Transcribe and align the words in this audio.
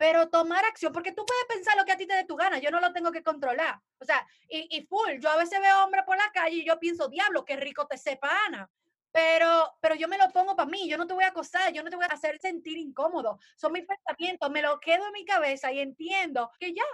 pero 0.00 0.30
tomar 0.30 0.64
acción, 0.64 0.94
porque 0.94 1.12
tú 1.12 1.26
puedes 1.26 1.44
pensar 1.44 1.76
lo 1.76 1.84
que 1.84 1.92
a 1.92 1.96
ti 1.98 2.06
te 2.06 2.14
dé 2.14 2.24
tu 2.24 2.34
gana, 2.34 2.56
yo 2.58 2.70
no 2.70 2.80
lo 2.80 2.90
tengo 2.90 3.12
que 3.12 3.22
controlar. 3.22 3.78
O 3.98 4.04
sea, 4.06 4.26
y, 4.48 4.66
y 4.74 4.86
full, 4.86 5.18
yo 5.20 5.28
a 5.28 5.36
veces 5.36 5.60
veo 5.60 5.84
hombres 5.84 6.04
por 6.06 6.16
la 6.16 6.32
calle 6.32 6.56
y 6.56 6.64
yo 6.64 6.80
pienso, 6.80 7.06
diablo, 7.08 7.44
qué 7.44 7.56
rico 7.56 7.86
te 7.86 7.98
sepa 7.98 8.30
Ana. 8.46 8.70
Pero, 9.12 9.76
pero 9.78 9.94
yo 9.96 10.08
me 10.08 10.16
lo 10.16 10.30
pongo 10.30 10.56
para 10.56 10.70
mí, 10.70 10.88
yo 10.88 10.96
no 10.96 11.06
te 11.06 11.12
voy 11.12 11.24
a 11.24 11.28
acosar, 11.28 11.70
yo 11.74 11.82
no 11.82 11.90
te 11.90 11.96
voy 11.96 12.06
a 12.08 12.14
hacer 12.14 12.38
sentir 12.38 12.78
incómodo. 12.78 13.38
Son 13.56 13.72
mis 13.72 13.84
pensamientos, 13.84 14.50
me 14.50 14.62
lo 14.62 14.80
quedo 14.80 15.04
en 15.04 15.12
mi 15.12 15.26
cabeza 15.26 15.70
y 15.70 15.80
entiendo 15.80 16.50
que 16.58 16.72
ya, 16.72 16.86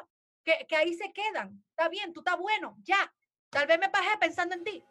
que, 0.43 0.67
que 0.67 0.75
ahí 0.75 0.93
se 0.95 1.13
quedan. 1.13 1.63
Está 1.71 1.89
bien, 1.89 2.13
tú 2.13 2.23
estás 2.23 2.39
bueno, 2.39 2.77
ya. 2.83 3.15
Tal 3.51 3.69
vez 3.69 3.79
me 3.79 3.89
pasé 3.89 4.09
pensando 4.19 4.57
en 4.57 4.65
ti. 4.65 4.85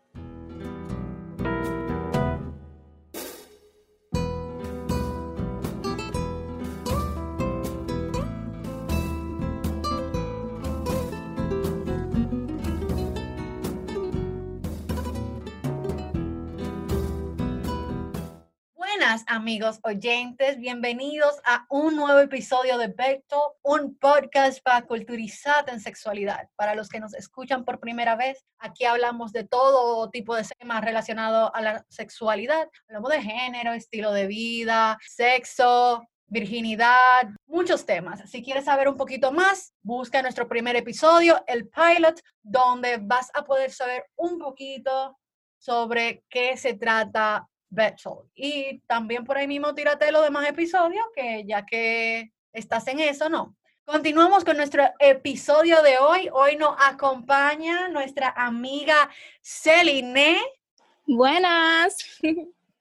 Amigos 19.27 19.79
oyentes, 19.83 20.57
bienvenidos 20.57 21.35
a 21.45 21.65
un 21.69 21.95
nuevo 21.95 22.19
episodio 22.19 22.77
de 22.77 22.87
Vecto, 22.87 23.55
un 23.61 23.97
podcast 23.97 24.61
para 24.61 24.85
culturizar 24.85 25.63
en 25.69 25.79
sexualidad. 25.79 26.49
Para 26.57 26.75
los 26.75 26.89
que 26.89 26.99
nos 26.99 27.13
escuchan 27.13 27.63
por 27.63 27.79
primera 27.79 28.17
vez, 28.17 28.43
aquí 28.57 28.83
hablamos 28.83 29.31
de 29.31 29.45
todo 29.45 30.09
tipo 30.09 30.35
de 30.35 30.43
temas 30.59 30.83
relacionados 30.83 31.49
a 31.53 31.61
la 31.61 31.85
sexualidad. 31.87 32.67
Hablamos 32.89 33.11
de 33.11 33.21
género, 33.21 33.71
estilo 33.71 34.11
de 34.11 34.27
vida, 34.27 34.97
sexo, 35.07 36.05
virginidad, 36.27 37.29
muchos 37.47 37.85
temas. 37.85 38.29
Si 38.29 38.43
quieres 38.43 38.65
saber 38.65 38.89
un 38.89 38.97
poquito 38.97 39.31
más, 39.31 39.73
busca 39.81 40.21
nuestro 40.21 40.49
primer 40.49 40.75
episodio, 40.75 41.41
el 41.47 41.69
pilot, 41.69 42.19
donde 42.43 42.97
vas 42.97 43.29
a 43.33 43.45
poder 43.45 43.71
saber 43.71 44.03
un 44.17 44.39
poquito 44.39 45.17
sobre 45.57 46.23
qué 46.29 46.57
se 46.57 46.73
trata 46.73 47.47
Betchel. 47.75 48.13
Y 48.33 48.79
también 48.87 49.23
por 49.25 49.37
ahí 49.37 49.47
mismo 49.47 49.75
tírate 49.75 50.11
los 50.11 50.23
demás 50.23 50.47
episodios, 50.47 51.05
que 51.13 51.43
ya 51.45 51.65
que 51.65 52.31
estás 52.53 52.87
en 52.87 52.99
eso, 53.01 53.29
¿no? 53.29 53.55
Continuamos 53.85 54.43
con 54.43 54.57
nuestro 54.57 54.83
episodio 54.99 55.83
de 55.83 55.99
hoy. 55.99 56.29
Hoy 56.33 56.55
nos 56.55 56.75
acompaña 56.79 57.87
nuestra 57.89 58.29
amiga 58.29 59.09
Celine. 59.41 60.39
Buenas. 61.05 61.97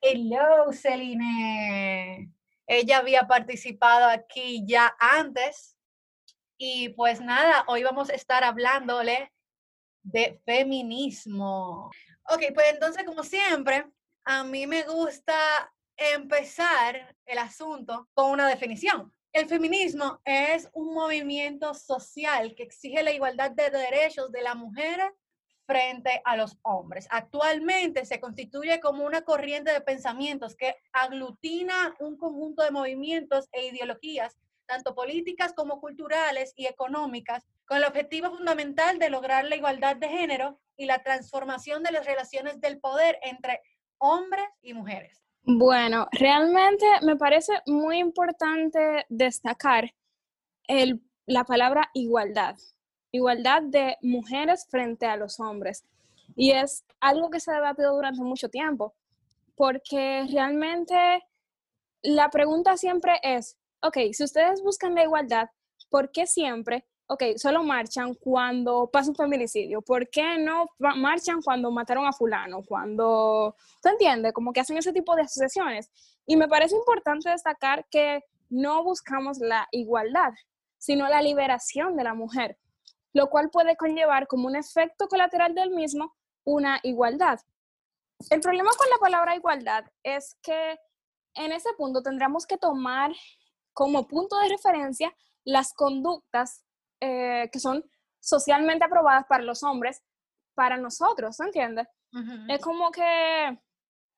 Hello, 0.00 0.72
Celine. 0.72 2.30
Ella 2.66 2.98
había 2.98 3.26
participado 3.26 4.08
aquí 4.08 4.62
ya 4.64 4.96
antes. 4.98 5.76
Y 6.56 6.90
pues 6.90 7.20
nada, 7.20 7.64
hoy 7.66 7.82
vamos 7.82 8.08
a 8.08 8.14
estar 8.14 8.44
hablándole 8.44 9.30
de 10.02 10.40
feminismo. 10.46 11.90
Ok, 12.30 12.44
pues 12.54 12.72
entonces, 12.72 13.04
como 13.04 13.22
siempre, 13.24 13.84
a 14.24 14.42
mí 14.44 14.66
me 14.66 14.82
gusta 14.84 15.34
empezar 15.96 17.16
el 17.26 17.38
asunto 17.38 18.08
con 18.14 18.30
una 18.30 18.48
definición. 18.48 19.12
El 19.32 19.48
feminismo 19.48 20.20
es 20.24 20.68
un 20.72 20.94
movimiento 20.94 21.74
social 21.74 22.54
que 22.54 22.62
exige 22.62 23.02
la 23.02 23.12
igualdad 23.12 23.50
de 23.50 23.70
derechos 23.70 24.32
de 24.32 24.42
la 24.42 24.54
mujer 24.54 25.00
frente 25.66 26.22
a 26.24 26.36
los 26.36 26.58
hombres. 26.62 27.06
Actualmente 27.10 28.04
se 28.04 28.20
constituye 28.20 28.80
como 28.80 29.04
una 29.04 29.22
corriente 29.22 29.72
de 29.72 29.80
pensamientos 29.80 30.54
que 30.56 30.76
aglutina 30.92 31.94
un 32.00 32.16
conjunto 32.16 32.62
de 32.62 32.70
movimientos 32.70 33.48
e 33.52 33.66
ideologías, 33.66 34.36
tanto 34.66 34.94
políticas 34.94 35.52
como 35.52 35.80
culturales 35.80 36.52
y 36.56 36.66
económicas, 36.66 37.44
con 37.66 37.78
el 37.78 37.84
objetivo 37.84 38.30
fundamental 38.30 38.98
de 38.98 39.10
lograr 39.10 39.44
la 39.44 39.56
igualdad 39.56 39.96
de 39.96 40.08
género 40.08 40.60
y 40.76 40.86
la 40.86 41.02
transformación 41.02 41.82
de 41.82 41.92
las 41.92 42.06
relaciones 42.06 42.60
del 42.60 42.78
poder 42.78 43.18
entre 43.22 43.60
hombres 44.04 44.44
y 44.62 44.74
mujeres? 44.74 45.18
Bueno, 45.44 46.08
realmente 46.12 46.86
me 47.02 47.16
parece 47.16 47.52
muy 47.66 47.98
importante 47.98 49.06
destacar 49.08 49.90
la 51.26 51.44
palabra 51.44 51.90
igualdad, 51.94 52.56
igualdad 53.12 53.62
de 53.62 53.96
mujeres 54.02 54.66
frente 54.70 55.06
a 55.06 55.16
los 55.16 55.40
hombres. 55.40 55.84
Y 56.36 56.50
es 56.50 56.84
algo 57.00 57.30
que 57.30 57.40
se 57.40 57.50
ha 57.50 57.54
debatido 57.54 57.94
durante 57.94 58.22
mucho 58.22 58.48
tiempo, 58.48 58.94
porque 59.54 60.26
realmente 60.30 61.22
la 62.02 62.28
pregunta 62.30 62.76
siempre 62.76 63.18
es, 63.22 63.56
ok, 63.82 63.98
si 64.12 64.24
ustedes 64.24 64.62
buscan 64.62 64.94
la 64.94 65.04
igualdad, 65.04 65.48
¿por 65.90 66.10
qué 66.10 66.26
siempre 66.26 66.86
ok, 67.06 67.22
solo 67.36 67.62
marchan 67.62 68.14
cuando 68.14 68.88
pasa 68.90 69.10
un 69.10 69.16
feminicidio. 69.16 69.82
¿Por 69.82 70.08
qué 70.08 70.38
no 70.38 70.66
marchan 70.78 71.42
cuando 71.42 71.70
mataron 71.70 72.06
a 72.06 72.12
fulano? 72.12 72.62
Cuando, 72.62 73.56
¿te 73.82 73.90
entiendes? 73.90 74.32
Como 74.32 74.52
que 74.52 74.60
hacen 74.60 74.78
ese 74.78 74.92
tipo 74.92 75.14
de 75.14 75.22
asociaciones. 75.22 75.90
Y 76.26 76.36
me 76.36 76.48
parece 76.48 76.76
importante 76.76 77.30
destacar 77.30 77.86
que 77.90 78.22
no 78.48 78.82
buscamos 78.84 79.38
la 79.38 79.68
igualdad, 79.72 80.32
sino 80.78 81.08
la 81.08 81.22
liberación 81.22 81.96
de 81.96 82.04
la 82.04 82.14
mujer, 82.14 82.58
lo 83.12 83.28
cual 83.28 83.50
puede 83.50 83.76
conllevar 83.76 84.26
como 84.26 84.46
un 84.46 84.56
efecto 84.56 85.08
colateral 85.08 85.54
del 85.54 85.70
mismo 85.70 86.14
una 86.44 86.78
igualdad. 86.82 87.40
El 88.30 88.40
problema 88.40 88.70
con 88.76 88.88
la 88.90 88.98
palabra 88.98 89.34
igualdad 89.34 89.84
es 90.02 90.36
que 90.42 90.78
en 91.34 91.52
ese 91.52 91.72
punto 91.76 92.02
tendremos 92.02 92.46
que 92.46 92.56
tomar 92.56 93.12
como 93.72 94.06
punto 94.06 94.38
de 94.38 94.48
referencia 94.48 95.14
las 95.44 95.74
conductas 95.74 96.63
eh, 97.06 97.50
que 97.52 97.60
son 97.60 97.84
socialmente 98.18 98.82
aprobadas 98.86 99.26
para 99.28 99.44
los 99.44 99.62
hombres, 99.62 100.02
para 100.54 100.78
nosotros, 100.78 101.36
¿se 101.36 101.44
entiende? 101.44 101.86
Es 102.48 102.62
como 102.62 102.90
que 102.90 103.58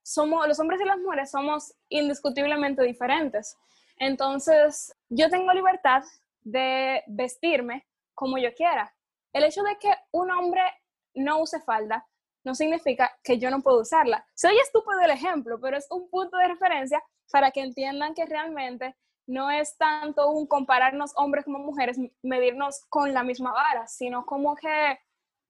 somos, 0.03 0.47
los 0.47 0.57
hombres 0.59 0.79
y 0.79 0.85
las 0.85 0.97
mujeres 0.99 1.29
somos 1.31 1.73
indiscutiblemente 1.89 2.83
diferentes. 2.83 3.57
Entonces, 3.97 4.95
yo 5.09 5.29
tengo 5.29 5.51
libertad 5.51 6.03
de 6.41 7.03
vestirme 7.07 7.85
como 8.13 8.37
yo 8.37 8.53
quiera. 8.53 8.95
El 9.33 9.43
hecho 9.43 9.63
de 9.63 9.77
que 9.77 9.93
un 10.11 10.31
hombre 10.31 10.61
no 11.15 11.41
use 11.41 11.59
falda 11.59 12.07
no 12.45 12.55
significa 12.55 13.11
que 13.21 13.37
yo 13.37 13.49
no 13.49 13.61
puedo 13.61 13.81
usarla. 13.81 14.25
Soy 14.33 14.57
estúpido 14.59 15.01
el 15.01 15.11
ejemplo, 15.11 15.59
pero 15.59 15.75
es 15.75 15.87
un 15.89 16.09
punto 16.09 16.37
de 16.37 16.47
referencia 16.47 17.03
para 17.31 17.51
que 17.51 17.59
entiendan 17.59 18.13
que 18.13 18.25
realmente 18.25 18.95
no 19.27 19.51
es 19.51 19.77
tanto 19.77 20.31
un 20.31 20.47
compararnos 20.47 21.11
hombres 21.15 21.45
como 21.45 21.59
mujeres, 21.59 21.97
medirnos 22.23 22.85
con 22.89 23.13
la 23.13 23.23
misma 23.23 23.51
vara, 23.51 23.85
sino 23.87 24.25
como 24.25 24.55
que 24.55 24.99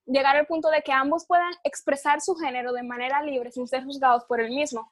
llegar 0.05 0.35
al 0.35 0.47
punto 0.47 0.69
de 0.69 0.81
que 0.81 0.91
ambos 0.91 1.25
puedan 1.27 1.53
expresar 1.63 2.19
su 2.21 2.35
género 2.35 2.73
de 2.73 2.83
manera 2.83 3.21
libre 3.21 3.51
sin 3.51 3.67
ser 3.67 3.83
juzgados 3.83 4.25
por 4.25 4.41
el 4.41 4.49
mismo. 4.49 4.91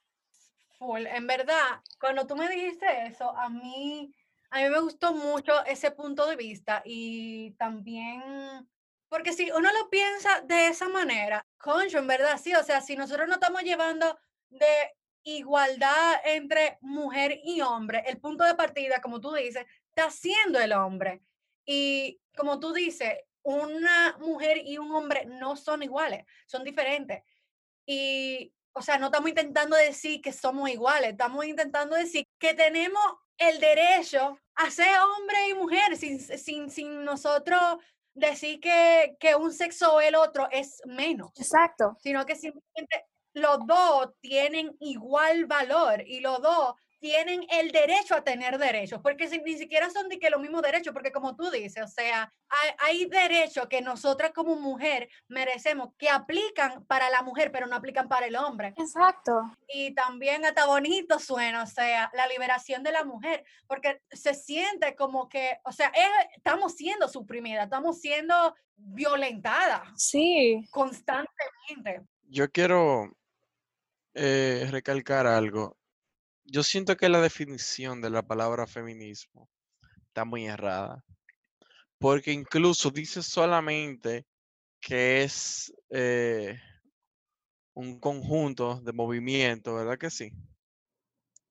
En 0.79 1.25
verdad, 1.25 1.81
cuando 1.99 2.27
tú 2.27 2.35
me 2.35 2.47
dijiste 2.47 2.85
eso, 3.07 3.35
a 3.35 3.49
mí, 3.49 4.13
a 4.51 4.61
mí 4.61 4.69
me 4.69 4.79
gustó 4.81 5.13
mucho 5.13 5.65
ese 5.65 5.89
punto 5.89 6.27
de 6.27 6.35
vista 6.35 6.83
y 6.85 7.51
también, 7.51 8.69
porque 9.09 9.33
si 9.33 9.49
uno 9.51 9.69
lo 9.71 9.89
piensa 9.89 10.41
de 10.41 10.67
esa 10.67 10.89
manera, 10.89 11.41
concho, 11.57 11.97
en 11.97 12.07
verdad, 12.07 12.37
sí, 12.37 12.53
o 12.53 12.63
sea, 12.63 12.81
si 12.81 12.95
nosotros 12.95 13.27
no 13.27 13.35
estamos 13.35 13.63
llevando 13.63 14.19
de 14.49 14.67
igualdad 15.25 16.21
entre 16.23 16.77
mujer 16.81 17.41
y 17.43 17.59
hombre, 17.61 18.03
el 18.07 18.19
punto 18.19 18.43
de 18.43 18.55
partida, 18.55 19.01
como 19.01 19.19
tú 19.19 19.33
dices, 19.33 19.65
está 19.89 20.09
siendo 20.09 20.59
el 20.59 20.71
hombre. 20.71 21.21
Y 21.65 22.21
como 22.37 22.59
tú 22.59 22.71
dices, 22.73 23.13
una 23.43 24.15
mujer 24.19 24.61
y 24.63 24.77
un 24.77 24.91
hombre 24.91 25.25
no 25.25 25.55
son 25.55 25.83
iguales, 25.83 26.25
son 26.45 26.63
diferentes. 26.63 27.23
Y, 27.87 28.53
o 28.73 28.81
sea, 28.81 28.97
no 28.97 29.07
estamos 29.07 29.29
intentando 29.29 29.75
decir 29.75 30.21
que 30.21 30.31
somos 30.31 30.69
iguales, 30.69 31.11
estamos 31.11 31.45
intentando 31.45 31.95
decir 31.95 32.27
que 32.39 32.53
tenemos 32.53 33.03
el 33.37 33.59
derecho 33.59 34.39
a 34.55 34.69
ser 34.69 34.87
hombre 34.99 35.49
y 35.49 35.53
mujer 35.55 35.97
sin, 35.97 36.19
sin, 36.19 36.69
sin 36.69 37.03
nosotros 37.03 37.77
decir 38.13 38.59
que, 38.59 39.17
que 39.19 39.35
un 39.35 39.51
sexo 39.51 39.95
o 39.95 40.01
el 40.01 40.15
otro 40.15 40.47
es 40.51 40.81
menos. 40.85 41.31
Exacto. 41.35 41.97
Sino 41.99 42.25
que 42.25 42.35
simplemente 42.35 43.05
los 43.35 43.67
dos 43.67 44.13
tienen 44.21 44.75
igual 44.79 45.45
valor 45.45 46.01
y 46.07 46.21
los 46.21 46.41
dos 46.41 46.75
tienen 46.99 47.45
el 47.51 47.71
derecho 47.71 48.15
a 48.15 48.23
tener 48.23 48.57
derechos, 48.57 48.99
porque 49.03 49.27
ni 49.45 49.57
siquiera 49.57 49.89
son 49.91 50.09
de 50.09 50.17
que 50.17 50.29
los 50.29 50.41
mismos 50.41 50.63
derechos, 50.63 50.93
porque 50.93 51.11
como 51.11 51.35
tú 51.35 51.51
dices, 51.51 51.83
o 51.83 51.87
sea, 51.87 52.33
hay, 52.79 53.05
derechos 53.05 53.67
que 53.67 53.81
nosotras 53.81 54.31
como 54.33 54.55
mujer 54.55 55.09
merecemos, 55.27 55.89
que 55.99 56.09
aplican 56.09 56.83
para 56.85 57.09
la 57.11 57.21
mujer, 57.21 57.51
pero 57.51 57.67
no 57.67 57.75
aplican 57.75 58.07
para 58.07 58.25
el 58.25 58.35
hombre. 58.35 58.73
Exacto. 58.77 59.43
Y 59.67 59.93
también 59.93 60.45
hasta 60.45 60.65
bonito 60.65 61.19
suena, 61.19 61.61
o 61.61 61.67
sea, 61.67 62.09
la 62.15 62.25
liberación 62.27 62.81
de 62.81 62.93
la 62.93 63.03
mujer, 63.03 63.43
porque 63.67 64.01
se 64.09 64.33
siente 64.33 64.95
como 64.95 65.29
que, 65.29 65.59
o 65.65 65.71
sea, 65.71 65.91
estamos 66.35 66.73
siendo 66.73 67.07
suprimidas, 67.07 67.65
estamos 67.65 67.99
siendo 67.99 68.55
violentadas. 68.77 69.83
Sí. 69.95 70.65
Constantemente. 70.71 72.01
Yo 72.27 72.49
quiero 72.51 73.11
eh, 74.15 74.67
recalcar 74.71 75.27
algo. 75.27 75.77
Yo 76.45 76.63
siento 76.63 76.95
que 76.97 77.09
la 77.09 77.21
definición 77.21 78.01
de 78.01 78.09
la 78.09 78.23
palabra 78.23 78.65
feminismo 78.65 79.49
está 80.07 80.25
muy 80.25 80.45
errada. 80.47 81.03
Porque 81.99 82.31
incluso 82.31 82.91
dice 82.91 83.21
solamente 83.21 84.25
que 84.79 85.23
es 85.23 85.73
eh, 85.89 86.59
un 87.73 87.99
conjunto 87.99 88.79
de 88.81 88.93
movimientos, 88.93 89.75
¿verdad 89.75 89.97
que 89.97 90.09
sí? 90.09 90.31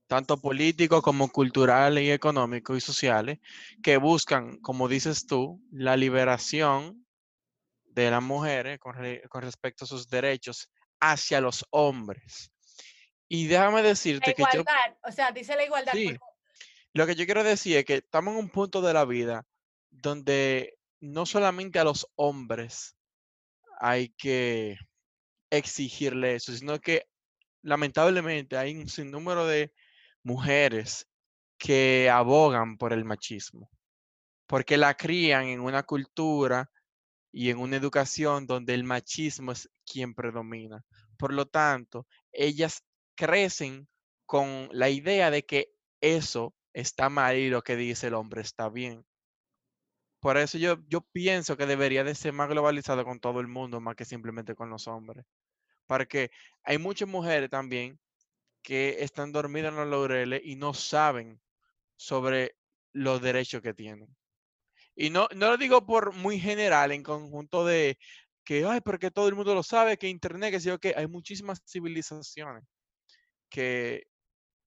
Tanto 0.06 0.40
políticos 0.40 1.02
como 1.02 1.28
culturales 1.28 2.05
y 2.05 2.10
económicos 2.10 2.78
y 2.78 2.81
sociales, 2.81 3.38
que 3.82 3.96
buscan, 3.96 4.58
como 4.60 4.88
dices 4.88 5.26
tú, 5.26 5.62
la 5.70 5.96
liberación 5.96 7.05
de 7.84 8.10
las 8.10 8.22
mujeres 8.22 8.78
con, 8.78 8.94
respecto 9.43 9.84
a 9.84 9.88
sus 9.88 10.08
derechos 10.08 10.70
hacia 11.00 11.40
los 11.40 11.67
hombres. 11.70 12.50
Y 13.28 13.46
déjame 13.46 13.82
decirte 13.82 14.34
que 14.34 14.42
igualdad, 14.42 14.96
o 15.02 15.12
sea, 15.12 15.32
dice 15.32 15.56
la 15.56 15.64
igualdad. 15.64 15.92
Sí, 15.92 16.16
lo 16.92 17.06
que 17.06 17.14
yo 17.14 17.24
quiero 17.24 17.42
decir 17.42 17.76
es 17.76 17.84
que 17.84 17.96
estamos 17.96 18.34
en 18.34 18.40
un 18.40 18.50
punto 18.50 18.80
de 18.82 18.92
la 18.92 19.04
vida 19.04 19.46
donde 19.90 20.78
no 21.00 21.26
solamente 21.26 21.78
a 21.78 21.84
los 21.84 22.06
hombres 22.16 22.96
hay 23.80 24.10
que 24.10 24.78
exigirle 25.50 26.36
eso, 26.36 26.52
sino 26.52 26.80
que 26.80 27.08
lamentablemente 27.62 28.56
hay 28.56 28.76
un 28.76 28.88
sinnúmero 28.88 29.46
de 29.46 29.72
mujeres 30.22 31.08
que 31.58 32.10
abogan 32.10 32.76
por 32.76 32.92
el 32.92 33.04
machismo, 33.04 33.70
porque 34.46 34.76
la 34.76 34.94
crían 34.94 35.44
en 35.44 35.60
una 35.60 35.82
cultura 35.82 36.70
y 37.32 37.50
en 37.50 37.58
una 37.58 37.76
educación 37.76 38.46
donde 38.46 38.74
el 38.74 38.84
machismo 38.84 39.52
es 39.52 39.68
quien 39.84 40.14
predomina. 40.14 40.84
Por 41.16 41.32
lo 41.32 41.46
tanto, 41.46 42.06
ellas 42.32 42.84
crecen 43.14 43.88
con 44.26 44.69
la 44.72 44.90
idea 44.90 45.31
de 45.31 45.44
que 45.44 45.72
eso 46.00 46.55
está 46.72 47.08
mal 47.08 47.37
y 47.37 47.49
lo 47.50 47.62
que 47.62 47.76
dice 47.76 48.08
el 48.08 48.14
hombre 48.14 48.43
está 48.43 48.69
bien. 48.69 49.05
Por 50.20 50.38
eso 50.38 50.58
yo, 50.58 50.78
yo 50.88 51.02
pienso 51.02 51.56
que 51.56 51.66
debería 51.66 52.02
de 52.02 52.14
ser 52.14 52.32
más 52.32 52.49
globalizado 52.49 53.05
con 53.05 53.20
todo 53.20 53.40
el 53.40 53.46
mundo, 53.46 53.81
más 53.81 53.94
que 53.94 54.05
simplemente 54.05 54.55
con 54.55 54.70
los 54.70 54.88
hombres. 54.88 55.25
Porque 55.87 56.31
hay 56.64 56.78
muchas 56.78 57.08
mujeres 57.08 57.50
también 57.50 58.00
que 58.62 58.96
están 59.00 59.32
dormidas 59.32 59.72
en 59.72 59.76
los 59.76 59.88
laureles 59.88 60.40
y 60.44 60.56
no 60.56 60.72
saben 60.72 61.40
sobre 61.96 62.56
los 62.93 63.20
derechos 63.20 63.60
que 63.62 63.75
tienen. 63.75 64.08
Y 64.96 65.10
no, 65.10 65.28
no 65.37 65.50
lo 65.50 65.56
digo 65.58 65.84
por 65.84 66.14
muy 66.14 66.38
general, 66.40 66.93
en 66.93 67.02
conjunto 67.02 67.67
de 67.67 67.99
que, 68.44 68.64
ay, 68.64 68.81
porque 68.81 69.10
todo 69.10 69.28
el 69.28 69.34
mundo 69.34 69.55
lo 69.55 69.62
sabe, 69.62 69.99
que 69.99 70.08
Internet, 70.08 70.52
que 70.52 70.60
sí, 70.60 70.70
que 70.81 70.94
hay 70.96 71.06
muchísimas 71.06 71.62
civilizaciones 71.67 72.64
que, 73.54 74.08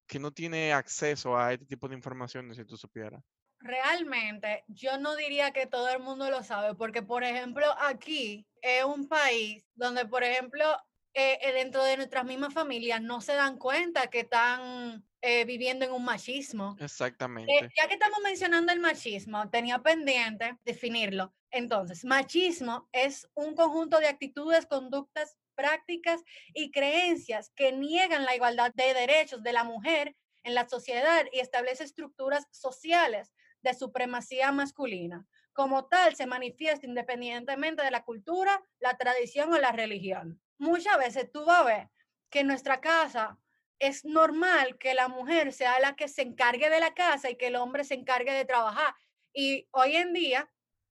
que 0.06 0.18
no 0.18 0.32
tiene 0.32 0.72
acceso 0.72 1.36
a 1.36 1.52
este 1.52 1.66
tipo 1.66 1.88
de 1.88 1.94
información, 1.94 2.54
si 2.54 2.64
tú 2.64 2.78
supieras. 2.78 3.22
Realmente, 3.60 4.64
yo 4.68 4.96
no 4.96 5.14
diría 5.14 5.50
que 5.50 5.66
todo 5.66 5.90
el 5.90 6.00
mundo 6.00 6.30
lo 6.30 6.42
sabe, 6.42 6.74
porque, 6.74 7.02
por 7.02 7.22
ejemplo, 7.22 7.66
aquí 7.80 8.46
es 8.62 8.84
un 8.84 9.06
país 9.06 9.62
donde, 9.74 10.06
por 10.06 10.24
ejemplo, 10.24 10.64
eh, 11.12 11.38
eh, 11.42 11.52
dentro 11.52 11.84
de 11.84 11.98
nuestras 11.98 12.24
mismas 12.24 12.54
familias 12.54 13.02
no 13.02 13.20
se 13.20 13.34
dan 13.34 13.58
cuenta 13.58 14.06
que 14.06 14.20
están 14.20 15.04
eh, 15.20 15.44
viviendo 15.44 15.84
en 15.84 15.92
un 15.92 16.04
machismo. 16.04 16.74
Exactamente. 16.80 17.52
ya 17.76 17.88
que 17.88 17.94
estamos 17.94 18.20
mencionando 18.24 18.72
el 18.72 18.80
machismo, 18.80 19.50
tenía 19.50 19.80
pendiente 19.80 20.56
definirlo. 20.64 21.34
Entonces, 21.50 22.06
machismo 22.06 22.88
es 22.92 23.28
un 23.34 23.54
conjunto 23.54 23.98
de 23.98 24.06
actitudes, 24.06 24.64
conductas, 24.64 25.36
prácticas 25.58 26.22
y 26.54 26.70
creencias 26.70 27.50
que 27.56 27.72
niegan 27.72 28.24
la 28.24 28.36
igualdad 28.36 28.72
de 28.74 28.94
derechos 28.94 29.42
de 29.42 29.52
la 29.52 29.64
mujer 29.64 30.14
en 30.44 30.54
la 30.54 30.68
sociedad 30.68 31.26
y 31.32 31.40
establece 31.40 31.82
estructuras 31.82 32.46
sociales 32.52 33.32
de 33.62 33.74
supremacía 33.74 34.52
masculina. 34.52 35.26
Como 35.52 35.88
tal, 35.88 36.14
se 36.14 36.26
manifiesta 36.26 36.86
independientemente 36.86 37.82
de 37.82 37.90
la 37.90 38.04
cultura, 38.04 38.62
la 38.78 38.96
tradición 38.96 39.52
o 39.52 39.58
la 39.58 39.72
religión. 39.72 40.40
Muchas 40.58 40.96
veces 40.96 41.32
tú 41.32 41.44
vas 41.44 41.62
a 41.62 41.64
ver 41.64 41.90
que 42.30 42.40
en 42.40 42.46
nuestra 42.46 42.80
casa 42.80 43.36
es 43.80 44.04
normal 44.04 44.78
que 44.78 44.94
la 44.94 45.08
mujer 45.08 45.52
sea 45.52 45.80
la 45.80 45.96
que 45.96 46.06
se 46.06 46.22
encargue 46.22 46.70
de 46.70 46.78
la 46.78 46.94
casa 46.94 47.30
y 47.30 47.36
que 47.36 47.48
el 47.48 47.56
hombre 47.56 47.82
se 47.82 47.94
encargue 47.94 48.32
de 48.32 48.44
trabajar. 48.44 48.94
Y 49.32 49.66
hoy 49.72 49.96
en 49.96 50.12
día 50.12 50.48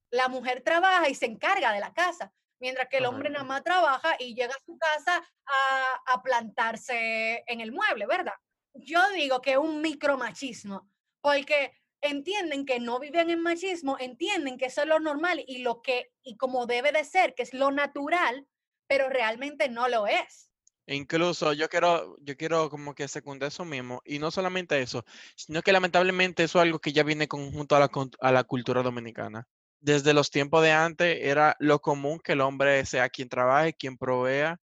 la 0.09 0.27
mujer 0.27 0.61
trabaja 0.61 1.07
y 1.07 1.15
se 1.15 1.25
encarga 1.25 1.71
de 1.71 1.79
la 1.79 1.93
casa, 1.93 2.33
mientras 2.59 2.87
que 2.89 2.97
el 2.97 3.05
hombre 3.05 3.29
nada 3.29 3.43
más 3.43 3.63
trabaja 3.63 4.15
y 4.19 4.35
llega 4.35 4.53
a 4.53 4.65
su 4.65 4.77
casa 4.77 5.23
a, 6.05 6.23
plantarse 6.23 7.43
en 7.47 7.61
el 7.61 7.71
mueble, 7.71 8.05
¿verdad? 8.05 8.33
Yo 8.73 8.99
digo 9.11 9.41
que 9.41 9.51
es 9.51 9.57
un 9.57 9.81
micromachismo, 9.81 10.89
porque 11.21 11.73
entienden 12.01 12.65
que 12.65 12.79
no 12.79 12.99
viven 12.99 13.29
en 13.29 13.41
machismo, 13.41 13.97
entienden 13.99 14.57
que 14.57 14.65
eso 14.65 14.81
es 14.81 14.87
lo 14.87 14.99
normal 14.99 15.43
y 15.47 15.59
lo 15.59 15.81
que, 15.81 16.11
y 16.23 16.37
como 16.37 16.65
debe 16.65 16.91
de 16.91 17.03
ser, 17.03 17.33
que 17.33 17.43
es 17.43 17.53
lo 17.53 17.71
natural, 17.71 18.47
pero 18.87 19.09
realmente 19.09 19.69
no 19.69 19.87
lo 19.87 20.07
es. 20.07 20.51
Incluso 20.87 21.51
yo 21.53 21.67
quiero, 21.67 22.15
yo 22.21 22.37
quiero 22.37 22.69
como 22.69 22.95
que 22.95 23.07
secundar 23.07 23.47
eso 23.49 23.65
mismo, 23.65 24.01
y 24.05 24.19
no 24.19 24.31
solamente 24.31 24.81
eso, 24.81 25.05
sino 25.35 25.61
que 25.61 25.73
lamentablemente 25.73 26.43
eso 26.43 26.59
es 26.59 26.63
algo 26.63 26.79
que 26.79 26.93
ya 26.93 27.03
viene 27.03 27.27
conjunto 27.27 27.75
a 27.75 27.79
la, 27.79 27.89
a 28.21 28.31
la 28.31 28.43
cultura 28.45 28.83
dominicana. 28.83 29.47
Desde 29.79 30.13
los 30.13 30.31
tiempos 30.31 30.63
de 30.63 30.71
antes 30.71 31.17
era 31.21 31.55
lo 31.59 31.79
común 31.79 32.19
que 32.23 32.33
el 32.33 32.41
hombre 32.41 32.85
sea 32.85 33.09
quien 33.09 33.29
trabaje, 33.29 33.73
quien 33.73 33.97
provea 33.97 34.57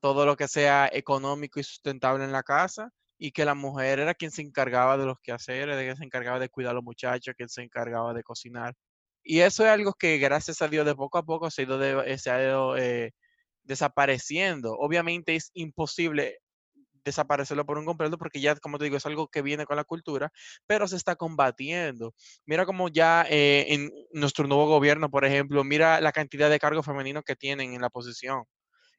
todo 0.00 0.26
lo 0.26 0.36
que 0.36 0.48
sea 0.48 0.88
económico 0.92 1.60
y 1.60 1.64
sustentable 1.64 2.24
en 2.24 2.32
la 2.32 2.42
casa, 2.42 2.90
y 3.18 3.32
que 3.32 3.44
la 3.44 3.54
mujer 3.54 3.98
era 4.00 4.14
quien 4.14 4.30
se 4.30 4.42
encargaba 4.42 4.98
de 4.98 5.06
los 5.06 5.18
quehaceres, 5.22 5.76
de 5.76 5.86
que 5.86 5.96
se 5.96 6.04
encargaba 6.04 6.38
de 6.38 6.48
cuidar 6.48 6.72
a 6.72 6.74
los 6.74 6.84
muchachos, 6.84 7.34
quien 7.36 7.48
se 7.48 7.62
encargaba 7.62 8.14
de 8.14 8.22
cocinar. 8.22 8.74
Y 9.22 9.40
eso 9.40 9.64
es 9.64 9.70
algo 9.70 9.94
que 9.94 10.18
gracias 10.18 10.62
a 10.62 10.68
Dios 10.68 10.86
de 10.86 10.94
poco 10.94 11.18
a 11.18 11.24
poco 11.24 11.50
se 11.50 11.62
ha 11.62 11.64
ido, 11.64 12.04
ido 12.04 12.76
eh, 12.76 13.12
desapareciendo. 13.64 14.74
Obviamente 14.74 15.34
es 15.36 15.50
imposible 15.54 16.38
desaparecerlo 17.06 17.64
por 17.64 17.78
un 17.78 17.86
completo 17.86 18.18
porque 18.18 18.40
ya, 18.40 18.56
como 18.56 18.78
te 18.78 18.84
digo, 18.84 18.96
es 18.96 19.06
algo 19.06 19.28
que 19.28 19.42
viene 19.42 19.64
con 19.64 19.76
la 19.76 19.84
cultura, 19.84 20.30
pero 20.66 20.88
se 20.88 20.96
está 20.96 21.16
combatiendo. 21.16 22.14
Mira 22.46 22.66
como 22.66 22.88
ya 22.88 23.24
eh, 23.30 23.66
en 23.68 23.90
nuestro 24.12 24.46
nuevo 24.46 24.66
gobierno, 24.66 25.10
por 25.10 25.24
ejemplo, 25.24 25.64
mira 25.64 26.00
la 26.00 26.12
cantidad 26.12 26.50
de 26.50 26.58
cargos 26.58 26.84
femeninos 26.84 27.24
que 27.24 27.36
tienen 27.36 27.74
en 27.74 27.80
la 27.80 27.90
posición, 27.90 28.44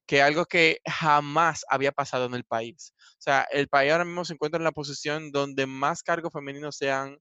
que 0.08 0.22
algo 0.22 0.46
que 0.46 0.80
jamás 0.86 1.66
había 1.70 1.92
pasado 1.92 2.26
en 2.26 2.34
el 2.36 2.46
país. 2.46 2.94
O 3.20 3.22
sea, 3.22 3.48
el 3.52 3.68
país 3.68 3.92
ahora 3.92 4.06
mismo 4.06 4.26
se 4.26 4.34
encuentra 4.34 4.58
en 4.60 4.64
la 4.64 4.72
posición 4.72 5.32
donde 5.32 5.68
más 5.68 6.04
cargos 6.04 6.34
femeninos 6.34 6.78
se 6.78 6.92
han, 6.92 7.18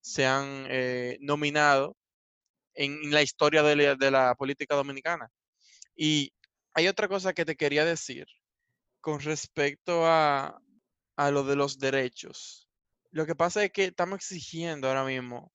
se 0.00 0.26
han 0.26 0.66
eh, 0.70 1.18
nominado 1.20 1.96
en, 2.74 3.10
la 3.12 3.22
historia 3.22 3.62
de 3.62 4.10
la 4.10 4.34
política 4.36 4.76
dominicana. 4.76 5.30
Y 5.96 6.32
hay 6.74 6.88
otra 6.88 7.08
cosa 7.08 7.32
que 7.34 7.44
te 7.46 7.56
quería 7.56 7.84
decir 7.84 8.26
con 9.06 9.20
respecto 9.20 10.04
a, 10.04 10.60
lo 11.16 11.44
de 11.44 11.54
los 11.54 11.78
derechos. 11.78 12.68
Lo 13.12 13.24
que 13.24 13.36
pasa 13.36 13.62
es 13.62 13.70
que 13.70 13.84
estamos 13.84 14.16
exigiendo 14.16 14.88
ahora 14.88 15.04
mismo 15.04 15.52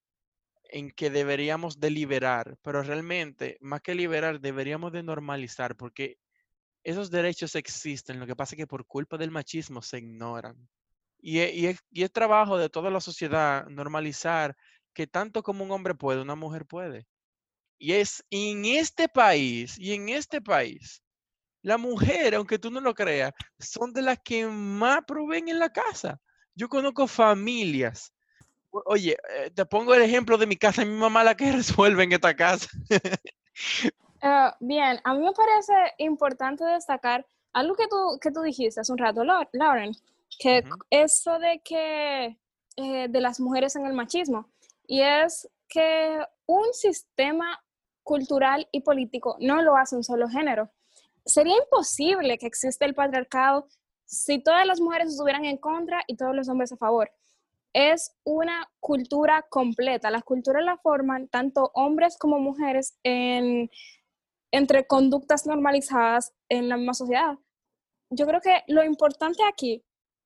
en 0.69 0.89
que 0.89 1.09
deberíamos 1.09 1.77
deliberar, 1.77 2.57
pero 2.61 2.81
realmente, 2.81 3.57
más 3.59 3.81
que 3.81 3.93
liberar, 3.93 4.39
deberíamos 4.39 4.93
de 4.93 5.03
normalizar, 5.03 5.75
porque 5.75 6.17
esos 6.85 7.11
derechos 7.11 7.55
existen, 7.55 8.21
lo 8.21 8.25
que 8.25 8.37
pasa 8.37 8.55
es 8.55 8.57
que 8.57 8.67
por 8.67 8.85
culpa 8.85 9.17
del 9.17 9.31
machismo 9.31 9.81
se 9.81 9.97
ignoran. 9.97 10.55
Y, 11.19 11.39
e, 11.39 11.53
y, 11.53 11.75
y 11.91 12.03
es 12.03 12.11
trabajo 12.13 12.57
de 12.57 12.69
toda 12.69 12.89
la 12.89 13.01
sociedad 13.01 13.67
normalizar 13.67 14.55
que 14.93 15.07
tanto 15.07 15.43
como 15.43 15.65
un 15.65 15.71
hombre 15.71 15.93
puede, 15.93 16.21
una 16.21 16.35
mujer 16.35 16.65
puede. 16.65 17.05
Y 17.77 17.91
es 17.91 18.23
en 18.29 18.63
este 18.63 19.09
país, 19.09 19.77
y 19.77 19.91
en 19.91 20.07
este 20.07 20.39
país, 20.39 21.03
la 21.61 21.77
mujer, 21.77 22.35
aunque 22.35 22.59
tú 22.59 22.71
no 22.71 22.81
lo 22.81 22.93
creas, 22.93 23.33
son 23.59 23.93
de 23.93 24.01
las 24.01 24.19
que 24.19 24.45
más 24.47 25.01
proveen 25.05 25.49
en 25.49 25.59
la 25.59 25.69
casa. 25.69 26.19
Yo 26.55 26.67
conozco 26.67 27.07
familias. 27.07 28.13
Oye, 28.69 29.17
eh, 29.35 29.51
te 29.51 29.65
pongo 29.65 29.93
el 29.93 30.01
ejemplo 30.01 30.37
de 30.37 30.47
mi 30.47 30.55
casa, 30.55 30.85
mi 30.85 30.95
mamá 30.97 31.23
la 31.23 31.35
que 31.35 31.51
resuelve 31.51 32.03
en 32.03 32.13
esta 32.13 32.35
casa. 32.35 32.69
Ah, 34.21 34.55
bien, 34.59 34.99
a 35.03 35.13
mí 35.13 35.19
me 35.19 35.31
parece 35.31 35.73
importante 35.97 36.63
destacar 36.63 37.25
algo 37.53 37.75
que 37.75 37.87
tú, 37.87 38.19
que 38.21 38.31
tú 38.31 38.41
dijiste 38.41 38.79
hace 38.79 38.91
un 38.91 38.97
rato, 38.97 39.23
Lauren, 39.23 39.93
que 40.39 40.63
eso 40.89 41.39
de 41.39 41.61
que 41.63 42.37
eh, 42.77 43.07
de 43.09 43.21
las 43.21 43.39
mujeres 43.39 43.75
en 43.75 43.85
el 43.85 43.93
machismo, 43.93 44.49
y 44.87 45.01
es 45.01 45.49
que 45.67 46.23
un 46.45 46.73
sistema 46.73 47.59
cultural 48.03 48.67
y 48.71 48.81
político 48.81 49.37
no 49.39 49.61
lo 49.61 49.75
hace 49.75 49.95
un 49.95 50.03
solo 50.03 50.29
género 50.29 50.71
sería 51.25 51.55
imposible 51.57 52.37
que 52.37 52.47
exista 52.47 52.85
el 52.85 52.95
patriarcado 52.95 53.67
si 54.05 54.39
todas 54.43 54.65
las 54.65 54.81
mujeres 54.81 55.09
estuvieran 55.09 55.45
en 55.45 55.57
contra 55.57 56.03
y 56.07 56.17
todos 56.17 56.35
los 56.35 56.49
hombres 56.49 56.71
a 56.71 56.77
favor. 56.77 57.11
Es 57.73 58.13
una 58.25 58.69
cultura 58.81 59.45
completa. 59.49 60.11
La 60.11 60.21
cultura 60.21 60.61
la 60.61 60.77
forman 60.77 61.29
tanto 61.29 61.71
hombres 61.73 62.17
como 62.17 62.39
mujeres 62.39 62.97
en, 63.03 63.69
entre 64.51 64.85
conductas 64.85 65.45
normalizadas 65.45 66.33
en 66.49 66.67
la 66.67 66.75
misma 66.75 66.93
sociedad. 66.93 67.37
Yo 68.09 68.27
creo 68.27 68.41
que 68.41 68.63
lo 68.67 68.83
importante 68.83 69.41
aquí 69.43 69.85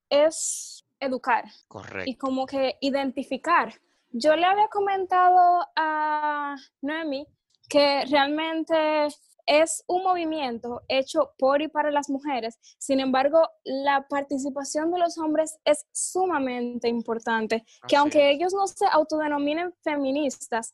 es 0.10 0.84
educar. 1.00 1.46
Correcto. 1.68 2.10
Y 2.10 2.16
como 2.16 2.48
que 2.48 2.78
identificar 2.82 3.74
Yo 4.12 4.36
le 4.36 4.46
había 4.46 4.68
comentado 4.70 5.68
a 5.76 6.56
Noemi 6.82 7.28
que 7.70 8.06
realmente 8.06 9.08
es 9.46 9.84
un 9.88 10.04
movimiento 10.04 10.82
hecho 10.88 11.34
por 11.38 11.62
y 11.62 11.68
para 11.68 11.92
las 11.92 12.10
mujeres. 12.10 12.58
Sin 12.80 13.00
embargo, 13.00 13.48
la 13.64 14.08
participación 14.08 14.92
de 14.92 15.00
los 15.00 15.18
hombres 15.18 15.58
es 15.66 15.86
sumamente 15.92 16.88
importante, 16.88 17.66
que 17.88 17.96
aunque 17.96 18.32
es. 18.32 18.36
ellos 18.36 18.54
no 18.54 18.68
se 18.68 18.86
autodenominen 18.92 19.74
feministas, 19.84 20.74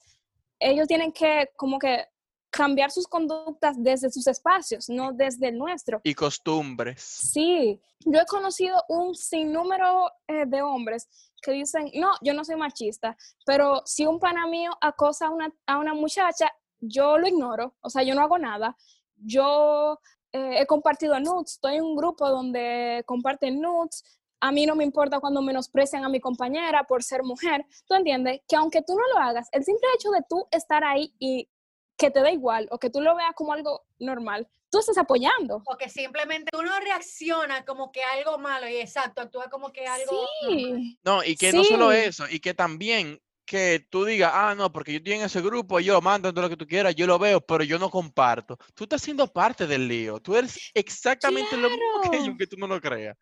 ellos 0.60 0.88
tienen 0.88 1.12
que 1.12 1.50
como 1.56 1.80
que 1.80 2.06
cambiar 2.51 2.92
sus 2.92 3.08
conductas 3.08 3.78
desde 3.80 4.12
sus 4.12 4.28
espacios, 4.28 4.90
no 4.90 5.13
desde 5.13 5.48
el 5.48 5.58
nuestro. 5.58 6.01
Y 6.04 6.13
costumbres. 6.13 7.01
Sí, 7.01 7.82
yo 8.00 8.20
he 8.20 8.25
conocido 8.25 8.84
un 8.90 9.16
sinnúmero 9.16 10.12
eh, 10.28 10.46
de 10.46 10.62
hombres 10.62 11.08
que 11.42 11.54
dicen, 11.54 11.90
no, 11.96 12.12
yo 12.22 12.34
no 12.34 12.44
soy 12.44 12.58
machista, 12.58 13.18
pero 13.46 13.82
si 13.86 14.06
un 14.06 14.20
pana 14.20 14.46
mío 14.48 14.72
acosa 14.82 15.28
a 15.28 15.30
una, 15.30 15.51
a 15.66 15.78
una 15.78 15.94
muchacha, 15.94 16.51
yo 16.82 17.18
lo 17.18 17.28
ignoro, 17.28 17.76
o 17.82 17.90
sea, 17.90 18.04
yo 18.04 18.14
no 18.16 18.22
hago 18.22 18.38
nada. 18.38 18.76
Yo 19.18 20.00
eh, 20.34 20.58
he 20.60 20.66
compartido 20.66 21.20
nudes, 21.20 21.54
estoy 21.54 21.76
en 21.76 21.84
un 21.84 21.96
grupo 21.96 22.28
donde 22.30 23.04
comparten 23.06 23.62
nudes, 23.62 24.04
a 24.40 24.52
mí 24.52 24.66
no 24.66 24.76
me 24.76 24.84
importa 24.84 25.20
cuando 25.20 25.42
menosprecian 25.44 26.04
a 26.04 26.10
mi 26.10 26.20
compañera 26.20 26.84
por 26.86 27.04
ser 27.04 27.22
mujer. 27.24 27.64
Tú 27.88 27.94
entiendes 27.94 28.42
que 28.48 28.56
aunque 28.56 28.82
tú 28.82 28.96
no 28.96 29.04
lo 29.14 29.20
hagas, 29.20 29.48
el 29.52 29.64
simple 29.64 29.88
hecho 29.96 30.10
de 30.10 30.24
tú 30.28 30.48
estar 30.52 30.84
ahí 30.84 31.14
y 31.20 31.48
que 31.96 32.10
te 32.10 32.22
da 32.22 32.32
igual 32.32 32.68
o 32.72 32.80
que 32.80 32.90
tú 32.90 33.02
lo 33.02 33.16
veas 33.16 33.34
como 33.36 33.54
algo 33.54 33.84
normal, 34.00 34.48
tú 34.72 34.80
estás 34.80 34.98
apoyando. 34.98 35.62
O 35.68 35.78
que 35.78 35.90
simplemente 35.90 36.50
tú 36.52 36.64
no 36.64 36.80
reaccionas 36.80 37.64
como 37.66 37.92
que 37.92 38.02
algo 38.04 38.40
malo 38.40 38.68
y 38.68 38.78
exacto, 38.78 39.22
actúa 39.22 39.48
como 39.52 39.72
que 39.72 39.86
algo 39.86 40.26
normal. 40.44 40.80
Sí, 40.80 41.00
No, 41.04 41.24
y 41.24 41.36
que 41.36 41.54
no 41.54 41.64
solo 41.64 41.92
Sí. 41.92 41.98
eso, 41.98 42.26
y 42.28 42.40
que 42.40 42.56
también 42.56 43.22
que 43.51 43.86
tú 43.89 44.05
digas, 44.05 44.31
ah, 44.34 44.55
no, 44.55 44.72
porque 44.72 44.93
yo 44.93 45.00
estoy 45.00 45.12
en 45.15 45.24
ese 45.24 45.41
grupo, 45.41 45.81
yo 45.81 46.00
mando 46.00 46.31
todo 46.31 46.43
lo 46.43 46.50
que 46.50 46.55
tú 46.55 46.65
quieras, 46.65 46.96
yo 46.96 47.05
lo 47.05 47.20
veo, 47.20 47.41
pero 47.41 47.65
yo 47.65 47.77
no 47.77 47.89
comparto. 47.89 48.58
Tú 48.74 48.86
estás 48.86 49.01
siendo 49.01 49.27
parte 49.27 49.67
del 49.67 49.89
lío. 49.89 50.22
Tú 50.22 50.38
eres 50.38 50.72
exactamente 50.74 51.58
lo 51.58 51.70
mismo 51.70 52.01
que 52.01 52.10
Claro. 52.12 52.24
aunque 52.27 52.48
tú 52.48 52.55
no 52.55 52.65
lo 52.67 52.79
creas. 52.79 53.17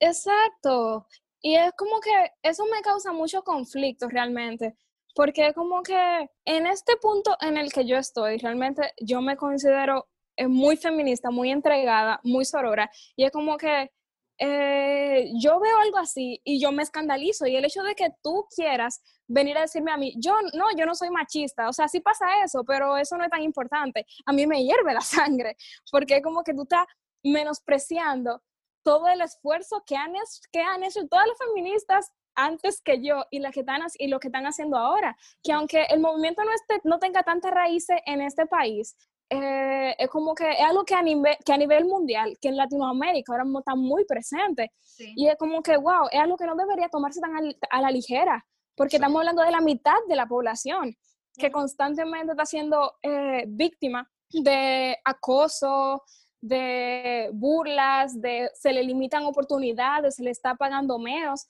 Exacto. 0.00 1.06
Y 1.42 1.56
es 1.56 1.70
como 1.76 2.00
que 2.00 2.30
eso 2.42 2.64
me 2.64 2.80
causa 2.80 3.12
mucho 3.12 3.42
conflicto 3.42 4.08
realmente, 4.08 4.74
porque 5.14 5.52
como 5.52 5.82
que 5.82 6.30
en 6.46 6.66
este 6.66 6.96
punto 6.96 7.36
en 7.42 7.58
el 7.58 7.70
que 7.70 7.86
yo 7.86 7.98
estoy, 7.98 8.38
realmente 8.38 8.94
yo 9.02 9.20
me 9.20 9.36
considero 9.36 10.08
eh, 10.34 10.48
muy 10.48 10.78
feminista, 10.78 11.30
muy 11.30 11.50
entregada, 11.50 12.20
muy 12.24 12.46
sorora, 12.46 12.90
y 13.16 13.24
es 13.24 13.30
como 13.32 13.58
que 13.58 13.90
eh, 14.38 15.30
yo 15.40 15.60
veo 15.60 15.78
algo 15.78 15.98
así 15.98 16.40
y 16.44 16.60
yo 16.60 16.72
me 16.72 16.82
escandalizo, 16.82 17.46
y 17.46 17.56
el 17.56 17.64
hecho 17.64 17.82
de 17.82 17.94
que 17.94 18.10
tú 18.22 18.46
quieras 18.54 19.02
venir 19.26 19.56
a 19.56 19.62
decirme 19.62 19.92
a 19.92 19.96
mí, 19.96 20.14
yo 20.18 20.34
no, 20.54 20.66
yo 20.76 20.86
no 20.86 20.94
soy 20.94 21.10
machista, 21.10 21.68
o 21.68 21.72
sea, 21.72 21.88
sí 21.88 22.00
pasa 22.00 22.26
eso, 22.44 22.64
pero 22.64 22.96
eso 22.96 23.16
no 23.16 23.24
es 23.24 23.30
tan 23.30 23.42
importante, 23.42 24.06
a 24.26 24.32
mí 24.32 24.46
me 24.46 24.64
hierve 24.64 24.92
la 24.92 25.00
sangre, 25.00 25.56
porque 25.90 26.16
es 26.16 26.22
como 26.22 26.42
que 26.42 26.54
tú 26.54 26.62
estás 26.62 26.86
menospreciando 27.22 28.42
todo 28.84 29.08
el 29.08 29.20
esfuerzo 29.22 29.82
que 29.86 29.96
han, 29.96 30.12
que 30.52 30.60
han 30.60 30.84
hecho 30.84 31.06
todas 31.08 31.26
las 31.26 31.38
feministas 31.38 32.12
antes 32.36 32.80
que 32.82 33.02
yo 33.02 33.24
y, 33.30 33.38
las 33.38 33.52
que 33.52 33.60
están, 33.60 33.80
y 33.98 34.08
lo 34.08 34.20
que 34.20 34.28
están 34.28 34.46
haciendo 34.46 34.76
ahora. 34.76 35.16
Que 35.42 35.52
aunque 35.52 35.84
el 35.84 36.00
movimiento 36.00 36.44
no, 36.44 36.52
esté, 36.52 36.80
no 36.84 36.98
tenga 36.98 37.22
tantas 37.22 37.52
raíces 37.52 37.98
en 38.06 38.20
este 38.20 38.46
país, 38.46 38.96
eh, 39.42 39.96
es 39.98 40.08
como 40.08 40.34
que 40.34 40.50
es 40.50 40.60
algo 40.60 40.84
que 40.84 40.94
a, 40.94 41.02
nivel, 41.02 41.36
que 41.44 41.52
a 41.52 41.56
nivel 41.56 41.84
mundial, 41.84 42.36
que 42.40 42.48
en 42.48 42.56
Latinoamérica 42.56 43.32
ahora 43.32 43.44
mismo 43.44 43.58
está 43.60 43.74
muy 43.74 44.04
presente. 44.04 44.72
Sí. 44.80 45.12
Y 45.16 45.28
es 45.28 45.36
como 45.36 45.62
que, 45.62 45.76
wow, 45.76 46.08
es 46.10 46.20
algo 46.20 46.36
que 46.36 46.46
no 46.46 46.54
debería 46.56 46.88
tomarse 46.88 47.20
tan 47.20 47.36
al- 47.36 47.56
a 47.70 47.80
la 47.80 47.90
ligera, 47.90 48.44
porque 48.76 48.90
Sí. 48.92 48.96
estamos 48.96 49.18
hablando 49.20 49.42
de 49.42 49.50
la 49.50 49.60
mitad 49.60 49.96
de 50.08 50.16
la 50.16 50.26
población 50.26 50.94
que 51.36 51.50
constantemente 51.50 52.32
está 52.32 52.46
siendo 52.46 52.94
eh, 53.02 53.44
víctima 53.48 54.08
de 54.30 54.96
acoso, 55.04 56.02
de 56.40 57.30
burlas, 57.32 58.20
de 58.20 58.50
se 58.54 58.72
le 58.72 58.82
limitan 58.84 59.24
oportunidades, 59.24 60.16
se 60.16 60.22
le 60.22 60.30
está 60.30 60.54
pagando 60.54 60.98
menos. 60.98 61.48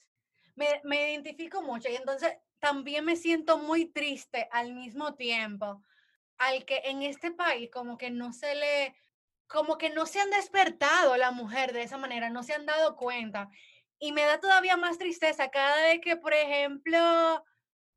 me, 0.55 0.67
me 0.85 1.11
identifico 1.11 1.61
mucho 1.61 1.89
y 1.89 1.95
entonces 1.95 2.31
también 2.59 3.03
me 3.05 3.15
siento 3.17 3.57
muy 3.57 3.91
triste 3.91 4.47
al 4.51 4.73
mismo 4.73 5.13
tiempo 5.15 5.81
al 6.37 6.65
que 6.65 6.81
en 6.85 7.01
este 7.03 7.31
país 7.31 7.69
como 7.71 7.97
que 7.97 8.09
no 8.11 8.33
se 8.33 8.55
le, 8.55 8.95
como 9.47 9.77
que 9.77 9.89
no 9.89 10.05
se 10.05 10.19
han 10.19 10.29
despertado 10.29 11.17
la 11.17 11.31
mujer 11.31 11.73
de 11.73 11.83
esa 11.83 11.97
manera, 11.97 12.29
no 12.29 12.43
se 12.43 12.53
han 12.53 12.65
dado 12.65 12.95
cuenta. 12.95 13.49
Y 13.99 14.11
me 14.11 14.23
da 14.23 14.39
todavía 14.39 14.75
más 14.77 14.97
tristeza 14.97 15.49
cada 15.49 15.81
vez 15.83 16.01
que, 16.01 16.17
por 16.17 16.33
ejemplo, 16.33 17.43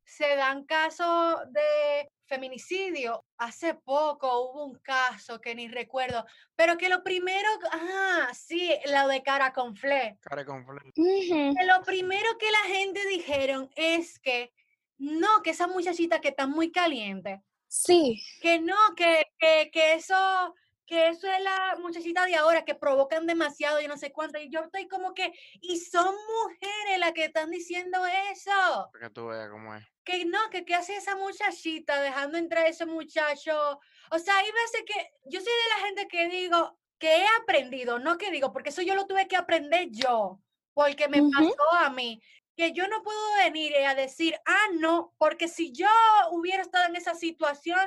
se 0.05 0.37
dan 0.37 0.65
casos 0.65 1.37
de 1.51 2.09
feminicidio. 2.27 3.25
Hace 3.37 3.75
poco 3.75 4.41
hubo 4.51 4.65
un 4.67 4.79
caso 4.79 5.41
que 5.41 5.55
ni 5.55 5.67
recuerdo, 5.69 6.25
pero 6.55 6.79
que 6.79 6.89
lo 6.89 7.03
primero, 7.03 7.49
ah, 7.73 8.29
sí, 8.33 8.73
lo 8.87 9.09
de 9.09 9.23
cara 9.23 9.53
con 9.53 9.75
fle 9.77 10.17
Cara 10.21 10.45
con 10.45 10.65
fle- 10.65 10.93
que 10.95 11.65
lo 11.67 11.83
primero 11.83 12.39
que 12.39 12.51
la 12.51 12.75
gente 12.75 13.05
dijeron 13.07 13.71
es 13.77 14.19
que 14.21 14.53
no, 14.99 15.43
que 15.43 15.51
esa 15.51 15.67
muchachita 15.67 16.21
que 16.21 16.29
está 16.29 16.47
muy 16.47 16.71
caliente, 16.71 17.43
Sí, 17.69 18.21
que 18.41 18.61
no, 18.61 18.77
que, 18.97 19.27
que, 19.39 19.71
que 19.71 19.95
eso, 19.95 20.55
que 20.87 21.09
eso 21.09 21.31
es 21.31 21.41
la 21.43 21.77
muchachita 21.79 22.25
de 22.25 22.37
ahora, 22.37 22.65
que 22.65 22.75
provocan 22.75 23.27
demasiado 23.27 23.81
y 23.81 23.87
no 23.89 23.97
sé 23.99 24.11
cuánto. 24.11 24.39
Y 24.39 24.51
yo 24.51 24.61
estoy 24.61 24.89
como 24.89 25.13
que, 25.15 25.33
y 25.61 25.79
son 25.79 26.15
mujeres 26.15 26.99
las 26.99 27.13
que 27.13 27.27
están 27.27 27.51
diciendo 27.51 28.05
eso. 28.33 28.89
para 28.93 29.09
que 29.09 29.15
tú 29.15 29.27
veas 29.27 29.51
cómo 29.51 29.75
es. 29.75 29.85
Que 30.05 30.25
no, 30.25 30.39
que 30.51 30.65
qué 30.65 30.75
hace 30.75 30.97
esa 30.97 31.17
muchachita 31.17 32.01
dejando 32.01 32.39
entrar 32.39 32.65
a 32.65 32.69
ese 32.69 32.87
muchacho. 32.87 33.79
O 34.11 34.19
sea, 34.19 34.39
hay 34.39 34.51
veces 34.51 34.83
que 34.87 35.11
yo 35.27 35.41
soy 35.41 35.53
de 35.53 35.69
la 35.77 35.87
gente 35.87 36.09
que 36.09 36.29
digo 36.29 36.79
que 36.99 37.19
he 37.19 37.27
aprendido, 37.41 37.99
no 37.99 38.17
que 38.19 38.31
digo, 38.31 38.53
porque 38.53 38.71
eso 38.71 38.83
yo 38.83 38.95
lo 38.95 39.07
tuve 39.07 39.29
que 39.29 39.37
aprender 39.37 39.89
yo, 39.91 40.41
porque 40.73 41.09
me 41.09 41.21
Ujú. 41.21 41.31
pasó 41.31 41.75
a 41.79 41.91
mí, 41.91 42.21
que 42.59 42.73
yo 42.73 42.89
no 42.89 43.05
puedo 43.05 43.35
venir 43.37 43.73
a 43.87 43.95
decir, 43.95 44.35
ah, 44.45 44.67
no, 44.81 45.15
porque 45.17 45.47
si 45.47 45.71
yo 45.71 45.87
hubiera 46.33 46.61
estado 46.61 46.87
en 46.87 46.97
esa 46.97 47.15
situación, 47.15 47.79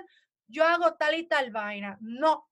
yo 0.47 0.63
hago 0.63 0.93
tal 0.93 1.15
y 1.15 1.27
tal 1.27 1.51
vaina. 1.51 1.97
No, 1.99 2.49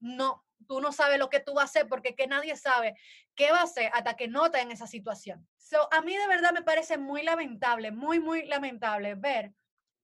no, 0.00 0.44
tú 0.66 0.80
no 0.80 0.90
sabes 0.90 1.20
lo 1.20 1.30
que 1.30 1.38
tú 1.38 1.54
vas 1.54 1.62
a 1.62 1.66
hacer 1.66 1.88
porque 1.88 2.16
que 2.16 2.26
nadie 2.26 2.56
sabe 2.56 2.96
qué 3.36 3.52
va 3.52 3.60
a 3.60 3.64
hacer 3.64 3.88
hasta 3.94 4.16
que 4.16 4.26
no 4.26 4.46
está 4.46 4.62
en 4.62 4.72
esa 4.72 4.88
situación. 4.88 5.48
So, 5.56 5.88
a 5.92 6.02
mí 6.02 6.16
de 6.16 6.26
verdad 6.26 6.52
me 6.52 6.62
parece 6.62 6.98
muy 6.98 7.22
lamentable, 7.22 7.92
muy, 7.92 8.18
muy 8.18 8.46
lamentable 8.46 9.14
ver 9.14 9.52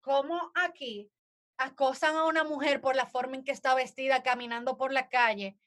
cómo 0.02 0.52
aquí 0.54 1.10
acosan 1.58 2.14
a 2.14 2.26
una 2.26 2.44
mujer 2.44 2.80
por 2.80 2.94
la 2.94 3.06
forma 3.06 3.34
en 3.34 3.42
que 3.42 3.50
está 3.50 3.74
vestida 3.74 4.22
caminando 4.22 4.76
por 4.76 4.92
la 4.92 5.08
calle 5.08 5.58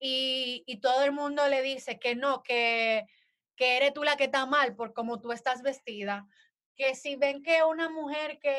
y, 0.00 0.64
y 0.66 0.80
todo 0.80 1.04
el 1.04 1.12
mundo 1.12 1.46
le 1.46 1.62
dice 1.62 2.00
que 2.00 2.16
no, 2.16 2.42
que, 2.42 3.06
que 3.58 3.76
eres 3.76 3.92
tú 3.92 4.04
la 4.04 4.16
que 4.16 4.24
está 4.24 4.46
mal 4.46 4.74
por 4.74 4.94
cómo 4.94 5.20
tú 5.20 5.32
estás 5.32 5.62
vestida. 5.62 6.26
Que 6.76 6.94
si 6.94 7.16
ven 7.16 7.42
que 7.42 7.64
una 7.64 7.90
mujer 7.90 8.38
que, 8.40 8.54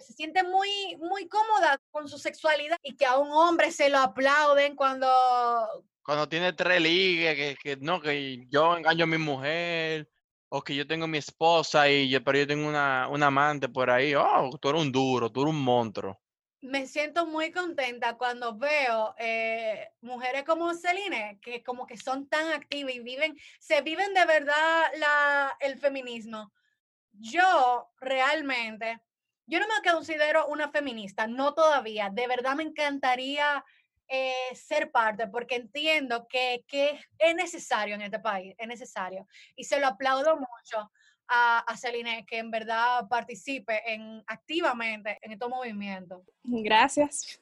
se 0.00 0.14
siente 0.14 0.42
muy, 0.42 0.96
muy 0.96 1.28
cómoda 1.28 1.78
con 1.90 2.08
su 2.08 2.18
sexualidad 2.18 2.78
y 2.82 2.96
que 2.96 3.04
a 3.04 3.18
un 3.18 3.30
hombre 3.30 3.70
se 3.70 3.90
lo 3.90 3.98
aplauden 3.98 4.74
cuando 4.76 5.06
Cuando 6.02 6.26
tiene 6.26 6.54
tres 6.54 6.80
ligues, 6.80 7.36
que, 7.36 7.56
que 7.62 7.76
no, 7.76 8.00
que 8.00 8.46
yo 8.48 8.76
engaño 8.76 9.04
a 9.04 9.08
mi 9.08 9.18
mujer, 9.18 10.08
o 10.48 10.62
que 10.62 10.74
yo 10.74 10.86
tengo 10.86 11.08
mi 11.08 11.18
esposa 11.18 11.90
y 11.90 12.08
yo, 12.08 12.22
pero 12.22 12.38
yo 12.38 12.46
tengo 12.46 12.68
una, 12.68 13.08
una 13.08 13.26
amante 13.26 13.68
por 13.68 13.90
ahí. 13.90 14.14
Oh, 14.14 14.56
tú 14.60 14.68
eres 14.68 14.82
un 14.82 14.92
duro, 14.92 15.30
tú 15.30 15.42
eres 15.42 15.52
un 15.52 15.60
monstruo. 15.60 16.20
Me 16.64 16.86
siento 16.86 17.26
muy 17.26 17.52
contenta 17.52 18.16
cuando 18.16 18.56
veo 18.56 19.14
eh, 19.18 19.90
mujeres 20.00 20.44
como 20.44 20.72
Celine, 20.72 21.38
que 21.42 21.62
como 21.62 21.86
que 21.86 21.98
son 21.98 22.26
tan 22.26 22.52
activas 22.52 22.94
y 22.94 23.00
viven, 23.00 23.38
se 23.58 23.82
viven 23.82 24.14
de 24.14 24.24
verdad 24.24 24.82
el 25.60 25.78
feminismo. 25.78 26.52
Yo 27.12 27.90
realmente, 28.00 28.98
yo 29.46 29.60
no 29.60 29.66
me 29.68 29.90
considero 29.90 30.46
una 30.46 30.70
feminista, 30.70 31.26
no 31.26 31.52
todavía. 31.52 32.08
De 32.10 32.26
verdad 32.26 32.54
me 32.54 32.62
encantaría 32.62 33.62
eh, 34.08 34.54
ser 34.54 34.90
parte 34.90 35.28
porque 35.28 35.56
entiendo 35.56 36.26
que, 36.28 36.64
que 36.66 36.98
es 37.18 37.34
necesario 37.34 37.94
en 37.94 38.02
este 38.02 38.20
país, 38.20 38.54
es 38.56 38.66
necesario. 38.66 39.28
Y 39.54 39.64
se 39.64 39.78
lo 39.78 39.86
aplaudo 39.86 40.36
mucho 40.36 40.90
a, 41.28 41.76
Celine 41.76 42.24
que 42.26 42.38
en 42.38 42.50
verdad 42.50 43.08
participe 43.08 43.80
en, 43.92 44.22
activamente 44.26 45.18
en 45.22 45.32
estos 45.32 45.48
movimientos. 45.48 46.22
gracias. 46.42 47.40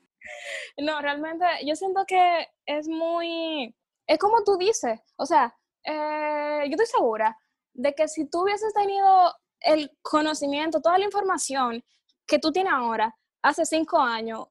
No, 0.77 1.01
realmente 1.01 1.45
yo 1.65 1.75
siento 1.75 2.05
que 2.07 2.49
es 2.65 2.89
muy, 2.89 3.75
es 4.07 4.19
como 4.19 4.45
tú 4.45 4.57
dices, 4.57 5.01
o 5.17 5.27
sea, 5.27 5.57
eh, 5.85 6.62
yo 6.67 6.71
estoy 6.71 6.87
segura 6.87 7.37
de 7.73 7.95
que 7.95 8.07
si 8.09 8.29
tú 8.29 8.43
hubieses 8.43 8.73
tenido 8.73 9.35
el 9.61 9.91
conocimiento, 10.03 10.81
toda 10.81 10.99
la 10.99 11.05
información 11.05 11.85
que 12.27 12.39
tú 12.39 12.53
tienes 12.53 12.73
ahora, 12.73 13.17
hace 13.43 13.67
cinco 13.67 13.99
años, 13.99 14.47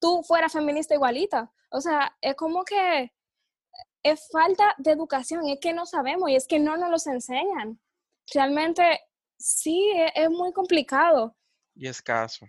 tú 0.00 0.22
fueras 0.22 0.52
feminista 0.52 0.94
igualita. 0.94 1.52
O 1.70 1.80
sea, 1.80 2.16
es 2.20 2.34
como 2.36 2.64
que 2.64 3.12
es 4.02 4.28
falta 4.30 4.74
de 4.78 4.92
educación, 4.92 5.48
es 5.48 5.58
que 5.60 5.72
no 5.72 5.86
sabemos 5.86 6.30
y 6.30 6.36
es 6.36 6.46
que 6.46 6.58
no 6.58 6.76
nos 6.76 6.90
los 6.90 7.06
enseñan. 7.06 7.80
Realmente 8.32 9.00
Sí, 9.38 9.92
e, 9.94 10.12
es, 10.14 10.30
muy 10.30 10.52
complicado. 10.52 11.36
Y 11.74 11.88
escaso. 11.88 12.46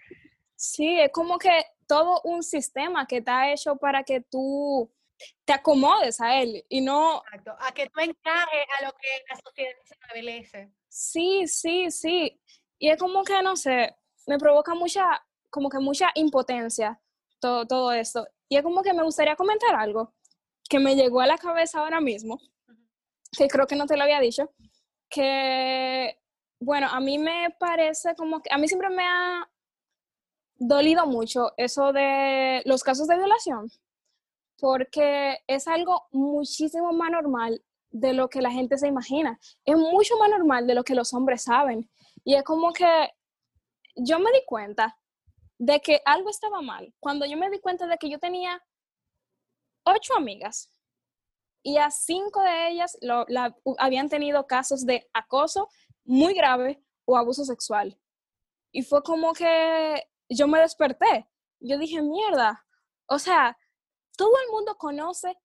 Sí, 0.56 1.00
es 1.00 1.12
como 1.12 1.38
que 1.38 1.66
todo 1.86 2.22
un 2.24 2.44
sistema 2.44 3.06
que 3.06 3.18
está 3.18 3.52
hecho 3.52 3.76
para 3.76 4.04
que 4.04 4.22
tú 4.22 4.92
te 5.46 5.54
acomodes 5.54 6.22
a 6.22 6.42
él 6.42 6.64
y 6.70 6.82
no... 6.82 7.22
Exacto, 7.26 7.56
a 7.60 7.72
que 7.72 7.90
tú 7.90 8.00
encajes 8.00 8.66
a 8.80 8.86
lo 8.86 8.92
que 8.94 9.08
la 9.30 9.36
sociedad 9.36 9.72
se 9.84 9.94
establece. 9.94 10.72
Sí, 10.88 11.48
sí, 11.48 11.92
sí. 11.92 12.40
Y 12.80 12.90
es 12.90 12.98
como 12.98 13.24
que, 13.24 13.42
no 13.42 13.56
sé, 13.56 13.96
me 14.28 14.38
provoca 14.38 14.76
mucha, 14.76 15.26
como 15.50 15.70
que 15.70 15.80
mucha 15.80 16.10
impotencia 16.16 17.00
todo, 17.40 17.66
todo 17.66 17.92
esto. 17.92 18.28
Y 18.50 18.58
es 18.58 18.64
como 18.64 18.82
que 18.82 18.94
me 18.94 19.04
gustaría 19.04 19.36
comentar 19.36 19.76
algo 19.76 20.14
que 20.70 20.80
me 20.80 20.96
llegó 20.96 21.22
a 21.22 21.28
la 21.28 21.38
cabeza 21.38 21.80
ahora 21.80 22.02
mismo, 22.02 22.40
que 23.38 23.48
creo 23.48 23.68
que 23.68 23.76
no 23.76 23.86
te 23.86 23.96
lo 23.96 24.04
había 24.04 24.20
dicho, 24.20 24.52
que, 25.10 26.20
bueno, 26.60 26.88
a 26.90 27.00
mí 27.00 27.18
me 27.18 27.56
parece 27.60 28.16
como 28.16 28.42
que, 28.42 28.50
a 28.52 28.58
mí 28.58 28.68
siempre 28.68 28.90
me 28.90 29.04
ha 29.04 29.50
dolido 30.56 31.06
mucho 31.06 31.52
eso 31.58 31.94
de 31.94 32.62
los 32.66 32.84
casos 32.84 33.08
de 33.08 33.18
violación, 33.18 33.70
porque 34.60 35.40
es 35.48 35.68
algo 35.68 36.08
muchísimo 36.12 36.92
más 36.94 37.12
normal 37.12 37.64
de 37.90 38.14
lo 38.14 38.30
que 38.30 38.42
la 38.42 38.52
gente 38.52 38.78
se 38.78 38.88
imagina. 38.88 39.40
Es 39.66 39.78
mucho 39.78 40.18
más 40.18 40.30
normal 40.30 40.68
de 40.68 40.76
lo 40.76 40.84
que 40.84 40.96
los 40.96 41.14
hombres 41.14 41.44
saben. 41.44 41.90
Y 42.24 42.36
es 42.36 42.44
como 42.44 42.74
que 42.74 43.12
yo 43.96 44.20
me 44.20 44.32
di 44.32 44.42
cuenta 44.46 44.98
de 45.58 45.80
que 45.80 46.02
algo 46.06 46.30
estaba 46.30 46.62
mal 46.62 46.94
cuando 47.00 47.26
yo 47.26 47.38
me 47.38 47.50
di 47.50 47.60
cuenta 47.60 47.88
de 47.88 47.98
que 47.98 48.10
yo 48.10 48.20
tenía 48.20 48.62
ocho 49.84 50.16
amigas 50.16 50.70
y 51.68 51.80
a 51.80 51.92
cinco 51.92 52.42
de 52.44 52.70
ellas 52.70 52.98
habían 53.78 54.08
tenido 54.08 54.48
casos 54.48 54.86
de 54.86 55.06
acoso 55.12 55.68
muy 56.06 56.34
grave 56.34 56.82
o 57.04 57.18
abuso 57.18 57.44
sexual. 57.44 58.00
Y 58.72 58.84
fue 58.84 59.04
como 59.04 59.34
que 59.34 60.02
yo 60.30 60.48
me 60.48 60.62
desperté. 60.62 61.30
Yo 61.60 61.78
dije, 61.78 62.02
mierda, 62.02 62.66
o 63.10 63.20
sea, 63.20 63.58
todo 64.16 64.32
el 64.46 64.50
mundo 64.54 64.78
conoce 64.78 65.38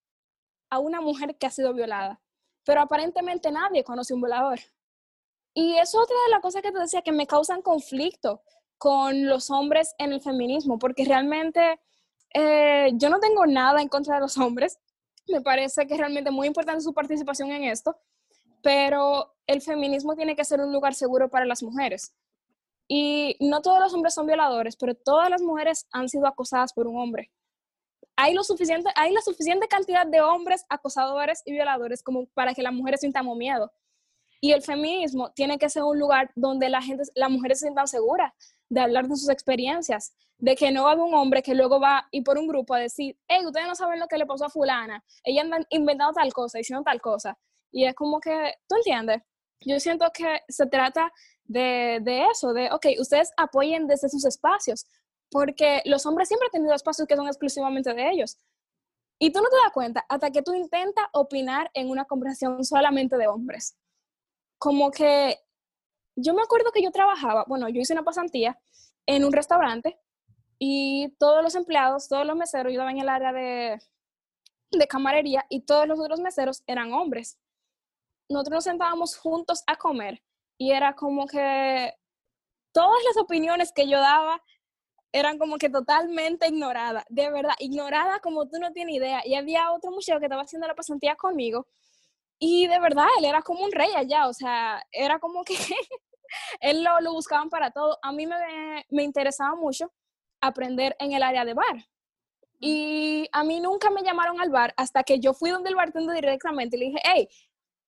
a 0.71 0.79
una 0.79 1.01
mujer 1.01 1.37
que 1.39 1.47
ha 1.49 1.51
sido 1.51 1.75
violada, 1.75 2.23
pero 2.65 2.83
aparentemente 2.83 3.51
nadie 3.51 3.83
conoce 3.83 4.13
a 4.13 4.15
un 4.15 4.23
violador. 4.23 4.61
Y 5.55 5.75
es 5.75 5.93
otra 5.93 6.17
de 6.27 6.31
las 6.31 6.41
cosas 6.41 6.63
que 6.63 6.71
te 6.71 6.79
decía 6.79 7.03
que 7.03 7.11
me 7.11 7.27
causan 7.27 7.63
conflicto 7.63 8.45
con 8.79 9.27
los 9.27 9.51
hombres 9.51 9.93
en 9.99 10.13
el 10.13 10.21
feminismo, 10.21 10.79
porque 10.79 11.05
realmente 11.05 11.81
eh, 12.33 12.93
yo 12.95 13.11
no 13.11 13.19
tengo 13.19 13.45
nada 13.45 13.83
en 13.83 13.89
contra 13.89 14.15
de 14.15 14.21
los 14.21 14.39
hombres. 14.39 14.79
Me 15.29 15.41
parece 15.41 15.87
que 15.87 15.95
es 15.95 16.01
realmente 16.01 16.31
muy 16.31 16.47
importante 16.47 16.83
su 16.83 16.93
participación 16.93 17.51
en 17.53 17.65
esto, 17.65 17.97
pero 18.63 19.35
el 19.47 19.61
feminismo 19.61 20.15
tiene 20.15 20.37
que 20.37 20.45
ser 20.45 20.61
un 20.61 20.73
lugar 20.73 20.95
seguro 20.95 21.29
para 21.29 21.45
las 21.45 21.63
mujeres. 21.63 22.15
Y 22.89 23.37
no 23.41 23.63
todos 23.63 23.81
los 23.81 23.95
hombres 23.95 24.15
son 24.15 24.27
violadores, 24.27 24.77
pero 24.77 24.95
todas 24.95 25.31
las 25.31 25.43
mujeres 25.43 25.87
han 25.93 26.09
sido 26.09 26.27
acosadas 26.27 26.73
por 26.73 26.87
un 26.87 26.99
hombre 26.99 27.31
hay, 28.17 28.35
lo 28.35 28.45
suficiente, 28.45 28.91
la 28.95 29.21
suficiente 29.21 29.69
cantidad 29.69 30.07
de 30.07 30.21
hombres 30.21 30.65
acosadores 30.69 31.43
y 31.45 31.53
violadores 31.53 32.03
como 32.03 32.27
para 32.27 32.55
que 32.55 32.63
las 32.63 32.73
mujeres 32.73 33.01
sintamos 33.01 33.37
miedo. 33.37 33.73
Y 34.41 34.53
el 34.53 34.63
feminismo 34.63 35.31
tiene 35.33 35.59
que 35.59 35.69
ser 35.69 35.85
un 35.85 35.99
lugar 35.99 36.31
donde 36.35 36.69
la 36.69 36.83
gente, 36.83 37.05
las 37.15 37.31
mujeres 37.31 37.61
se 37.61 37.67
sientan 37.67 37.87
seguras 37.87 38.33
de 38.73 38.81
hablar 38.81 39.07
de 39.07 39.17
sus 39.17 39.29
experiencias, 39.29 40.15
de 40.39 40.57
que 40.57 40.71
no 40.71 40.85
va 40.85 40.93
haber 40.93 41.05
un 41.05 41.15
hombre 41.15 41.43
que 41.43 41.55
luego 41.55 41.79
va 41.79 42.09
y 42.11 42.23
por 42.23 42.39
un 42.39 42.49
grupo 42.49 42.73
a 42.73 42.79
decir, 42.79 43.19
hey, 43.29 43.45
ustedes 43.45 43.67
no 43.67 43.75
saben 43.75 44.01
lo 44.01 44.09
que 44.09 44.17
le 44.17 44.25
pasó 44.25 44.47
a 44.47 44.49
fulana, 44.49 45.05
ella 45.23 45.43
anda 45.43 45.59
inventando 45.69 46.15
tal 46.15 46.33
cosa, 46.33 46.57
diciendo 46.57 46.83
tal 46.83 46.99
cosa. 47.01 47.39
Y 47.71 47.85
es 47.85 47.95
como 47.95 48.19
que, 48.19 48.55
¿tú 48.67 48.77
entiendes? 48.77 49.21
Yo 49.61 49.79
siento 49.79 50.11
que 50.13 50.41
se 50.49 50.67
trata 50.67 51.13
de, 51.45 52.01
de 52.03 52.25
eso, 52.33 52.55
de, 52.55 52.71
ok, 52.73 52.87
ustedes 52.99 53.31
apoyen 53.37 53.87
desde 53.87 54.09
sus 54.09 54.25
espacios, 54.25 54.87
porque 55.31 55.83
los 55.85 56.07
hombres 56.07 56.29
siempre 56.29 56.47
han 56.47 56.53
tenido 56.53 56.75
espacios 56.75 57.07
que 57.07 57.17
son 57.17 57.27
exclusivamente 57.27 57.93
de 57.93 58.11
ellos. 58.11 58.39
Y 59.19 59.33
tú 59.33 59.41
no 59.41 59.51
te 59.51 59.57
das 59.63 59.73
cuenta 59.73 60.05
hasta 60.09 60.31
que 60.31 60.43
tú 60.43 60.55
intentas 60.55 61.05
opinar 61.13 61.71
en 61.75 61.91
una 61.91 62.07
conversación 62.07 62.65
solamente 62.65 63.19
de 63.19 63.29
hombres. 63.29 63.77
Como 64.59 64.91
que 64.91 65.39
yo 66.17 66.35
me 66.35 66.43
acuerdo 66.43 66.71
que 66.73 66.83
yo 66.83 66.91
trabajaba, 66.91 67.45
bueno, 67.47 67.69
yo 67.69 67.81
hice 67.81 67.93
una 67.93 68.05
pasantía 68.05 68.59
en 69.07 69.25
un 69.25 69.33
restaurante 69.33 69.99
y 70.59 71.15
todos 71.19 71.43
los 71.43 71.55
empleados, 71.55 72.09
todos 72.09 72.27
los 72.27 72.37
meseros, 72.37 72.73
yo 72.73 72.81
estaba 72.81 72.91
en 72.93 73.01
el 73.01 73.09
área 73.09 73.33
de, 73.33 73.81
de 74.71 74.87
camarería 74.87 75.45
y 75.49 75.63
todos 75.63 75.87
los 75.87 75.99
otros 75.99 76.21
meseros 76.21 76.63
eran 76.67 76.93
hombres. 76.93 77.39
Nosotros 78.29 78.57
nos 78.57 78.65
sentábamos 78.65 79.17
juntos 79.17 79.63
a 79.67 79.77
comer 79.77 80.23
y 80.59 80.73
era 80.73 80.95
como 80.95 81.27
que 81.27 81.93
todas 82.73 83.03
las 83.05 83.17
opiniones 83.17 83.73
que 83.73 83.89
yo 83.89 83.99
daba 84.01 84.43
eran 85.13 85.39
como 85.39 85.59
que 85.59 85.69
totalmente 85.69 86.49
ignoradas, 86.49 87.05
de 87.11 87.31
verdad, 87.31 87.55
ignoradas 87.59 88.21
como 88.21 88.49
tú 88.49 88.59
no 88.59 88.73
tienes 88.73 88.97
idea. 88.97 89.21
Y 89.27 89.35
había 89.35 89.71
otro 89.73 89.91
muchacho 89.91 90.19
que 90.19 90.27
estaba 90.27 90.43
haciendo 90.43 90.67
la 90.67 90.75
pasantía 90.75 91.17
conmigo 91.17 91.67
y 92.45 92.67
de 92.67 92.81
verdad, 92.81 93.07
él 93.19 93.25
era 93.25 93.41
como 93.41 93.65
un 93.65 93.71
rey 93.71 93.93
allá, 93.95 94.27
o 94.27 94.33
sea, 94.35 94.85
era 94.91 95.21
como 95.21 95.45
que 95.45 95.55
él 96.61 96.83
lo, 96.83 97.01
lo, 97.01 97.13
buscaban 97.13 97.49
para 97.49 97.71
todo. 97.71 98.01
A 98.03 98.11
mí 98.11 98.27
me, 98.27 98.35
me 98.91 99.05
interesaba 99.05 99.55
mucho 99.55 99.93
aprender 100.41 100.97
en 100.99 101.13
el 101.13 101.23
área 101.23 101.45
de 101.45 101.55
bar. 101.55 101.87
Y 102.59 103.29
a 103.31 103.45
mí 103.45 103.61
nunca 103.61 103.91
me 103.91 104.03
llamaron 104.03 104.41
al 104.41 104.51
bar 104.51 104.75
hasta 104.77 105.05
que 105.05 105.21
yo 105.21 105.35
fui 105.35 105.51
donde 105.51 105.71
el 105.71 105.77
bartender 105.77 106.17
directamente 106.17 106.77
y 106.77 106.81
le 106.81 106.87
dije, 106.87 106.99
hey, 107.05 107.29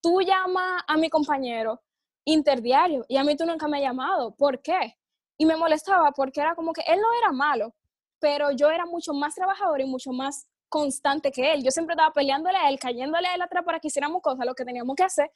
tú 0.00 0.20
llama 0.20 0.84
a 0.86 0.96
mi 0.98 1.10
compañero 1.10 1.82
interdiario 2.24 3.04
y 3.08 3.16
a 3.16 3.24
mí 3.24 3.36
tú 3.36 3.44
nunca 3.46 3.66
me 3.66 3.78
has 3.78 3.82
llamado. 3.82 4.36
¿Por 4.36 4.62
qué? 4.62 4.96
Y 5.36 5.46
me 5.46 5.56
molestaba 5.56 6.12
porque 6.12 6.40
era 6.40 6.54
como 6.54 6.72
que 6.72 6.82
él 6.82 7.00
no 7.00 7.08
era 7.18 7.32
malo, 7.32 7.74
pero 8.20 8.52
yo 8.52 8.70
era 8.70 8.86
mucho 8.86 9.14
más 9.14 9.34
trabajador 9.34 9.80
y 9.80 9.86
mucho 9.86 10.12
más 10.12 10.46
constante 10.74 11.30
que 11.30 11.52
él. 11.52 11.62
Yo 11.62 11.70
siempre 11.70 11.94
estaba 11.94 12.12
peleándole 12.12 12.58
a 12.58 12.68
él, 12.68 12.80
cayéndole 12.80 13.28
a 13.28 13.37
él 13.37 13.42
atrás 13.42 13.62
para 13.64 13.78
que 13.78 13.87
hiciéramos 13.87 14.20
cosas, 14.20 14.44
lo 14.44 14.56
que 14.56 14.64
teníamos 14.64 14.96
que 14.96 15.04
hacer. 15.04 15.30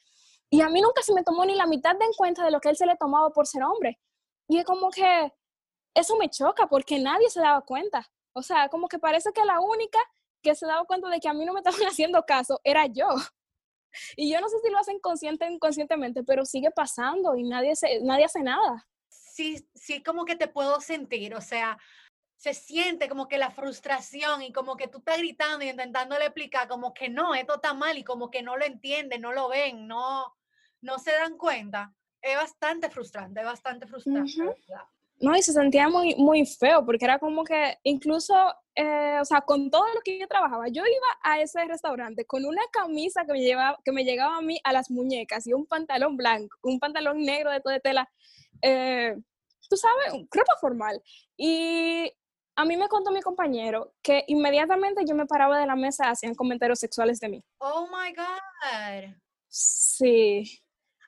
Y 0.49 0.59
a 0.59 0.67
mí 0.67 0.81
nunca 0.81 1.01
se 1.01 1.13
me 1.13 1.23
tomó 1.23 1.45
ni 1.45 1.55
la 1.55 1.65
mitad 1.65 1.95
de 1.95 2.03
en 2.03 2.11
cuenta 2.11 2.43
de 2.43 2.51
lo 2.51 2.59
que 2.59 2.67
él 2.67 2.75
se 2.75 2.85
le 2.85 2.97
tomaba 2.97 3.29
por 3.29 3.47
ser 3.47 3.63
hombre. 3.63 3.97
Y 4.49 4.57
es 4.57 4.65
como 4.65 4.89
que 4.89 5.31
eso 5.93 6.17
me 6.17 6.29
choca 6.29 6.67
porque 6.67 6.99
nadie 6.99 7.29
se 7.29 7.39
daba 7.39 7.61
cuenta. 7.61 8.05
O 8.33 8.41
sea, 8.41 8.67
como 8.67 8.89
que 8.89 8.99
parece 8.99 9.31
que 9.31 9.45
la 9.45 9.61
única 9.61 9.99
que 10.41 10.55
se 10.55 10.65
daba 10.65 10.83
cuenta 10.83 11.07
de 11.07 11.21
que 11.21 11.29
a 11.29 11.33
mí 11.33 11.45
no 11.45 11.53
me 11.53 11.59
estaban 11.63 11.87
haciendo 11.87 12.21
caso 12.23 12.59
era 12.65 12.85
yo. 12.87 13.07
Y 14.17 14.33
yo 14.33 14.41
no 14.41 14.49
sé 14.49 14.57
si 14.59 14.69
lo 14.69 14.77
hacen 14.77 14.99
consciente 14.99 15.45
o 15.45 15.49
inconscientemente, 15.49 16.21
pero 16.23 16.43
sigue 16.43 16.69
pasando 16.69 17.37
y 17.37 17.43
nadie, 17.43 17.77
se, 17.77 18.01
nadie 18.01 18.25
hace 18.25 18.43
nada 18.43 18.89
sí, 19.39 19.69
sí 19.73 20.03
como 20.03 20.25
que 20.25 20.35
te 20.35 20.49
puedo 20.49 20.81
sentir, 20.81 21.33
o 21.33 21.41
sea, 21.41 21.77
se 22.39 22.53
siente 22.53 23.09
como 23.09 23.27
que 23.27 23.37
la 23.37 23.51
frustración 23.51 24.41
y 24.41 24.53
como 24.53 24.77
que 24.77 24.87
tú 24.87 24.99
estás 24.99 25.17
gritando 25.17 25.65
y 25.65 25.69
intentándole 25.69 26.23
explicar 26.23 26.69
como 26.69 26.93
que 26.93 27.09
no, 27.09 27.35
esto 27.35 27.55
está 27.55 27.73
mal 27.73 27.97
y 27.97 28.05
como 28.05 28.31
que 28.31 28.41
no 28.41 28.55
lo 28.55 28.63
entienden, 28.63 29.19
no 29.19 29.33
lo 29.33 29.49
ven, 29.49 29.87
no, 29.87 30.33
no 30.79 30.99
se 30.99 31.11
dan 31.11 31.37
cuenta. 31.37 31.93
Es 32.21 32.37
bastante 32.37 32.89
frustrante, 32.89 33.41
es 33.41 33.45
bastante 33.45 33.87
frustrante. 33.87 34.31
No, 35.19 35.35
y 35.35 35.41
se 35.41 35.51
sentía 35.51 35.89
muy, 35.89 36.15
muy 36.15 36.45
feo 36.45 36.85
porque 36.85 37.03
era 37.03 37.19
como 37.19 37.43
que 37.43 37.77
incluso, 37.83 38.33
eh, 38.73 39.17
o 39.19 39.25
sea, 39.25 39.41
con 39.41 39.69
todo 39.69 39.93
lo 39.93 39.99
que 39.99 40.17
yo 40.17 40.25
trabajaba, 40.25 40.69
yo 40.69 40.83
iba 40.85 41.07
a 41.21 41.41
ese 41.41 41.65
restaurante 41.65 42.25
con 42.25 42.45
una 42.45 42.61
camisa 42.71 43.25
que 43.25 43.33
me, 43.33 43.41
llevaba, 43.41 43.77
que 43.83 43.91
me 43.91 44.05
llegaba 44.05 44.37
a 44.37 44.41
mí 44.41 44.61
a 44.63 44.71
las 44.71 44.89
muñecas 44.89 45.45
y 45.45 45.51
un 45.51 45.65
pantalón 45.65 46.15
blanco, 46.15 46.57
un 46.61 46.79
pantalón 46.79 47.21
negro 47.21 47.51
de 47.51 47.59
toda 47.59 47.81
tela. 47.81 48.09
Eh, 48.61 49.17
tú 49.69 49.75
sabes, 49.75 50.13
ropa 50.31 50.53
formal. 50.61 51.01
Y 51.35 52.13
a 52.59 52.65
mí 52.65 52.75
me 52.75 52.89
contó 52.89 53.11
mi 53.11 53.21
compañero 53.21 53.93
que 54.01 54.25
inmediatamente 54.27 55.05
yo 55.07 55.15
me 55.15 55.25
paraba 55.25 55.57
de 55.57 55.65
la 55.65 55.77
mesa, 55.77 56.09
hacían 56.09 56.35
comentarios 56.35 56.77
sexuales 56.77 57.21
de 57.21 57.29
mí. 57.29 57.45
Oh 57.59 57.87
my 57.87 58.13
God. 58.13 59.15
Sí. 59.47 60.61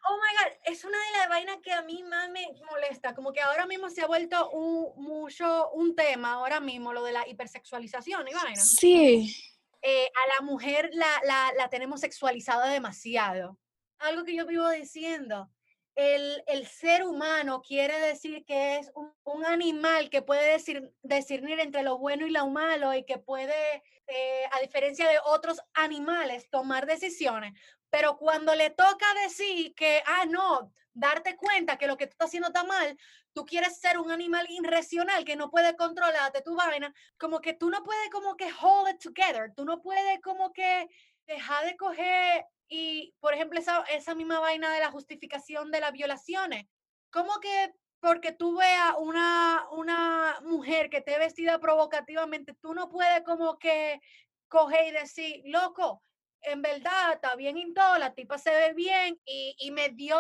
Oh 0.08 0.16
my 0.16 0.38
God, 0.38 0.58
es 0.64 0.86
una 0.86 0.98
de 0.98 1.18
las 1.18 1.28
vainas 1.28 1.58
que 1.62 1.74
a 1.74 1.82
mí 1.82 2.04
más 2.04 2.30
me 2.30 2.48
molesta, 2.70 3.14
como 3.14 3.34
que 3.34 3.42
ahora 3.42 3.66
mismo 3.66 3.90
se 3.90 4.02
ha 4.02 4.08
vuelto 4.08 4.50
un, 4.52 4.94
mucho 5.04 5.70
un 5.72 5.94
tema, 5.94 6.36
ahora 6.36 6.62
mismo, 6.62 6.94
lo 6.94 7.04
de 7.04 7.12
la 7.12 7.28
hipersexualización 7.28 8.30
y 8.30 8.34
vaina. 8.34 8.56
Sí. 8.56 9.36
Eh, 9.82 10.06
a 10.06 10.42
la 10.42 10.46
mujer 10.46 10.90
la, 10.94 11.22
la, 11.26 11.52
la 11.58 11.70
tenemos 11.70 12.00
sexualizada 12.00 12.70
demasiado. 12.70 13.60
Algo 14.00 14.24
que 14.24 14.36
yo 14.36 14.46
vivo 14.46 14.70
diciendo 14.70 15.50
el, 15.96 16.44
el, 16.48 16.68
ser 16.68 17.04
humano 17.04 17.62
quiere 17.62 18.00
decir 18.00 18.46
que 18.46 18.78
es 18.78 18.92
un, 18.96 19.46
animal 19.46 20.10
que 20.10 20.22
puede 20.22 20.52
decir, 20.54 20.94
discernir 21.02 21.60
entre 21.60 21.84
lo 21.84 21.98
bueno 21.98 22.26
y 22.26 22.32
lo 22.32 22.48
malo 22.48 22.94
y 22.94 23.04
que 23.04 23.18
puede, 23.18 23.84
eh, 24.08 24.44
a 24.52 24.60
diferencia 24.60 25.08
de 25.10 25.20
otros 25.26 25.60
animales, 25.74 26.50
tomar 26.50 26.86
decisiones. 26.86 27.54
Pero 27.90 28.18
cuando 28.18 28.56
le 28.56 28.70
toca 28.70 29.06
decir 29.24 29.74
que, 29.76 30.02
ah, 30.06 30.26
no, 30.26 30.72
darte 30.94 31.36
cuenta 31.36 31.78
que 31.78 31.88
lo 31.88 31.98
que 31.98 32.08
tú 32.08 32.12
estás 32.12 32.28
haciendo 32.28 32.48
está 32.48 32.64
mal, 32.64 32.98
tú 33.34 33.46
quieres 33.46 33.80
ser 33.80 33.98
un 33.98 34.12
animal 34.12 34.46
irracional 34.50 35.26
que 35.26 35.36
no 35.36 35.50
puede 35.50 35.76
controlarte 35.76 36.42
tu 36.42 36.56
vaina, 36.56 36.94
como 37.18 37.40
que 37.42 37.54
tú 37.54 37.70
no 37.70 37.84
puedes 37.84 38.10
como 38.10 38.36
que 38.36 38.50
hold 38.62 38.90
it 38.90 39.02
together, 39.02 39.54
tú 39.56 39.66
no 39.66 39.82
puedes 39.82 40.22
como 40.22 40.52
que 40.54 40.88
dejar 41.28 41.66
de 41.66 41.78
coger 41.78 42.46
y, 42.72 43.14
por 43.20 43.34
ejemplo, 43.34 43.60
esa, 43.60 43.84
esa 43.92 44.16
misma 44.16 44.40
vaina 44.40 44.72
de 44.72 44.80
la 44.80 44.92
justificación 44.92 45.72
de 45.72 45.82
las 45.82 45.92
violaciones. 45.92 46.68
¿cómo 47.12 47.40
que 47.42 47.74
porque 48.00 48.32
tú 48.32 48.58
veas 48.58 48.96
una, 48.98 49.68
una 49.72 50.40
mujer 50.42 50.90
que 50.90 50.98
esté 50.98 51.20
vestida 51.20 51.60
provocativamente, 51.60 52.56
tú 52.56 52.74
no 52.74 52.90
puedes 52.90 53.22
como 53.24 53.60
que 53.60 54.02
coger 54.48 54.88
y 54.88 54.92
decir, 54.92 55.42
loco, 55.46 56.02
en 56.42 56.64
verdad 56.64 57.14
está 57.14 57.36
bien 57.36 57.58
y 57.58 57.72
todo, 57.76 58.00
la 58.00 58.16
tipa 58.16 58.40
se 58.40 58.50
ve 58.50 58.74
bien 58.74 59.20
y, 59.24 59.56
y 59.60 59.70
me 59.70 59.90
dio 59.90 60.18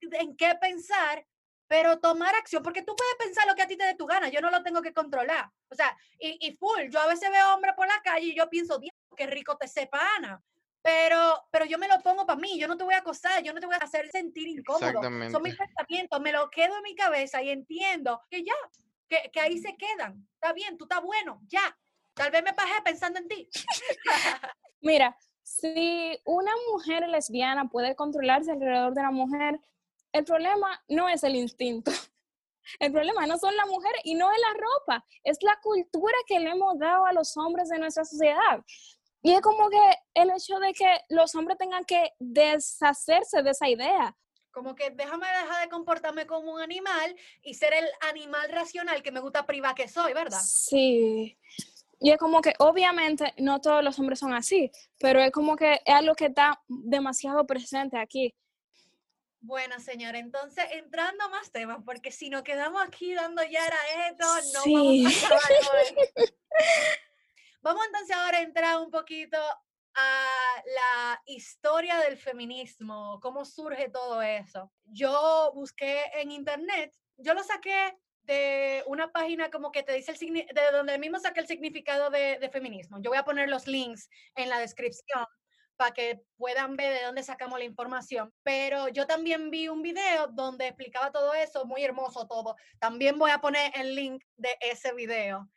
en 0.00 0.36
qué 0.36 0.54
pensar, 0.60 1.26
pero 1.66 2.00
tomar 2.00 2.34
acción, 2.34 2.62
porque 2.62 2.82
tú 2.82 2.94
puedes 2.94 3.14
pensar 3.16 3.46
lo 3.46 3.54
que 3.54 3.62
a 3.62 3.66
ti 3.66 3.78
te 3.78 3.84
dé 3.84 3.94
tu 3.94 4.04
gana, 4.04 4.28
yo 4.28 4.42
no 4.42 4.50
lo 4.50 4.62
tengo 4.62 4.82
que 4.82 4.92
controlar. 4.92 5.50
O 5.70 5.74
sea, 5.74 5.96
y, 6.18 6.36
y 6.46 6.54
full, 6.56 6.90
yo 6.90 7.00
a 7.00 7.06
veces 7.06 7.30
veo 7.30 7.54
hombres 7.54 7.74
por 7.74 7.86
la 7.86 8.02
calle 8.04 8.26
y 8.26 8.36
yo 8.36 8.50
pienso, 8.50 8.78
Dios, 8.78 8.94
qué 9.16 9.26
rico 9.26 9.56
te 9.56 9.68
sepa 9.68 10.02
Ana. 10.18 10.42
Pero, 10.84 11.46
pero 11.50 11.64
yo 11.64 11.78
me 11.78 11.88
lo 11.88 11.98
pongo 12.00 12.26
para 12.26 12.38
mí, 12.38 12.58
yo 12.58 12.68
no 12.68 12.76
te 12.76 12.84
voy 12.84 12.92
a 12.92 12.98
acosar, 12.98 13.42
yo 13.42 13.54
no 13.54 13.60
te 13.60 13.64
voy 13.64 13.74
a 13.74 13.78
hacer 13.78 14.06
sentir 14.10 14.48
incómodo. 14.48 15.00
Son 15.02 15.42
mis 15.42 15.56
pensamientos, 15.56 16.20
me 16.20 16.30
lo 16.30 16.50
quedo 16.50 16.76
en 16.76 16.82
mi 16.82 16.94
cabeza 16.94 17.42
y 17.42 17.48
entiendo 17.48 18.20
que 18.28 18.44
ya, 18.44 18.52
que, 19.08 19.30
que 19.32 19.40
ahí 19.40 19.56
se 19.58 19.74
quedan. 19.78 20.28
Está 20.34 20.52
bien, 20.52 20.76
tú 20.76 20.84
estás 20.84 21.02
bueno, 21.02 21.40
ya. 21.48 21.74
Tal 22.12 22.30
vez 22.30 22.44
me 22.44 22.52
pasé 22.52 22.74
pensando 22.84 23.18
en 23.18 23.28
ti. 23.28 23.48
Mira, 24.82 25.16
si 25.42 26.20
una 26.26 26.52
mujer 26.70 27.08
lesbiana 27.08 27.66
puede 27.70 27.96
controlarse 27.96 28.52
alrededor 28.52 28.92
de 28.92 29.00
una 29.00 29.10
mujer, 29.10 29.58
el 30.12 30.24
problema 30.24 30.84
no 30.88 31.08
es 31.08 31.24
el 31.24 31.34
instinto. 31.34 31.90
El 32.80 32.92
problema 32.92 33.26
no 33.26 33.36
son 33.36 33.54
las 33.56 33.68
mujeres 33.68 34.00
y 34.04 34.14
no 34.14 34.32
es 34.32 34.38
la 34.38 34.54
ropa, 34.58 35.04
es 35.22 35.36
la 35.42 35.54
cultura 35.60 36.14
que 36.26 36.40
le 36.40 36.48
hemos 36.48 36.78
dado 36.78 37.04
a 37.04 37.12
los 37.12 37.36
hombres 37.36 37.68
de 37.68 37.78
nuestra 37.78 38.06
sociedad. 38.06 38.64
Y 39.24 39.32
es 39.32 39.40
como 39.40 39.70
que 39.70 39.80
el 40.12 40.30
hecho 40.30 40.58
de 40.58 40.74
que 40.74 41.00
los 41.08 41.34
hombres 41.34 41.56
tengan 41.56 41.82
que 41.86 42.12
deshacerse 42.18 43.42
de 43.42 43.52
esa 43.52 43.70
idea. 43.70 44.14
Como 44.50 44.74
que 44.74 44.90
déjame 44.90 45.26
dejar 45.26 45.62
de 45.62 45.70
comportarme 45.70 46.26
como 46.26 46.52
un 46.52 46.60
animal 46.60 47.16
y 47.42 47.54
ser 47.54 47.72
el 47.72 47.86
animal 48.02 48.50
racional 48.50 49.02
que 49.02 49.12
me 49.12 49.20
gusta 49.20 49.46
privar 49.46 49.74
que 49.74 49.88
soy, 49.88 50.12
¿verdad? 50.12 50.38
Sí. 50.38 51.38
Y 52.00 52.10
es 52.10 52.18
como 52.18 52.42
que 52.42 52.52
obviamente 52.58 53.32
no 53.38 53.62
todos 53.62 53.82
los 53.82 53.98
hombres 53.98 54.18
son 54.18 54.34
así, 54.34 54.70
pero 55.00 55.22
es 55.22 55.32
como 55.32 55.56
que 55.56 55.80
es 55.86 55.94
algo 55.94 56.14
que 56.14 56.26
está 56.26 56.62
demasiado 56.68 57.46
presente 57.46 57.98
aquí. 57.98 58.34
Bueno, 59.40 59.80
señora, 59.80 60.18
entonces 60.18 60.66
entrando 60.72 61.24
a 61.24 61.28
más 61.28 61.50
temas, 61.50 61.78
porque 61.82 62.12
si 62.12 62.28
nos 62.28 62.42
quedamos 62.42 62.82
aquí 62.82 63.14
dando 63.14 63.42
ya 63.42 63.62
a 63.64 64.08
esto, 64.10 64.26
no 64.52 64.74
vamos 64.74 65.22
a 65.22 65.26
acabar 65.26 65.42
Vamos 67.64 67.86
entonces 67.86 68.14
ahora 68.14 68.36
a 68.36 68.42
entrar 68.42 68.78
un 68.78 68.90
poquito 68.90 69.38
a 69.94 70.62
la 70.66 71.22
historia 71.24 71.96
del 72.00 72.18
feminismo, 72.18 73.18
cómo 73.22 73.46
surge 73.46 73.88
todo 73.88 74.20
eso. 74.20 74.70
Yo 74.84 75.50
busqué 75.54 76.02
en 76.12 76.30
internet, 76.30 76.94
yo 77.16 77.32
lo 77.32 77.42
saqué 77.42 77.96
de 78.24 78.84
una 78.86 79.10
página 79.12 79.50
como 79.50 79.72
que 79.72 79.82
te 79.82 79.94
dice 79.94 80.12
el 80.12 80.34
de 80.34 80.72
donde 80.72 80.98
mismo 80.98 81.18
saqué 81.18 81.40
el 81.40 81.46
significado 81.46 82.10
de, 82.10 82.38
de 82.38 82.50
feminismo. 82.50 82.98
Yo 83.00 83.08
voy 83.08 83.18
a 83.18 83.24
poner 83.24 83.48
los 83.48 83.66
links 83.66 84.10
en 84.34 84.50
la 84.50 84.58
descripción 84.58 85.24
para 85.76 85.94
que 85.94 86.20
puedan 86.36 86.76
ver 86.76 86.92
de 86.92 87.06
dónde 87.06 87.22
sacamos 87.22 87.58
la 87.58 87.64
información. 87.64 88.30
Pero 88.42 88.88
yo 88.88 89.06
también 89.06 89.50
vi 89.50 89.68
un 89.68 89.80
video 89.80 90.26
donde 90.26 90.66
explicaba 90.66 91.10
todo 91.10 91.32
eso, 91.32 91.64
muy 91.64 91.82
hermoso 91.82 92.26
todo. 92.26 92.56
También 92.78 93.18
voy 93.18 93.30
a 93.30 93.38
poner 93.38 93.72
el 93.74 93.94
link 93.94 94.22
de 94.36 94.54
ese 94.60 94.92
video. 94.92 95.48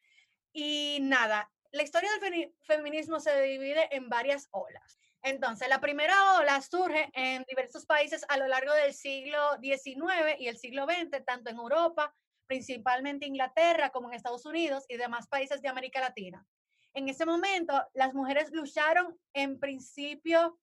Y 0.53 0.99
nada, 1.01 1.51
la 1.71 1.83
historia 1.83 2.09
del 2.21 2.53
feminismo 2.61 3.19
se 3.19 3.41
divide 3.41 3.95
en 3.95 4.09
varias 4.09 4.47
olas. 4.51 4.99
Entonces, 5.23 5.67
la 5.67 5.81
primera 5.81 6.35
ola 6.37 6.61
surge 6.61 7.09
en 7.13 7.43
diversos 7.49 7.85
países 7.85 8.23
a 8.29 8.37
lo 8.37 8.47
largo 8.47 8.73
del 8.73 8.93
siglo 8.93 9.39
XIX 9.61 10.39
y 10.39 10.47
el 10.47 10.57
siglo 10.57 10.85
XX, 10.85 11.25
tanto 11.25 11.49
en 11.49 11.57
Europa, 11.57 12.13
principalmente 12.45 13.25
Inglaterra, 13.25 13.89
como 13.89 14.07
en 14.07 14.15
Estados 14.15 14.45
Unidos 14.45 14.85
y 14.87 14.97
demás 14.97 15.27
países 15.27 15.61
de 15.61 15.67
América 15.67 15.99
Latina. 15.99 16.45
En 16.93 17.09
ese 17.09 17.25
momento, 17.25 17.85
las 17.93 18.13
mujeres 18.13 18.51
lucharon 18.51 19.19
en 19.33 19.59
principio 19.59 20.59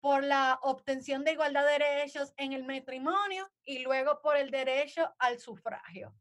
por 0.00 0.24
la 0.24 0.58
obtención 0.62 1.24
de 1.24 1.32
igualdad 1.32 1.66
de 1.66 1.84
derechos 1.84 2.32
en 2.36 2.52
el 2.52 2.64
matrimonio 2.64 3.48
y 3.64 3.80
luego 3.80 4.20
por 4.20 4.36
el 4.36 4.50
derecho 4.50 5.14
al 5.18 5.38
sufragio. 5.38 6.14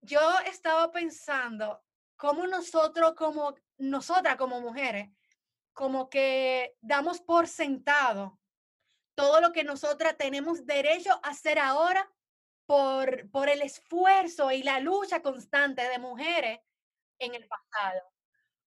Yo 0.00 0.20
estaba 0.46 0.90
pensando 0.90 1.80
cómo 2.22 2.46
nosotros 2.46 3.14
como 3.16 3.56
nosotras 3.78 4.36
como 4.36 4.60
mujeres 4.60 5.10
como 5.72 6.08
que 6.08 6.76
damos 6.80 7.20
por 7.20 7.48
sentado 7.48 8.38
todo 9.16 9.40
lo 9.40 9.50
que 9.50 9.64
nosotras 9.64 10.16
tenemos 10.16 10.64
derecho 10.64 11.10
a 11.24 11.30
hacer 11.30 11.58
ahora 11.58 12.08
por, 12.64 13.28
por 13.32 13.48
el 13.48 13.60
esfuerzo 13.62 14.52
y 14.52 14.62
la 14.62 14.78
lucha 14.78 15.20
constante 15.20 15.82
de 15.88 15.98
mujeres 15.98 16.60
en 17.18 17.34
el 17.34 17.48
pasado. 17.48 18.00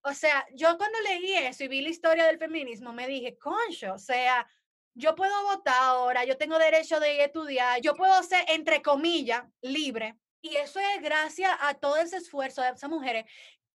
O 0.01 0.13
sea, 0.13 0.45
yo 0.53 0.77
cuando 0.77 0.99
leí 0.99 1.33
eso 1.37 1.63
y 1.63 1.69
vi 1.69 1.79
la 1.79 1.89
historia 1.89 2.25
del 2.25 2.37
feminismo, 2.37 2.91
me 2.91 3.07
dije, 3.07 3.37
concho, 3.39 3.93
o 3.93 3.97
sea, 3.97 4.45
yo 4.93 5.15
puedo 5.15 5.33
votar 5.43 5.75
ahora, 5.79 6.25
yo 6.25 6.37
tengo 6.37 6.59
derecho 6.59 6.99
de 6.99 7.23
estudiar, 7.23 7.79
yo 7.79 7.95
puedo 7.95 8.21
ser, 8.21 8.43
entre 8.49 8.81
comillas, 8.81 9.45
libre, 9.61 10.19
y 10.45 10.55
eso 10.57 10.79
es 10.79 11.01
gracias 11.01 11.51
a 11.59 11.73
todo 11.73 11.97
ese 11.97 12.17
esfuerzo 12.17 12.61
de 12.61 12.69
esas 12.69 12.89
mujeres 12.89 13.25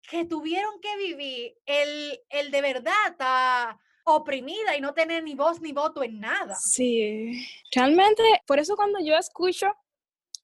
que 0.10 0.26
tuvieron 0.26 0.80
que 0.82 0.98
vivir 0.98 1.56
el, 1.66 2.20
el 2.30 2.52
de 2.52 2.62
verdad 2.62 2.94
estar 3.10 3.78
oprimida 4.04 4.76
y 4.76 4.82
no 4.82 4.94
tener 4.94 5.24
ni 5.24 5.34
voz 5.36 5.62
ni 5.62 5.72
voto 5.72 6.04
en 6.04 6.20
nada. 6.20 6.56
Sí, 6.56 7.46
realmente, 7.74 8.24
por 8.46 8.60
eso 8.60 8.76
cuando 8.76 9.00
yo 9.00 9.16
escucho 9.16 9.68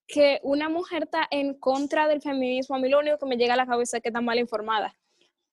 que 0.07 0.39
una 0.43 0.69
mujer 0.69 1.03
está 1.03 1.27
en 1.29 1.57
contra 1.59 2.07
del 2.07 2.21
feminismo, 2.21 2.75
a 2.75 2.79
mí 2.79 2.89
lo 2.89 2.99
único 2.99 3.17
que 3.17 3.25
me 3.25 3.37
llega 3.37 3.53
a 3.53 3.57
la 3.57 3.65
cabeza 3.65 3.97
es 3.97 4.03
que 4.03 4.09
está 4.09 4.21
mal 4.21 4.39
informada. 4.39 4.95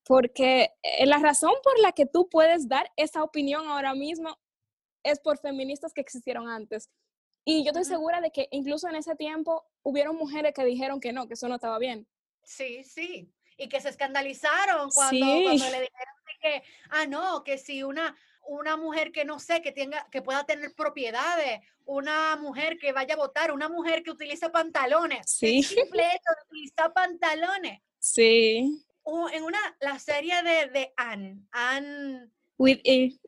Porque 0.05 0.71
eh, 0.83 1.07
la 1.07 1.19
razón 1.19 1.53
por 1.63 1.79
la 1.81 1.93
que 1.93 2.07
tú 2.07 2.29
puedes 2.29 2.69
dar 2.69 2.91
esa 2.97 3.23
opinión 3.23 3.67
ahora 3.67 3.95
mismo 3.95 4.37
es 5.03 5.19
por 5.21 5.39
feministas 5.39 5.93
que 5.93 6.01
existieron 6.01 6.49
antes. 6.49 6.91
Y 7.51 7.65
yo 7.65 7.71
estoy 7.71 7.85
segura 7.85 8.21
de 8.21 8.31
que 8.31 8.47
incluso 8.53 8.89
en 8.89 8.95
ese 8.95 9.17
tiempo 9.17 9.67
hubieron 9.83 10.15
mujeres 10.15 10.55
que 10.55 10.65
dijeron 10.65 11.01
que 11.01 11.13
no, 11.13 11.27
que 11.27 11.35
eso 11.35 11.49
no 11.49 11.57
estaba 11.57 11.81
bien. 11.81 12.07
Sí, 12.45 12.85
sí. 12.85 13.29
Y 13.57 13.69
que 13.69 13.81
se 13.81 13.89
escandalizaron 13.89 14.89
cuando, 14.91 15.27
cuando 15.43 15.65
le 15.65 15.81
dijeron 15.91 16.15
que, 16.41 16.63
ah, 16.91 17.07
no, 17.07 17.43
que 17.43 17.59
si 17.59 17.83
una, 17.83 18.17
una 18.47 18.77
mujer 18.77 19.11
que 19.11 19.25
no 19.25 19.41
sé, 19.41 19.63
que 19.63 19.73
tenga, 19.73 20.07
que 20.13 20.23
pueda 20.23 20.45
tener 20.45 20.75
propiedades, 20.77 21.61
una 21.87 22.37
mujer 22.37 22.79
que 22.79 22.93
vaya 22.93 23.15
a 23.15 23.19
votar, 23.19 23.51
una 23.51 23.69
mujer 23.69 24.05
que 24.05 24.13
utiliza 24.13 24.53
pantalones. 24.53 25.29
Sí. 25.29 25.63
simple 25.65 26.07
hecho 26.07 26.31
de 26.37 26.47
utilizar 26.47 26.93
pantalones. 26.93 27.83
Sí. 27.99 28.87
en 29.33 29.43
una, 29.43 29.77
la 29.81 29.99
serie 29.99 30.41
de, 30.45 30.69
de 30.69 30.93
Anne, 30.97 31.41
Anne. 31.51 32.29
With 32.59 32.79
E. 32.85 33.19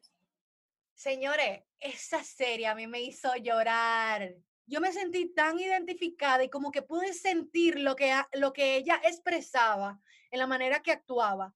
Señores, 0.95 1.63
esa 1.83 2.23
serie 2.23 2.67
a 2.67 2.75
mí 2.75 2.87
me 2.87 3.03
hizo 3.03 3.35
llorar. 3.37 4.35
Yo 4.67 4.81
me 4.81 4.93
sentí 4.93 5.35
tan 5.35 5.59
identificada 5.59 6.45
y 6.45 6.49
como 6.49 6.71
que 6.71 6.83
pude 6.83 7.13
sentir 7.13 7.79
lo 7.81 7.97
que, 7.97 8.15
lo 8.35 8.53
que 8.53 8.77
ella 8.77 9.01
expresaba 9.05 10.01
en 10.31 10.39
la 10.39 10.47
manera 10.47 10.81
que 10.81 10.93
actuaba, 10.93 11.55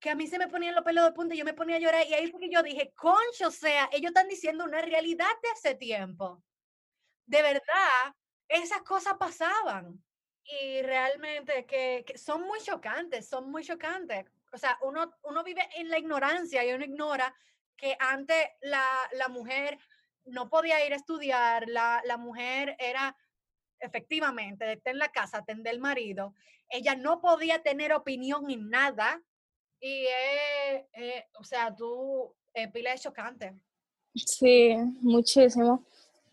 que 0.00 0.10
a 0.10 0.14
mí 0.14 0.26
se 0.26 0.38
me 0.38 0.48
ponían 0.48 0.74
los 0.74 0.84
pelos 0.84 1.04
de 1.04 1.12
punta 1.12 1.34
y 1.34 1.38
yo 1.38 1.44
me 1.44 1.54
ponía 1.54 1.76
a 1.76 1.80
llorar. 1.80 2.06
Y 2.06 2.14
ahí 2.14 2.30
fue 2.30 2.40
que 2.40 2.50
yo 2.50 2.62
dije, 2.62 2.92
concho, 2.96 3.48
o 3.48 3.52
sea, 3.52 3.88
ellos 3.92 4.08
están 4.08 4.28
diciendo 4.28 4.64
una 4.64 4.80
realidad 4.80 5.28
de 5.42 5.50
hace 5.50 5.74
tiempo. 5.74 6.42
De 7.26 7.42
verdad, 7.42 8.14
esas 8.48 8.82
cosas 8.82 9.14
pasaban. 9.18 10.02
Y 10.44 10.80
realmente 10.80 11.66
que, 11.66 12.04
que 12.06 12.16
son 12.16 12.42
muy 12.42 12.58
chocantes, 12.60 13.28
son 13.28 13.50
muy 13.50 13.62
chocantes. 13.62 14.24
O 14.50 14.56
sea, 14.56 14.78
uno, 14.82 15.14
uno 15.24 15.44
vive 15.44 15.68
en 15.76 15.90
la 15.90 15.98
ignorancia 15.98 16.64
y 16.64 16.72
uno 16.72 16.84
ignora 16.84 17.34
que 17.78 17.96
antes 17.98 18.36
la, 18.60 18.84
la 19.12 19.28
mujer 19.28 19.78
no 20.26 20.50
podía 20.50 20.84
ir 20.84 20.92
a 20.92 20.96
estudiar, 20.96 21.66
la, 21.68 22.02
la 22.04 22.18
mujer 22.18 22.76
era 22.78 23.16
efectivamente 23.80 24.64
de 24.64 24.80
en 24.84 24.98
la 24.98 25.08
casa, 25.08 25.38
atender 25.38 25.72
al 25.72 25.80
marido, 25.80 26.34
ella 26.68 26.94
no 26.96 27.20
podía 27.20 27.62
tener 27.62 27.92
opinión 27.92 28.50
en 28.50 28.68
nada 28.68 29.22
y, 29.80 30.06
o 31.38 31.44
sea, 31.44 31.74
tú, 31.74 32.34
eh, 32.52 32.68
pila 32.68 32.90
de 32.90 32.98
chocante. 32.98 33.54
Sí, 34.14 34.74
muchísimo. 35.00 35.84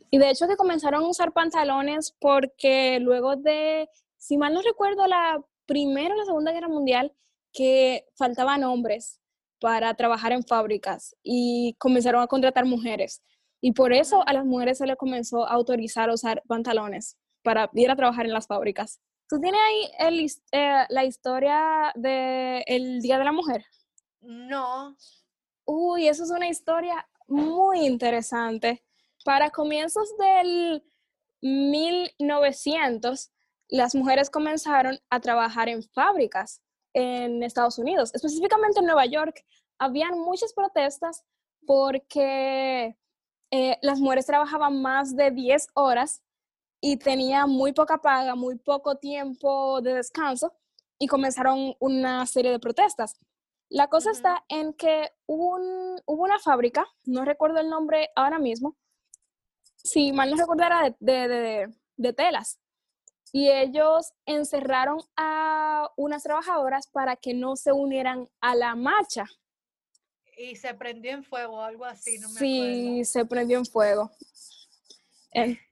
Y 0.09 0.17
de 0.17 0.31
hecho 0.31 0.47
que 0.47 0.55
comenzaron 0.55 1.03
a 1.03 1.07
usar 1.07 1.31
pantalones 1.31 2.15
porque 2.19 2.99
luego 2.99 3.35
de, 3.35 3.89
si 4.17 4.37
mal 4.37 4.53
no 4.53 4.61
recuerdo, 4.61 5.07
la 5.07 5.43
Primera 5.65 6.13
o 6.13 6.17
la 6.17 6.25
Segunda 6.25 6.51
Guerra 6.51 6.67
Mundial, 6.67 7.13
que 7.51 8.07
faltaban 8.15 8.63
hombres 8.63 9.19
para 9.59 9.93
trabajar 9.93 10.31
en 10.31 10.43
fábricas 10.43 11.15
y 11.23 11.75
comenzaron 11.79 12.21
a 12.21 12.27
contratar 12.27 12.65
mujeres. 12.65 13.21
Y 13.61 13.71
por 13.71 13.93
eso 13.93 14.23
a 14.27 14.33
las 14.33 14.45
mujeres 14.45 14.77
se 14.77 14.85
les 14.85 14.97
comenzó 14.97 15.47
a 15.47 15.53
autorizar 15.53 16.09
a 16.09 16.13
usar 16.13 16.43
pantalones 16.47 17.17
para 17.43 17.69
ir 17.73 17.89
a 17.89 17.95
trabajar 17.95 18.25
en 18.25 18.33
las 18.33 18.47
fábricas. 18.47 18.99
¿Tú 19.27 19.39
tienes 19.39 19.59
ahí 19.67 19.91
el, 19.99 20.31
eh, 20.51 20.85
la 20.89 21.05
historia 21.05 21.91
del 21.95 23.01
Día 23.01 23.17
de 23.17 23.23
la 23.23 23.31
Mujer? 23.31 23.65
No. 24.21 24.95
Uy, 25.65 26.07
eso 26.07 26.23
es 26.23 26.31
una 26.31 26.47
historia 26.47 27.07
muy 27.27 27.85
interesante. 27.85 28.83
Para 29.23 29.49
comienzos 29.49 30.15
del 30.17 30.83
1900 31.41 33.31
las 33.69 33.95
mujeres 33.95 34.29
comenzaron 34.29 34.99
a 35.09 35.19
trabajar 35.19 35.69
en 35.69 35.81
fábricas 35.81 36.61
en 36.95 37.43
Estados 37.43 37.77
Unidos, 37.77 38.15
específicamente 38.15 38.79
en 38.79 38.85
Nueva 38.85 39.05
York. 39.05 39.45
Habían 39.77 40.17
muchas 40.17 40.53
protestas 40.53 41.23
porque 41.67 42.97
eh, 43.51 43.77
las 43.81 43.99
mujeres 43.99 44.25
trabajaban 44.25 44.81
más 44.81 45.15
de 45.15 45.29
10 45.29 45.67
horas 45.73 46.23
y 46.81 46.97
tenían 46.97 47.49
muy 47.49 47.73
poca 47.73 47.97
paga, 47.97 48.35
muy 48.35 48.55
poco 48.57 48.95
tiempo 48.95 49.81
de 49.81 49.95
descanso 49.95 50.53
y 50.97 51.07
comenzaron 51.07 51.75
una 51.79 52.25
serie 52.25 52.51
de 52.51 52.59
protestas. 52.59 53.19
La 53.67 53.89
cosa 53.89 54.11
está 54.11 54.45
en 54.47 54.73
que 54.73 55.11
hubo, 55.25 55.57
hubo, 56.05 56.23
una 56.23 56.39
fábrica, 56.39 56.85
no 57.03 57.25
recuerdo 57.25 57.59
el 57.59 57.69
nombre 57.69 58.09
ahora 58.15 58.39
mismo, 58.39 58.77
si 59.75 60.13
mal 60.13 60.29
no 60.29 60.37
recuerdo 60.37 60.63
era 60.63 60.95
de 60.99 62.13
telas, 62.13 62.59
y 63.35 63.51
ellos 63.51 64.13
encerraron 64.25 65.01
a 65.17 65.91
unas 65.97 66.23
trabajadoras 66.23 66.87
para 66.87 67.17
que 67.17 67.33
no 67.33 67.57
se 67.57 67.73
unieran 67.73 68.29
a 68.39 68.55
la 68.55 68.75
marcha. 68.75 69.25
Y 70.37 70.55
se 70.55 70.73
prendió 70.73 71.11
en 71.11 71.21
fuego, 71.25 71.61
algo 71.61 71.83
así, 71.83 72.17
no 72.17 72.29
me 72.29 72.39
sí, 72.39 73.03
se 73.03 73.25
prendió 73.25 73.57
en 73.57 73.65
fuego. 73.65 74.09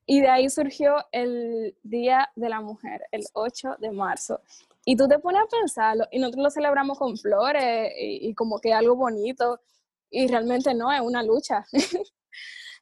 y 0.05 0.19
de 0.19 0.27
ahí 0.27 0.49
surgió 0.49 1.05
el 1.13 1.73
Día 1.83 2.29
de 2.35 2.49
la 2.49 2.59
Mujer, 2.59 3.03
el 3.13 3.23
8 3.31 3.77
de 3.79 3.91
marzo. 3.91 4.41
Y 4.83 4.97
tú 4.97 5.07
te 5.07 5.19
pones 5.19 5.43
a 5.43 5.47
pensarlo, 5.47 6.05
y 6.11 6.19
nosotros 6.19 6.43
lo 6.43 6.49
celebramos 6.49 6.99
con 6.99 7.15
flores 7.15 7.93
y, 7.97 8.27
y 8.27 8.33
como 8.33 8.59
que 8.59 8.73
algo 8.73 8.97
bonito, 8.97 9.61
y 10.09 10.27
realmente 10.27 10.73
no, 10.73 10.91
es 10.91 10.99
una 10.99 11.23
lucha. 11.23 11.65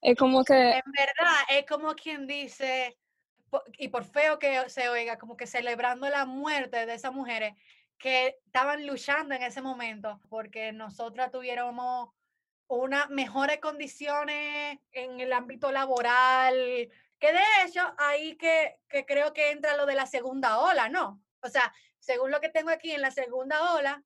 es 0.01 0.17
como 0.17 0.43
que... 0.43 0.71
En 0.71 0.91
verdad, 0.91 1.37
es 1.51 1.67
como 1.67 1.93
quien 1.93 2.25
dice, 2.25 2.97
y 3.77 3.89
por 3.89 4.05
feo 4.05 4.39
que 4.39 4.69
se 4.69 4.89
oiga, 4.89 5.17
como 5.17 5.35
que 5.35 5.47
celebrando 5.47 6.09
la 6.09 6.25
muerte 6.25 6.85
de 6.85 6.93
esas 6.93 7.13
mujeres 7.13 7.55
que 7.97 8.39
estaban 8.45 8.85
luchando 8.87 9.35
en 9.35 9.43
ese 9.43 9.61
momento 9.61 10.19
porque 10.29 10.71
nosotras 10.71 11.31
tuviéramos 11.31 12.09
unas 12.67 13.09
mejores 13.09 13.59
condiciones 13.59 14.79
en 14.91 15.19
el 15.19 15.33
ámbito 15.33 15.71
laboral, 15.71 16.89
que 17.19 17.33
de 17.33 17.43
hecho 17.65 17.81
ahí 17.97 18.37
que, 18.37 18.77
que 18.87 19.05
creo 19.05 19.33
que 19.33 19.51
entra 19.51 19.75
lo 19.75 19.85
de 19.85 19.95
la 19.95 20.05
segunda 20.05 20.59
ola, 20.59 20.87
¿no? 20.87 21.21
O 21.41 21.49
sea, 21.49 21.73
según 21.99 22.31
lo 22.31 22.39
que 22.39 22.49
tengo 22.49 22.69
aquí 22.69 22.91
en 22.91 23.01
la 23.01 23.11
segunda 23.11 23.73
ola, 23.73 24.03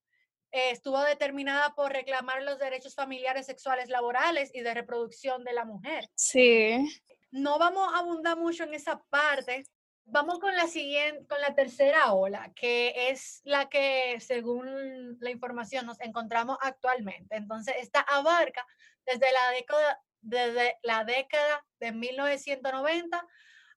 eh, 0.51 0.71
estuvo 0.71 0.99
determinada 1.01 1.75
por 1.75 1.91
reclamar 1.91 2.41
los 2.41 2.57
derechos 2.57 2.95
familiares, 2.95 3.45
sexuales, 3.45 3.89
laborales 3.89 4.49
y 4.53 4.61
de 4.61 4.73
reproducción 4.73 5.43
de 5.43 5.53
la 5.53 5.65
mujer. 5.65 6.09
Sí 6.15 6.85
no 7.31 7.59
vamos 7.59 7.93
a 7.93 7.99
abundar 7.99 8.37
mucho 8.37 8.63
en 8.63 8.73
esa 8.73 9.01
parte. 9.09 9.63
Vamos 10.05 10.39
con 10.39 10.55
la 10.55 10.67
siguiente, 10.67 11.25
con 11.27 11.41
la 11.41 11.55
tercera 11.55 12.13
ola, 12.13 12.51
que 12.55 13.09
es 13.09 13.41
la 13.43 13.69
que, 13.69 14.19
según 14.19 15.17
la 15.19 15.31
información, 15.31 15.85
nos 15.85 15.99
encontramos 15.99 16.57
actualmente. 16.61 17.35
Entonces, 17.35 17.75
esta 17.79 18.01
abarca 18.01 18.65
desde 19.05 19.31
la 19.31 19.51
década, 19.51 20.01
desde 20.21 20.77
la 20.83 21.03
década 21.03 21.65
de 21.79 21.91
1990 21.91 23.27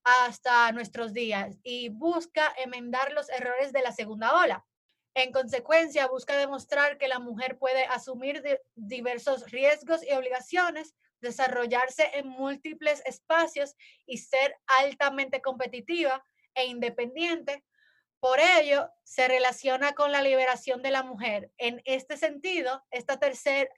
hasta 0.04 0.70
nuestros 0.72 1.12
días 1.12 1.56
y 1.62 1.88
busca 1.88 2.52
enmendar 2.56 3.12
los 3.12 3.28
errores 3.30 3.72
de 3.72 3.82
la 3.82 3.92
segunda 3.92 4.34
ola. 4.34 4.64
En 5.14 5.32
consecuencia, 5.32 6.06
busca 6.06 6.37
demostrar 6.37 6.96
que 6.98 7.08
la 7.08 7.18
mujer 7.18 7.58
puede 7.58 7.84
asumir 7.87 8.42
diversos 8.74 9.50
riesgos 9.50 10.02
y 10.06 10.12
obligaciones 10.12 10.94
desarrollarse 11.20 12.11
en 12.14 12.28
múltiples 12.28 13.02
espacios 13.07 13.76
y 14.07 14.18
ser 14.18 14.57
altamente 14.66 15.40
competitiva 15.40 16.24
e 16.54 16.66
independiente. 16.66 17.64
Por 18.20 18.40
ello, 18.40 18.90
se 19.04 19.28
relaciona 19.28 19.92
con 19.94 20.11
la 20.12 20.22
liberación 20.22 20.83
de 20.83 20.90
la 20.90 21.02
mujer. 21.02 21.52
En 21.57 21.81
este 21.85 22.16
sentido, 22.16 22.85
esta 22.90 23.18
tercera 23.18 23.70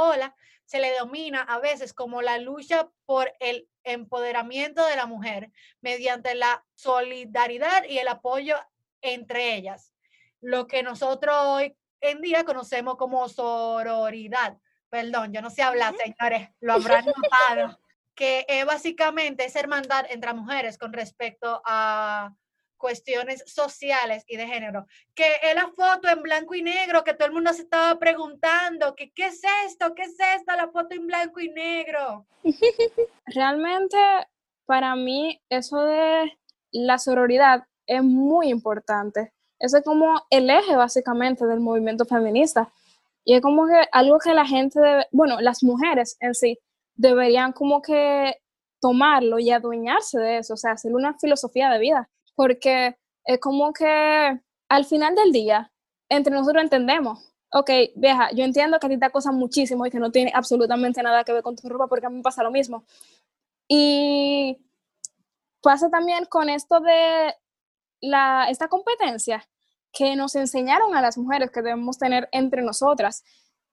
ola 0.00 0.34
se 0.64 0.80
le 0.80 0.96
domina 0.96 1.42
a 1.42 1.58
veces 1.58 1.92
como 1.92 2.22
la 2.22 2.38
lucha 2.38 2.90
por 3.04 3.32
el 3.40 3.68
empoderamiento 3.84 4.86
de 4.86 4.96
la 4.96 5.06
mujer 5.06 5.50
mediante 5.80 6.34
la 6.34 6.64
solidaridad 6.74 7.84
y 7.84 7.98
el 7.98 8.08
apoyo 8.08 8.56
entre 9.02 9.54
ellas, 9.54 9.92
lo 10.40 10.66
que 10.66 10.82
nosotros 10.82 11.34
hoy 11.38 11.76
en 12.00 12.20
día 12.20 12.44
conocemos 12.44 12.96
como 12.96 13.28
sororidad. 13.28 14.58
Perdón, 14.92 15.32
yo 15.32 15.40
no 15.40 15.48
sé 15.48 15.62
hablar, 15.62 15.94
señores, 15.96 16.50
lo 16.60 16.74
habrán 16.74 17.06
notado, 17.06 17.80
que 18.14 18.44
es 18.46 18.66
básicamente 18.66 19.46
es 19.46 19.56
hermandad 19.56 20.04
entre 20.10 20.34
mujeres 20.34 20.76
con 20.76 20.92
respecto 20.92 21.62
a 21.64 22.34
cuestiones 22.76 23.42
sociales 23.46 24.22
y 24.28 24.36
de 24.36 24.46
género. 24.46 24.84
Que 25.14 25.36
es 25.44 25.54
la 25.54 25.68
foto 25.68 26.10
en 26.10 26.22
blanco 26.22 26.54
y 26.54 26.60
negro 26.60 27.04
que 27.04 27.14
todo 27.14 27.26
el 27.26 27.32
mundo 27.32 27.54
se 27.54 27.62
estaba 27.62 27.98
preguntando, 27.98 28.94
que 28.94 29.10
qué 29.12 29.28
es 29.28 29.40
esto, 29.64 29.94
qué 29.94 30.02
es 30.02 30.16
esto, 30.36 30.54
la 30.54 30.68
foto 30.68 30.94
en 30.94 31.06
blanco 31.06 31.40
y 31.40 31.48
negro. 31.48 32.26
Realmente 33.24 33.96
para 34.66 34.94
mí 34.94 35.40
eso 35.48 35.82
de 35.84 36.38
la 36.70 36.98
sororidad 36.98 37.64
es 37.86 38.02
muy 38.02 38.50
importante. 38.50 39.32
Eso 39.58 39.78
es 39.78 39.84
como 39.84 40.26
el 40.28 40.50
eje 40.50 40.76
básicamente 40.76 41.46
del 41.46 41.60
movimiento 41.60 42.04
feminista. 42.04 42.70
Y 43.24 43.34
es 43.34 43.40
como 43.40 43.66
que 43.66 43.86
algo 43.92 44.18
que 44.18 44.34
la 44.34 44.46
gente, 44.46 44.80
bueno, 45.12 45.40
las 45.40 45.62
mujeres 45.62 46.16
en 46.20 46.34
sí, 46.34 46.58
deberían 46.94 47.52
como 47.52 47.82
que 47.82 48.36
tomarlo 48.80 49.38
y 49.38 49.50
adueñarse 49.50 50.18
de 50.18 50.38
eso, 50.38 50.54
o 50.54 50.56
sea, 50.56 50.72
hacer 50.72 50.94
una 50.94 51.14
filosofía 51.18 51.70
de 51.70 51.78
vida, 51.78 52.10
porque 52.34 52.96
es 53.24 53.38
como 53.38 53.72
que 53.72 54.40
al 54.68 54.84
final 54.84 55.14
del 55.14 55.32
día, 55.32 55.72
entre 56.08 56.34
nosotros 56.34 56.62
entendemos, 56.64 57.32
ok, 57.52 57.70
vieja, 57.94 58.30
yo 58.32 58.44
entiendo 58.44 58.78
que 58.80 58.86
a 58.86 58.90
ti 58.90 58.98
te 58.98 59.06
acosan 59.06 59.36
muchísimo 59.36 59.86
y 59.86 59.90
que 59.90 59.98
no 60.00 60.10
tiene 60.10 60.32
absolutamente 60.34 61.02
nada 61.02 61.24
que 61.24 61.32
ver 61.32 61.42
con 61.42 61.56
tu 61.56 61.68
ropa, 61.68 61.86
porque 61.86 62.06
a 62.06 62.10
mí 62.10 62.16
me 62.16 62.22
pasa 62.22 62.42
lo 62.42 62.50
mismo. 62.50 62.84
Y 63.68 64.58
pasa 65.62 65.90
también 65.90 66.24
con 66.26 66.48
esto 66.48 66.80
de 66.80 67.34
la, 68.00 68.46
esta 68.50 68.68
competencia, 68.68 69.46
que 69.92 70.16
nos 70.16 70.34
enseñaron 70.34 70.94
a 70.94 71.02
las 71.02 71.18
mujeres 71.18 71.50
que 71.50 71.62
debemos 71.62 71.98
tener 71.98 72.28
entre 72.32 72.62
nosotras. 72.62 73.24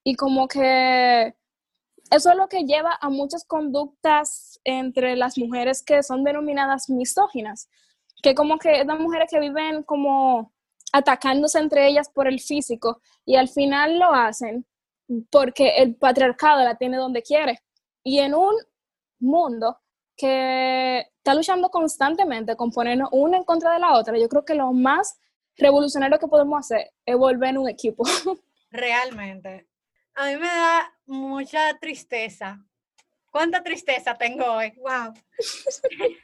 Y 0.04 0.16
como 0.16 0.48
que 0.48 1.36
eso 2.12 2.32
es 2.32 2.36
lo 2.38 2.48
que 2.48 2.64
lleva 2.64 2.98
a 3.00 3.10
muchas 3.10 3.46
conductas 3.46 4.60
entre 4.64 5.16
las 5.16 5.38
mujeres 5.38 5.84
que 5.84 6.02
son 6.04 6.24
denominadas 6.24 6.90
misóginas, 6.90 7.70
que 8.24 8.34
como 8.34 8.58
que 8.58 8.84
las 8.84 9.00
mujeres 9.00 9.30
que 9.30 9.40
viven 9.40 9.84
como 9.84 10.52
atacándose 10.92 11.60
entre 11.60 11.88
ellas 11.88 12.10
por 12.10 12.28
el 12.28 12.40
físico 12.40 13.00
y 13.26 13.36
al 13.36 13.48
final 13.48 14.00
lo 14.00 14.12
hacen 14.12 14.66
porque 15.32 15.78
el 15.78 15.96
patriarcado 15.96 16.64
la 16.64 16.76
tiene 16.76 16.98
donde 16.98 17.22
quiere. 17.22 17.60
Y 18.04 18.20
en 18.20 18.34
un 18.34 18.56
mundo 19.20 19.78
que 20.16 21.00
está 21.18 21.34
luchando 21.34 21.70
constantemente 21.70 22.56
con 22.56 22.72
ponernos 22.72 23.10
una 23.12 23.38
en 23.38 23.44
contra 23.44 23.74
de 23.74 23.80
la 23.80 23.98
otra, 23.98 24.18
yo 24.18 24.28
creo 24.28 24.46
que 24.46 24.56
lo 24.56 24.74
más 24.74 25.20
revolucionario 25.60 26.18
que 26.18 26.28
podemos 26.28 26.60
hacer 26.60 26.92
es 27.06 27.16
volver 27.16 27.50
en 27.50 27.58
un 27.60 27.70
equipo. 27.70 28.04
Realmente. 28.72 29.68
A 30.16 30.26
mí 30.26 30.38
me 30.38 30.48
da 30.48 30.94
mucha 31.06 31.78
tristeza. 31.80 32.64
¿Cuánta 33.32 33.64
tristeza 33.64 34.18
tengo 34.18 34.46
hoy? 34.46 34.74
¡Wow! 34.78 35.14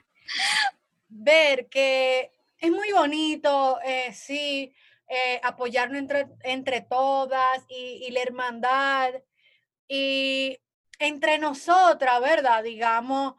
Ver 1.07 1.67
que 1.67 2.31
es 2.57 2.71
muy 2.71 2.91
bonito, 2.91 3.79
eh, 3.83 4.11
sí, 4.13 4.73
eh, 5.07 5.39
apoyarnos 5.43 5.99
entre, 5.99 6.27
entre 6.43 6.81
todas 6.81 7.63
y, 7.69 8.05
y 8.07 8.11
la 8.11 8.21
hermandad 8.21 9.13
y 9.87 10.57
entre 10.99 11.37
nosotras, 11.37 12.19
¿verdad? 12.21 12.63
Digamos, 12.63 13.35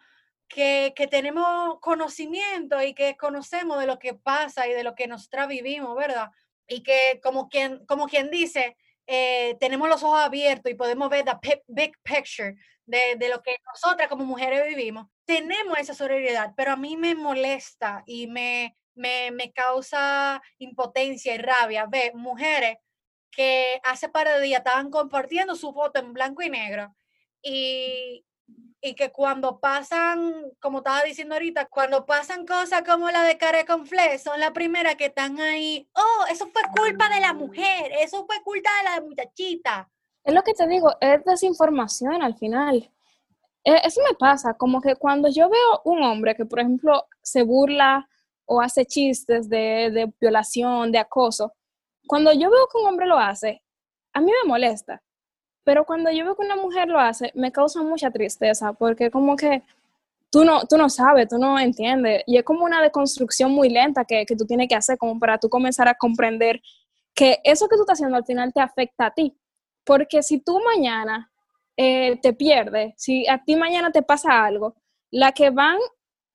que, 0.49 0.93
tenemos 1.11 1.79
conocimiento 1.81 2.83
y 2.83 2.95
que 2.95 3.17
conocemos 3.17 3.79
de 3.79 3.87
lo 3.87 3.99
que 3.99 4.15
pasa 4.15 4.67
y 4.67 4.73
de 4.73 4.85
lo 4.85 4.95
que 4.95 5.07
nosotras 5.07 5.49
vivimos, 5.49 5.97
¿verdad? 5.97 6.31
Y 6.69 6.83
que 6.83 7.21
como 7.23 7.49
quien, 7.49 7.85
como 7.87 8.07
quien 8.07 8.31
dice, 8.31 8.77
eh, 9.07 9.57
tenemos 9.61 9.89
los 9.89 10.03
ojos 10.03 10.21
abiertos 10.21 10.71
y 10.71 10.75
podemos 10.75 11.09
ver 11.11 11.25
la 11.27 11.41
big 11.69 11.93
picture 12.03 12.55
de, 12.85 13.17
de, 13.17 13.29
lo 13.29 13.43
que 13.43 13.57
nosotras 13.73 14.09
como 14.09 14.25
mujeres 14.25 14.67
vivimos. 14.67 15.07
Tenemos 15.25 15.79
esa 15.79 15.95
solidaridad, 15.95 16.55
pero 16.57 16.73
a 16.73 16.77
mí 16.77 16.97
me 16.97 17.15
molesta 17.15 18.03
y 18.07 18.27
me, 18.27 18.77
me, 18.95 19.31
me 19.31 19.53
causa 19.53 20.43
impotencia 20.59 21.35
y 21.35 21.39
rabia 21.39 21.87
ver 21.87 22.15
mujeres 22.15 22.77
que 23.31 23.81
hace 23.85 24.09
par 24.09 24.29
de 24.29 24.41
días 24.41 24.61
estaban 24.61 24.91
compartiendo 24.91 25.55
su 25.57 25.73
foto 25.73 26.01
en 26.01 26.13
blanco 26.13 26.43
y 26.43 26.51
negro 26.51 26.97
y, 27.43 28.25
y 28.81 28.95
que 28.95 29.11
cuando 29.11 29.59
pasan, 29.59 30.33
como 30.61 30.79
estaba 30.79 31.03
diciendo 31.03 31.35
ahorita, 31.35 31.67
cuando 31.67 32.07
pasan 32.07 32.47
cosas 32.47 32.83
como 32.83 33.11
la 33.11 33.23
de 33.23 33.39
Care 33.39 33.65
Conflé, 33.65 34.19
son 34.19 34.39
las 34.39 34.53
primeras 34.53 34.97
que 34.97 35.07
están 35.07 35.41
ahí, 35.41 35.89
oh, 35.95 36.25
eso 36.31 36.47
fue 36.53 36.63
culpa 36.77 37.09
de 37.09 37.21
la 37.21 37.33
mujer, 37.33 37.91
eso 38.01 38.25
fue 38.27 38.43
culpa 38.43 38.71
de 38.79 38.85
la 38.85 39.01
muchachita. 39.01 39.91
Es 40.25 40.35
lo 40.35 40.43
que 40.43 40.55
te 40.55 40.67
digo, 40.67 40.95
es 41.01 41.25
desinformación 41.25 42.23
al 42.23 42.37
final. 42.37 42.91
eh, 43.65 43.81
eso 43.85 44.01
me 44.09 44.15
pasa, 44.17 44.55
como 44.55 44.81
que 44.81 44.95
cuando 44.97 45.29
yo 45.29 45.49
veo 45.49 45.81
un 45.85 46.03
hombre 46.03 46.35
que, 46.37 46.45
por 46.45 46.61
ejemplo, 46.61 47.07
se 47.23 47.43
burla 47.43 48.09
o 48.45 48.61
hace 48.61 48.87
chistes 48.87 49.49
de, 49.49 49.91
de 49.91 50.13
violación, 50.21 50.93
de 50.93 50.99
acoso, 50.99 51.53
cuando 52.07 52.33
yo 52.33 52.51
veo 52.51 52.69
que 52.69 52.79
un 52.79 52.87
hombre 52.87 53.07
lo 53.07 53.19
hace, 53.19 53.63
a 54.13 54.21
mí 54.21 54.31
me 54.31 54.49
molesta. 54.49 55.03
Pero 55.67 55.85
cuando 55.85 56.13
yo 56.13 56.25
veo 56.25 56.37
que 56.37 56.45
una 56.45 56.55
mujer 56.55 56.87
lo 56.87 57.01
hace, 57.01 57.33
me 57.35 57.51
causa 57.51 57.83
mucha 57.83 58.09
tristeza, 58.13 58.73
porque 58.73 59.11
como 59.11 59.35
que 59.35 59.65
tú 60.31 60.45
no, 60.45 60.65
tú 60.65 60.77
no 60.77 60.89
sabes, 60.89 61.27
tú 61.27 61.39
no 61.39 61.59
entiendes. 61.59 62.23
Y 62.25 62.37
es 62.37 62.45
como 62.45 62.65
una 62.65 62.81
deconstrucción 62.81 63.51
muy 63.51 63.69
lenta 63.69 64.05
que, 64.05 64.25
que 64.25 64.37
tú 64.37 64.47
tienes 64.47 64.69
que 64.69 64.77
hacer 64.77 64.97
como 64.97 65.19
para 65.19 65.39
tú 65.39 65.49
comenzar 65.49 65.89
a 65.89 65.95
comprender 65.95 66.63
que 67.13 67.41
eso 67.43 67.67
que 67.67 67.75
tú 67.75 67.83
estás 67.83 67.97
haciendo 67.97 68.17
al 68.17 68.25
final 68.25 68.53
te 68.53 68.61
afecta 68.61 69.07
a 69.07 69.11
ti. 69.11 69.37
Porque 69.85 70.23
si 70.23 70.39
tú 70.39 70.61
mañana 70.65 71.33
eh, 71.77 72.17
te 72.23 72.33
pierdes, 72.33 72.95
si 72.97 73.27
a 73.27 73.43
ti 73.43 73.57
mañana 73.57 73.91
te 73.91 74.03
pasa 74.03 74.45
algo, 74.45 74.77
la 75.11 75.33
que 75.33 75.51
van 75.51 75.79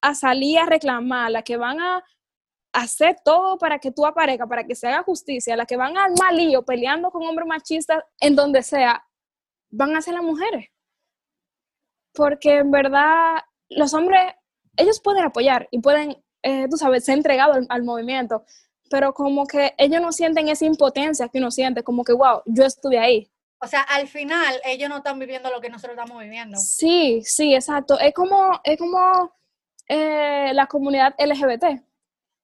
a 0.01 0.13
salir 0.13 0.59
a 0.59 0.65
reclamar, 0.65 1.31
la 1.31 1.41
que 1.41 1.55
van 1.55 1.79
a 1.79 2.03
hacer 2.73 3.15
todo 3.23 3.57
para 3.57 3.79
que 3.79 3.93
tú 3.93 4.05
aparezcas, 4.05 4.49
para 4.49 4.65
que 4.65 4.75
se 4.75 4.89
haga 4.89 5.03
justicia, 5.03 5.55
la 5.55 5.65
que 5.65 5.77
van 5.77 5.97
al 5.97 6.11
malío 6.19 6.63
peleando 6.63 7.11
con 7.11 7.23
hombres 7.25 7.47
machistas 7.47 8.03
en 8.19 8.35
donde 8.35 8.61
sea, 8.61 9.01
van 9.71 9.95
a 9.95 10.01
ser 10.01 10.13
las 10.13 10.23
mujeres. 10.23 10.67
Porque 12.13 12.57
en 12.57 12.71
verdad 12.71 13.41
los 13.69 13.93
hombres, 13.93 14.34
ellos 14.77 15.01
pueden 15.01 15.23
apoyar 15.23 15.67
y 15.71 15.79
pueden, 15.79 16.17
eh, 16.43 16.67
tú 16.69 16.77
sabes, 16.77 17.05
ser 17.05 17.17
entregados 17.17 17.65
al, 17.69 17.84
movimiento, 17.84 18.45
pero 18.89 19.13
como 19.13 19.47
que 19.47 19.73
ellos 19.77 20.01
no 20.01 20.12
sienten 20.12 20.49
esa 20.49 20.65
impotencia 20.65 21.29
que 21.29 21.39
uno 21.39 21.51
siente, 21.51 21.84
como 21.84 22.03
que, 22.03 22.13
wow, 22.13 22.41
yo 22.45 22.65
estuve 22.65 22.99
ahí. 22.99 23.31
O 23.63 23.67
sea, 23.67 23.81
al 23.81 24.07
final 24.07 24.60
ellos 24.65 24.89
no 24.89 24.97
están 24.97 25.19
viviendo 25.19 25.49
lo 25.49 25.62
que 25.62 25.69
nosotros 25.69 25.97
estamos 25.97 26.21
viviendo. 26.21 26.57
Sí, 26.57 27.21
sí, 27.23 27.53
exacto. 27.53 27.99
Es 27.99 28.13
como, 28.13 28.60
es 28.63 28.77
como 28.77 29.31
eh, 29.88 30.51
la 30.53 30.65
comunidad 30.65 31.13
LGBT. 31.17 31.81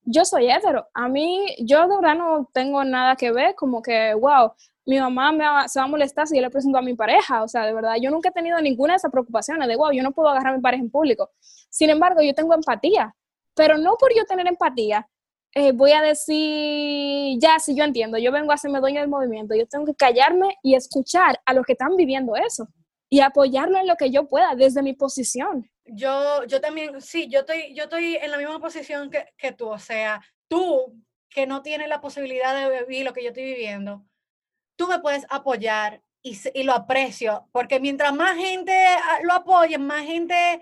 Yo 0.03 0.23
soy 0.25 0.49
hetero. 0.49 0.87
A 0.93 1.09
mí, 1.09 1.55
yo 1.59 1.87
de 1.87 1.95
verdad 1.95 2.15
no 2.15 2.49
tengo 2.53 2.83
nada 2.83 3.15
que 3.15 3.31
ver, 3.31 3.55
como 3.55 3.81
que, 3.81 4.13
wow, 4.13 4.53
mi 4.87 4.99
mamá 4.99 5.33
me 5.33 5.45
va, 5.45 5.67
se 5.67 5.79
va 5.79 5.85
a 5.85 5.89
molestar 5.89 6.27
si 6.27 6.37
yo 6.37 6.41
le 6.41 6.49
presento 6.49 6.77
a 6.77 6.81
mi 6.81 6.95
pareja. 6.95 7.43
O 7.43 7.47
sea, 7.47 7.65
de 7.65 7.73
verdad, 7.73 7.95
yo 8.01 8.09
nunca 8.09 8.29
he 8.29 8.31
tenido 8.31 8.59
ninguna 8.61 8.93
de 8.93 8.97
esas 8.97 9.11
preocupaciones 9.11 9.67
de, 9.67 9.75
wow, 9.75 9.91
yo 9.91 10.01
no 10.01 10.13
puedo 10.13 10.29
agarrar 10.29 10.53
a 10.53 10.55
mi 10.55 10.61
pareja 10.61 10.81
en 10.81 10.89
público. 10.89 11.29
Sin 11.69 11.89
embargo, 11.89 12.21
yo 12.21 12.33
tengo 12.33 12.53
empatía, 12.53 13.13
pero 13.53 13.77
no 13.77 13.97
por 13.97 14.15
yo 14.15 14.23
tener 14.25 14.47
empatía, 14.47 15.05
eh, 15.53 15.73
voy 15.73 15.91
a 15.91 16.01
decir, 16.01 17.37
ya, 17.39 17.59
si 17.59 17.75
yo 17.75 17.83
entiendo, 17.83 18.17
yo 18.17 18.31
vengo 18.31 18.51
a 18.51 18.55
hacerme 18.55 18.79
dueño 18.79 19.01
del 19.01 19.09
movimiento, 19.09 19.55
yo 19.55 19.67
tengo 19.67 19.85
que 19.85 19.95
callarme 19.95 20.55
y 20.63 20.75
escuchar 20.75 21.39
a 21.45 21.53
los 21.53 21.65
que 21.65 21.73
están 21.73 21.95
viviendo 21.97 22.35
eso 22.35 22.67
y 23.09 23.19
apoyarlo 23.19 23.77
en 23.77 23.87
lo 23.87 23.95
que 23.95 24.09
yo 24.09 24.27
pueda 24.27 24.55
desde 24.55 24.83
mi 24.83 24.93
posición. 24.93 25.69
Yo, 25.85 26.45
yo 26.45 26.61
también, 26.61 27.01
sí, 27.01 27.27
yo 27.29 27.41
estoy, 27.41 27.73
yo 27.73 27.85
estoy 27.85 28.15
en 28.15 28.31
la 28.31 28.37
misma 28.37 28.59
posición 28.59 29.09
que, 29.09 29.25
que 29.37 29.51
tú, 29.51 29.67
o 29.67 29.79
sea, 29.79 30.21
tú 30.47 30.93
que 31.29 31.45
no 31.45 31.61
tienes 31.61 31.89
la 31.89 31.99
posibilidad 31.99 32.55
de 32.55 32.83
vivir 32.85 33.05
lo 33.05 33.13
que 33.13 33.23
yo 33.23 33.29
estoy 33.29 33.43
viviendo, 33.43 34.05
tú 34.77 34.87
me 34.87 34.99
puedes 34.99 35.25
apoyar 35.29 36.01
y, 36.21 36.37
y 36.53 36.63
lo 36.63 36.73
aprecio, 36.73 37.47
porque 37.51 37.79
mientras 37.79 38.13
más 38.13 38.37
gente 38.37 38.73
ah, 38.73 39.19
lo 39.23 39.33
apoye, 39.33 39.77
más 39.77 40.03
gente 40.03 40.61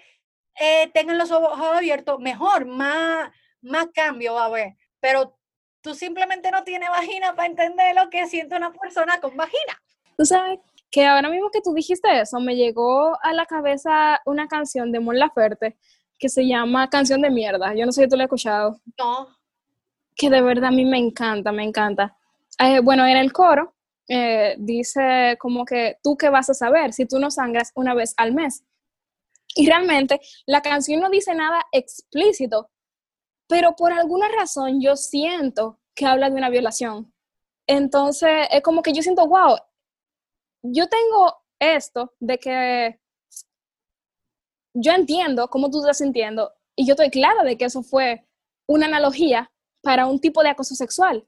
eh, 0.60 0.89
tenga 0.93 1.13
los 1.13 1.32
ojos 1.32 1.60
abiertos, 1.60 2.19
mejor, 2.19 2.65
más, 2.65 3.32
más 3.62 3.88
cambio 3.93 4.34
va 4.34 4.43
a 4.43 4.45
haber. 4.45 4.75
Pero 4.99 5.38
tú 5.82 5.93
simplemente 5.93 6.49
no 6.49 6.63
tienes 6.63 6.89
vagina 6.89 7.36
para 7.36 7.47
entender 7.47 7.95
lo 7.95 8.10
que 8.10 8.25
siente 8.28 8.56
una 8.56 8.71
persona 8.71 9.19
con 9.19 9.36
vagina. 9.38 9.80
Tú 10.17 10.25
sabes 10.25 10.60
que 10.89 11.06
ahora 11.06 11.30
mismo 11.30 11.51
que 11.51 11.62
tú 11.62 11.73
dijiste 11.73 12.21
eso, 12.21 12.39
me 12.39 12.56
llegó 12.56 13.17
a 13.21 13.34
la 13.34 13.45
cabeza 13.45 14.21
una 14.25 14.47
canción 14.47 14.91
de 14.91 14.99
Mon 14.99 15.19
Laferte 15.19 15.78
que 16.17 16.30
se 16.30 16.47
llama 16.47 16.89
Canción 16.89 17.21
de 17.21 17.30
Mierda. 17.30 17.73
Yo 17.75 17.86
no 17.86 17.91
sé 17.91 18.04
si 18.04 18.08
tú 18.08 18.15
la 18.15 18.23
has 18.23 18.28
escuchado. 18.28 18.80
No. 18.97 19.28
Que 20.15 20.30
de 20.30 20.41
verdad 20.41 20.69
a 20.69 20.71
mí 20.71 20.86
me 20.86 20.97
encanta, 20.97 21.51
me 21.51 21.63
encanta. 21.63 22.15
Eh, 22.58 22.80
bueno, 22.80 23.06
en 23.06 23.17
el 23.17 23.34
coro 23.34 23.74
eh, 24.08 24.56
dice 24.60 25.38
como 25.39 25.65
que 25.65 25.98
tú 26.04 26.15
qué 26.15 26.30
vas 26.30 26.50
a 26.50 26.54
saber 26.54 26.94
si 26.94 27.06
tú 27.06 27.20
no 27.20 27.32
sangras 27.32 27.72
una 27.76 27.94
vez 27.94 28.13
al 28.18 28.34
mes. 28.34 28.63
Y 29.56 29.68
realmente 29.68 30.20
la 30.46 30.62
canción 30.62 31.00
no 31.00 31.10
dice 31.10 31.34
nada 31.34 31.65
explícito, 31.72 32.70
pero 33.48 33.76
por 33.76 33.94
alguna 33.94 34.28
razón 34.30 34.82
yo 34.82 34.96
siento 34.96 35.80
que 35.96 36.06
habla 36.06 36.30
de 36.30 36.36
una 36.36 36.50
violación. 36.50 37.13
Entonces 37.68 38.48
es 38.52 38.62
como 38.62 38.82
que 38.84 38.94
yo 38.94 39.02
siento, 39.02 39.28
wow, 39.28 39.58
yo 40.62 40.88
tengo 40.88 41.36
esto 41.60 42.13
de 42.20 42.38
que 42.38 43.00
yo 44.74 44.91
entiendo 44.91 45.50
cómo 45.50 45.70
tú 45.70 45.80
estás 45.80 46.00
sintiendo 46.00 46.54
y 46.76 46.86
yo 46.86 46.94
estoy 46.94 47.10
clara 47.10 47.44
de 47.44 47.58
que 47.58 47.65
eso 47.65 47.82
fue 47.82 48.28
una 48.68 48.88
analogía 48.88 49.52
para 49.82 50.06
un 50.06 50.20
tipo 50.20 50.44
de 50.44 50.50
acoso 50.50 50.76
sexual. 50.76 51.26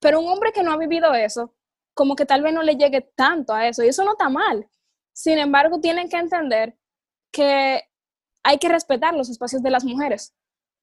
Pero 0.00 0.20
un 0.20 0.28
hombre 0.28 0.52
que 0.52 0.62
no 0.62 0.72
ha 0.72 0.76
vivido 0.78 1.12
eso 1.14 1.54
como 1.98 2.14
que 2.14 2.26
tal 2.26 2.42
vez 2.42 2.54
no 2.54 2.62
le 2.62 2.76
llegue 2.76 3.00
tanto 3.16 3.52
a 3.52 3.66
eso 3.66 3.82
y 3.82 3.88
eso 3.88 4.04
no 4.04 4.12
está 4.12 4.28
mal. 4.28 4.68
Sin 5.12 5.36
embargo, 5.36 5.80
tienen 5.80 6.08
que 6.08 6.16
entender 6.16 6.78
que 7.32 7.82
hay 8.44 8.58
que 8.58 8.68
respetar 8.68 9.14
los 9.14 9.28
espacios 9.28 9.64
de 9.64 9.70
las 9.70 9.84
mujeres 9.84 10.32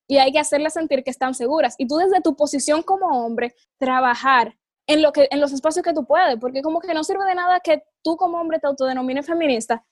y 0.09 0.17
hay 0.17 0.33
que 0.33 0.39
hacerles 0.39 0.73
sentir 0.73 1.05
que 1.05 1.11
están 1.11 1.33
seguras. 1.33 1.75
Y 1.77 1.87
tú 1.87 1.95
desde 1.95 2.19
tu 2.19 2.35
posición 2.35 2.83
como 2.83 3.25
hombre, 3.25 3.55
trabajar 3.79 4.57
en, 4.87 5.01
lo 5.01 5.13
que, 5.13 5.29
en 5.31 5.39
los 5.39 5.53
espacios 5.53 5.85
que 5.85 5.93
tú 5.93 6.05
puedes, 6.05 6.35
porque 6.37 6.61
como 6.61 6.81
que 6.81 6.93
no 6.93 7.05
sirve 7.05 7.23
de 7.23 7.35
nada 7.35 7.61
que 7.61 7.83
tú 8.03 8.17
como 8.17 8.37
hombre 8.37 8.59
te 8.59 8.67
autodenomines 8.67 9.25
feminista 9.25 9.85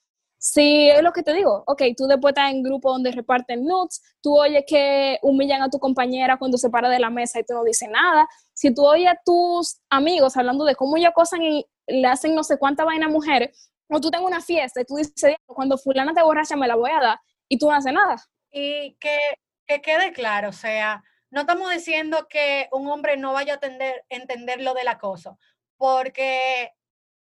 si 0.45 0.89
es 0.89 1.01
lo 1.01 1.13
que 1.13 1.23
te 1.23 1.33
digo, 1.33 1.63
ok, 1.67 1.83
tú 1.95 2.05
después 2.05 2.33
estás 2.33 2.51
en 2.51 2.63
grupo 2.63 2.91
donde 2.91 3.13
reparten 3.13 3.63
nudes, 3.63 4.01
tú 4.21 4.37
oyes 4.37 4.65
que 4.67 5.17
humillan 5.21 5.61
a 5.61 5.69
tu 5.69 5.79
compañera 5.79 6.35
cuando 6.37 6.57
se 6.57 6.69
para 6.69 6.89
de 6.89 6.99
la 6.99 7.09
mesa 7.09 7.39
y 7.39 7.45
tú 7.45 7.53
no 7.53 7.63
dices 7.63 7.87
nada. 7.89 8.27
Si 8.51 8.73
tú 8.73 8.85
oyes 8.85 9.09
a 9.09 9.17
tus 9.23 9.79
amigos 9.89 10.35
hablando 10.35 10.65
de 10.65 10.75
cómo 10.75 10.97
ellos 10.97 11.11
acosan 11.11 11.43
y 11.43 11.65
le 11.87 12.05
hacen 12.07 12.35
no 12.35 12.43
sé 12.43 12.57
cuánta 12.57 12.83
vaina 12.83 13.05
a 13.05 13.09
mujeres, 13.09 13.71
o 13.87 14.01
tú 14.01 14.11
tengas 14.11 14.27
una 14.27 14.41
fiesta 14.41 14.81
y 14.81 14.83
tú 14.83 14.97
dices, 14.97 15.37
cuando 15.45 15.77
fulana 15.77 16.13
te 16.13 16.21
borracha 16.21 16.57
me 16.57 16.67
la 16.67 16.75
voy 16.75 16.91
a 16.91 16.99
dar 16.99 17.19
y 17.47 17.57
tú 17.57 17.69
no 17.69 17.77
haces 17.77 17.93
nada. 17.93 18.17
Y 18.51 18.97
que, 18.99 19.17
que 19.65 19.81
quede 19.81 20.11
claro, 20.11 20.49
o 20.49 20.53
sea, 20.53 21.05
no 21.31 21.41
estamos 21.41 21.71
diciendo 21.71 22.27
que 22.29 22.67
un 22.73 22.89
hombre 22.89 23.15
no 23.15 23.31
vaya 23.31 23.53
a 23.53 23.55
entender, 23.55 24.03
entender 24.09 24.59
lo 24.59 24.73
del 24.73 24.89
acoso, 24.89 25.39
porque 25.77 26.73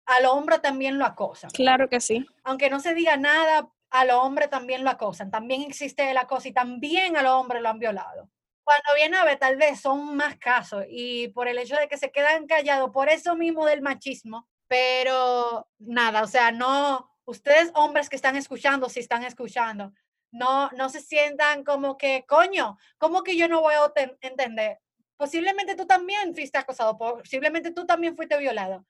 al 0.09 0.25
hombre 0.25 0.59
también 0.59 0.99
lo 0.99 1.05
acosan. 1.05 1.51
Claro 1.51 1.89
que 1.89 2.01
sí. 2.01 2.27
Aunque 2.43 2.71
no 2.71 2.81
se 2.81 2.95
diga 2.95 3.19
nada, 3.19 3.69
al 3.91 4.11
hombre 4.11 4.49
también 4.49 4.83
lo 4.83 4.89
acosan. 4.89 5.31
También 5.31 5.63
existe 5.63 6.11
el 6.11 6.17
acoso 6.17 6.49
y 6.49 6.53
también 6.53 7.17
al 7.19 7.27
hombre 7.27 7.61
lo 7.61 7.69
han 7.69 7.79
violado. 7.79 8.31
Cuando 8.65 8.95
viene 8.97 9.19
a 9.19 9.25
ver, 9.25 9.39
tal 9.39 9.57
vez 9.57 9.81
son 9.81 10.17
más 10.17 10.37
casos 10.39 10.85
y 10.89 11.29
por 11.29 11.47
el 11.47 11.59
hecho 11.59 11.77
de 11.77 11.89
que 11.89 11.99
se 11.99 12.11
quedan 12.11 12.47
callados, 12.47 12.91
por 12.91 13.11
eso 13.11 13.37
mismo 13.37 13.67
del 13.67 13.83
machismo, 13.83 14.49
pero 14.67 15.69
nada, 15.79 16.23
o 16.23 16.27
sea, 16.27 16.53
no, 16.53 17.11
ustedes 17.25 17.71
hombres 17.75 18.09
que 18.09 18.17
están 18.17 18.37
escuchando, 18.37 18.89
si 18.89 19.01
están 19.01 19.25
escuchando, 19.25 19.93
no, 20.31 20.71
no 20.71 20.89
se 20.89 21.01
sientan 21.01 21.65
como 21.65 21.97
que, 21.97 22.25
coño, 22.27 22.79
¿cómo 22.99 23.23
que 23.23 23.37
yo 23.37 23.49
no 23.49 23.61
voy 23.61 23.75
a 23.75 23.93
entender? 24.21 24.81
Posiblemente 25.17 25.75
tú 25.75 25.87
también 25.87 26.35
fuiste 26.35 26.59
acosado, 26.59 26.97
posiblemente 26.97 27.73
tú 27.73 27.87
también 27.87 28.17
fuiste 28.17 28.39
violado. 28.39 28.85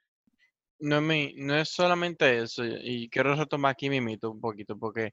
No, 0.81 1.01
no 1.01 1.57
es 1.59 1.71
solamente 1.71 2.39
eso, 2.43 2.65
y 2.65 3.09
quiero 3.11 3.35
retomar 3.35 3.73
aquí 3.73 3.91
mi 3.91 4.01
mito 4.01 4.31
un 4.31 4.41
poquito, 4.41 4.79
porque 4.79 5.13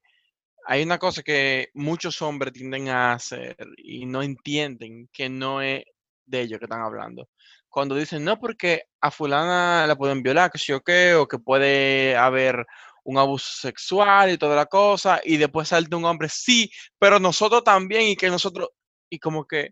hay 0.67 0.83
una 0.83 0.99
cosa 0.99 1.23
que 1.23 1.69
muchos 1.73 2.21
hombres 2.21 2.53
tienden 2.53 2.89
a 2.89 3.13
hacer 3.13 3.57
y 3.77 4.05
no 4.05 4.21
entienden 4.23 5.09
que 5.11 5.29
no 5.29 5.61
es 5.61 5.83
de 6.25 6.41
ellos 6.41 6.59
que 6.59 6.65
están 6.65 6.81
hablando. 6.83 7.29
Cuando 7.69 7.95
dicen, 7.95 8.23
no, 8.23 8.39
porque 8.39 8.83
a 9.01 9.11
fulana 9.11 9.87
la 9.87 9.95
pueden 9.95 10.23
violar, 10.23 10.51
que 10.51 10.59
sí 10.59 10.71
o 10.73 10.81
qué, 10.81 11.15
o 11.15 11.27
que 11.27 11.39
puede 11.39 12.15
haber 12.15 12.65
un 13.03 13.17
abuso 13.17 13.47
sexual 13.61 14.31
y 14.31 14.37
toda 14.37 14.55
la 14.55 14.67
cosa, 14.67 15.21
y 15.23 15.37
después 15.37 15.69
salta 15.69 15.97
un 15.97 16.05
hombre, 16.05 16.29
sí, 16.29 16.69
pero 16.99 17.19
nosotros 17.19 17.63
también, 17.63 18.03
y 18.09 18.15
que 18.15 18.29
nosotros, 18.29 18.69
y 19.09 19.19
como 19.19 19.45
que 19.47 19.71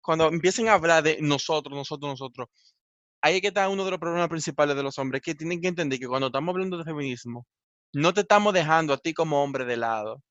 cuando 0.00 0.28
empiecen 0.28 0.68
a 0.68 0.74
hablar 0.74 1.02
de 1.04 1.18
nosotros, 1.20 1.76
nosotros, 1.76 2.10
nosotros, 2.12 2.48
ahí 3.22 3.40
que 3.40 3.48
está 3.48 3.68
uno 3.68 3.84
de 3.84 3.92
los 3.92 4.00
problemas 4.00 4.28
principales 4.28 4.76
de 4.76 4.82
los 4.82 4.98
hombres, 4.98 5.22
que 5.22 5.34
tienen 5.34 5.60
que 5.60 5.68
entender 5.68 5.98
que 5.98 6.08
cuando 6.08 6.26
estamos 6.26 6.52
hablando 6.52 6.76
de 6.76 6.84
feminismo, 6.84 7.46
no 7.92 8.12
te 8.12 8.22
estamos 8.22 8.52
dejando 8.52 8.92
a 8.92 8.98
ti 8.98 9.14
como 9.14 9.42
hombre 9.42 9.64
de 9.64 9.76
lado, 9.76 10.22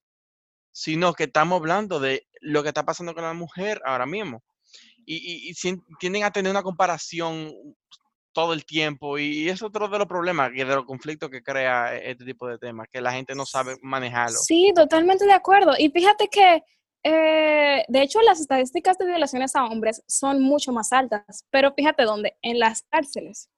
sino 0.72 1.14
que 1.14 1.24
estamos 1.24 1.60
hablando 1.60 2.00
de 2.00 2.28
lo 2.42 2.62
que 2.62 2.70
está 2.70 2.84
pasando 2.86 3.14
con 3.14 3.24
la 3.24 3.34
mujer 3.34 3.82
ahora 3.86 4.06
mismo. 4.06 4.44
Y, 5.06 5.54
tienden 6.00 6.24
a 6.24 6.32
tener 6.32 6.52
una 6.52 6.64
comparación 6.64 7.52
todo 8.34 8.54
el 8.54 8.66
tiempo 8.66 9.18
y, 9.18 9.50
es 9.50 9.62
otro 9.62 9.88
de 9.88 9.98
los 9.98 10.08
problemas 10.08 10.52
y 10.54 10.60
de 10.60 10.76
los 10.76 10.86
conflictos 10.86 11.30
que 11.30 11.42
crea 11.42 11.96
este 11.96 12.24
tipo 12.24 12.48
de 12.48 12.58
temas, 12.58 12.88
que 12.92 13.02
la 13.02 13.12
gente 13.12 13.36
no 13.36 13.46
sabe 13.46 13.76
manejarlo. 13.82 14.38
Sí, 14.38 14.72
totalmente 14.76 15.26
de 15.26 15.34
acuerdo. 15.34 15.74
Y 15.78 15.90
fíjate 15.90 16.28
que 16.30 16.64
eh, 17.04 17.84
de 17.88 18.02
hecho, 18.02 18.22
las 18.22 18.40
estadísticas 18.40 18.98
de 18.98 19.06
violaciones 19.06 19.56
a 19.56 19.66
hombres 19.66 20.04
son 20.08 20.42
mucho 20.42 20.72
más 20.72 20.94
altas, 20.94 21.46
pero 21.50 21.74
fíjate 21.74 22.04
dónde, 22.04 22.36
en 22.42 22.60
las 22.60 22.84
cárceles. 22.84 23.50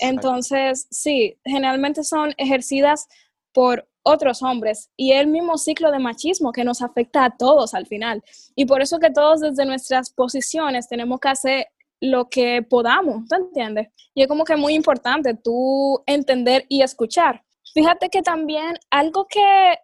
Entonces, 0.00 0.88
sí, 0.90 1.38
generalmente 1.44 2.02
son 2.02 2.34
ejercidas 2.38 3.08
por 3.52 3.88
otros 4.02 4.42
hombres 4.42 4.90
y 4.96 5.12
el 5.12 5.26
mismo 5.26 5.58
ciclo 5.58 5.90
de 5.90 5.98
machismo 5.98 6.52
que 6.52 6.64
nos 6.64 6.82
afecta 6.82 7.24
a 7.24 7.36
todos 7.36 7.74
al 7.74 7.86
final. 7.86 8.22
Y 8.54 8.66
por 8.66 8.80
eso 8.82 8.98
que 8.98 9.10
todos 9.10 9.40
desde 9.40 9.64
nuestras 9.64 10.10
posiciones 10.10 10.88
tenemos 10.88 11.20
que 11.20 11.28
hacer 11.28 11.66
lo 12.00 12.28
que 12.28 12.62
podamos, 12.62 13.26
¿tú 13.28 13.36
entiendes? 13.36 13.88
Y 14.14 14.22
es 14.22 14.28
como 14.28 14.44
que 14.44 14.56
muy 14.56 14.74
importante 14.74 15.34
tú 15.34 16.02
entender 16.06 16.66
y 16.68 16.82
escuchar. 16.82 17.42
Fíjate 17.74 18.08
que 18.10 18.22
también 18.22 18.78
algo 18.90 19.26
que 19.26 19.78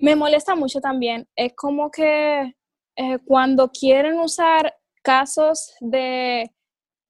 me 0.00 0.16
molesta 0.16 0.54
mucho 0.54 0.80
también 0.80 1.28
es 1.36 1.52
como 1.54 1.90
que 1.90 2.54
eh, 2.96 3.18
cuando 3.24 3.70
quieren 3.70 4.18
usar 4.18 4.74
casos 5.02 5.74
de 5.80 6.50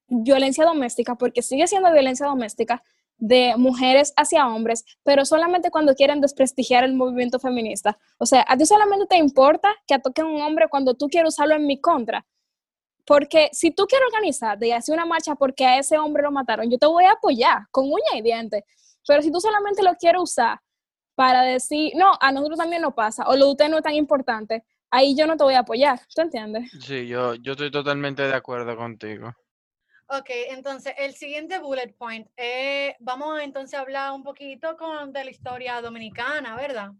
violencia 0.09 0.65
doméstica, 0.65 1.15
porque 1.15 1.43
sigue 1.43 1.67
siendo 1.67 1.93
violencia 1.93 2.27
doméstica, 2.27 2.83
de 3.17 3.55
mujeres 3.57 4.13
hacia 4.17 4.49
hombres, 4.49 4.85
pero 5.05 5.25
solamente 5.25 5.71
cuando 5.71 5.95
quieren 5.95 6.21
desprestigiar 6.21 6.85
el 6.85 6.95
movimiento 6.95 7.39
feminista. 7.39 7.99
O 8.19 8.25
sea, 8.25 8.45
a 8.49 8.57
ti 8.57 8.65
solamente 8.65 9.07
te 9.07 9.19
importa 9.19 9.75
que 9.87 9.99
toque 9.99 10.23
un 10.23 10.41
hombre 10.41 10.69
cuando 10.69 10.95
tú 10.95 11.09
quieres 11.09 11.35
usarlo 11.35 11.55
en 11.55 11.67
mi 11.67 11.81
contra. 11.81 12.27
Porque 13.05 13.51
si 13.53 13.73
tú 13.73 13.87
quieres 13.87 14.07
organizarte 14.07 14.69
y 14.69 14.73
hacer 14.73 14.95
una 14.95 15.05
marcha 15.05 15.35
porque 15.35 15.67
a 15.67 15.79
ese 15.79 15.99
hombre 15.99 16.23
lo 16.23 16.33
mataron, 16.33 16.71
yo 16.71 16.79
te 16.79 16.87
voy 16.87 17.05
a 17.05 17.13
apoyar 17.13 17.59
con 17.71 17.87
uña 17.87 18.17
y 18.17 18.23
diente. 18.23 18.65
Pero 19.07 19.21
si 19.21 19.31
tú 19.31 19.41
solamente 19.41 19.83
lo 19.83 19.95
quieres 19.97 20.23
usar 20.23 20.59
para 21.15 21.43
decir, 21.43 21.93
no, 21.97 22.13
a 22.21 22.33
nosotros 22.33 22.59
también 22.59 22.83
nos 22.83 22.95
pasa, 22.95 23.25
o 23.29 23.37
lo 23.37 23.47
de 23.47 23.51
usted 23.53 23.69
no 23.69 23.79
es 23.79 23.83
tan 23.83 23.95
importante, 23.95 24.65
ahí 24.91 25.17
yo 25.17 25.27
no 25.27 25.37
te 25.37 25.45
voy 25.45 25.55
a 25.55 25.61
apoyar. 25.61 26.01
¿Tú 26.15 26.23
entiendes? 26.23 26.71
Sí, 26.81 27.07
yo, 27.07 27.35
yo 27.35 27.53
estoy 27.53 27.71
totalmente 27.71 28.23
de 28.23 28.35
acuerdo 28.35 28.77
contigo. 28.77 29.33
Ok, 30.09 30.29
entonces 30.49 30.93
el 30.99 31.15
siguiente 31.15 31.61
bullet 31.61 31.95
point, 31.97 32.27
eh, 32.37 32.97
vamos 32.99 33.41
entonces 33.41 33.79
a 33.79 33.83
hablar 33.83 34.11
un 34.13 34.25
poquito 34.25 34.77
con, 34.77 35.13
de 35.13 35.25
la 35.25 35.31
historia 35.31 35.81
dominicana, 35.81 36.57
¿verdad? 36.57 36.91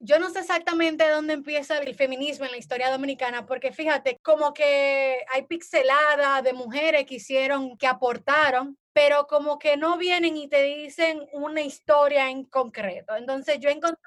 Yo 0.00 0.18
no 0.18 0.28
sé 0.30 0.40
exactamente 0.40 1.08
dónde 1.08 1.34
empieza 1.34 1.78
el 1.78 1.94
feminismo 1.94 2.44
en 2.44 2.50
la 2.50 2.56
historia 2.56 2.90
dominicana, 2.90 3.46
porque 3.46 3.70
fíjate, 3.70 4.18
como 4.24 4.52
que 4.52 5.18
hay 5.32 5.44
pixeladas 5.44 6.42
de 6.42 6.52
mujeres 6.52 7.06
que 7.06 7.14
hicieron, 7.14 7.78
que 7.78 7.86
aportaron, 7.86 8.76
pero 8.92 9.26
como 9.26 9.58
que 9.58 9.76
no 9.76 9.96
vienen 9.98 10.36
y 10.36 10.48
te 10.48 10.62
dicen 10.62 11.26
una 11.32 11.62
historia 11.62 12.30
en 12.30 12.44
concreto. 12.44 13.16
Entonces 13.16 13.58
yo 13.60 13.70
encontré 13.70 13.98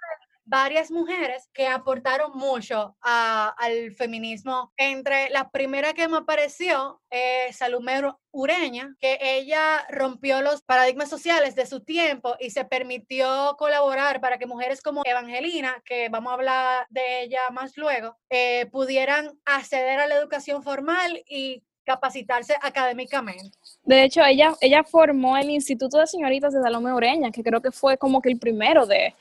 varias 0.46 0.92
mujeres 0.92 1.50
que 1.54 1.68
aportaron 1.68 2.32
mucho 2.36 2.96
al 3.02 3.92
feminismo. 3.94 4.72
Entre 4.78 5.30
la 5.30 5.50
primera 5.50 5.94
que 5.94 6.08
me 6.08 6.18
apareció, 6.18 7.02
es 7.10 7.58
Salomé 7.58 8.02
Ureña, 8.32 8.96
que 9.00 9.18
ella 9.22 9.86
rompió 9.90 10.42
los 10.42 10.62
paradigmas 10.62 11.10
sociales 11.10 11.56
de 11.56 11.66
su 11.66 11.84
tiempo 11.84 12.36
y 12.40 12.52
se 12.52 12.66
permitió 12.66 13.56
colaborar 13.58 14.22
para 14.22 14.38
que 14.38 14.46
mujeres 14.46 14.82
como 14.82 15.02
Evangelina, 15.04 15.82
que 15.86 16.10
vamos 16.10 16.32
a 16.32 16.36
hablar 16.36 16.88
de 16.90 17.24
ella 17.24 17.50
más 17.52 17.76
luego, 17.78 18.18
eh, 18.30 18.68
pudieran 18.72 19.40
acceder 19.46 20.00
a 20.00 20.08
la 20.08 20.16
educación 20.16 20.64
formal 20.64 21.24
y 21.28 21.64
capacitarse 21.86 22.56
académicamente. 22.62 23.58
De 23.84 24.04
hecho, 24.04 24.22
ella, 24.24 24.54
ella 24.60 24.84
formó 24.84 25.38
el 25.38 25.50
Instituto 25.50 26.00
de 26.00 26.08
Señoritas 26.08 26.54
de 26.54 26.62
Salomé 26.62 26.94
Ureña, 26.94 27.32
que 27.32 27.44
creo 27.44 27.62
que 27.62 27.72
fue 27.72 27.98
como 27.98 28.22
que 28.22 28.30
el 28.30 28.40
primero 28.40 28.86
de, 28.86 29.14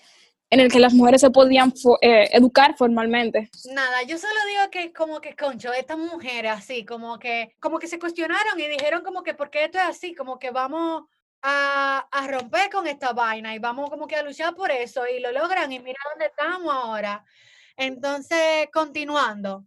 en 0.51 0.61
el 0.61 0.71
que 0.71 0.81
las 0.81 0.95
mujeres 0.95 1.21
se 1.21 1.31
podían 1.31 1.73
eh, 2.01 2.29
educar 2.33 2.77
formalmente. 2.77 3.51
Nada, 3.73 4.03
yo 4.03 4.19
solo 4.19 4.41
digo 4.49 4.71
que 4.71 4.93
como 4.93 5.21
que, 5.21 5.37
concho, 5.37 5.73
estas 5.73 5.99
mujeres 5.99 6.53
así, 6.53 6.85
como 6.85 7.19
que, 7.19 7.55
como 7.61 7.79
que 7.79 7.87
se 7.87 7.99
cuestionaron 7.99 8.59
y 8.59 8.69
dijeron 8.69 9.03
como 9.03 9.23
que, 9.23 9.35
¿por 9.35 9.51
qué 9.51 9.65
esto 9.65 9.79
es 9.79 9.85
así? 9.85 10.15
Como 10.15 10.39
que 10.39 10.51
vamos 10.51 11.05
a, 11.43 12.07
a 12.11 12.27
romper 12.27 12.71
con 12.71 12.87
esta 12.87 13.13
vaina 13.13 13.55
y 13.55 13.59
vamos 13.59 13.91
como 13.91 14.07
que 14.07 14.17
a 14.17 14.23
luchar 14.23 14.55
por 14.55 14.71
eso 14.71 15.07
y 15.07 15.21
lo 15.21 15.31
logran 15.33 15.71
y 15.73 15.79
mira 15.79 15.99
dónde 16.13 16.27
estamos 16.27 16.75
ahora. 16.75 17.25
Entonces, 17.77 18.69
continuando. 18.73 19.65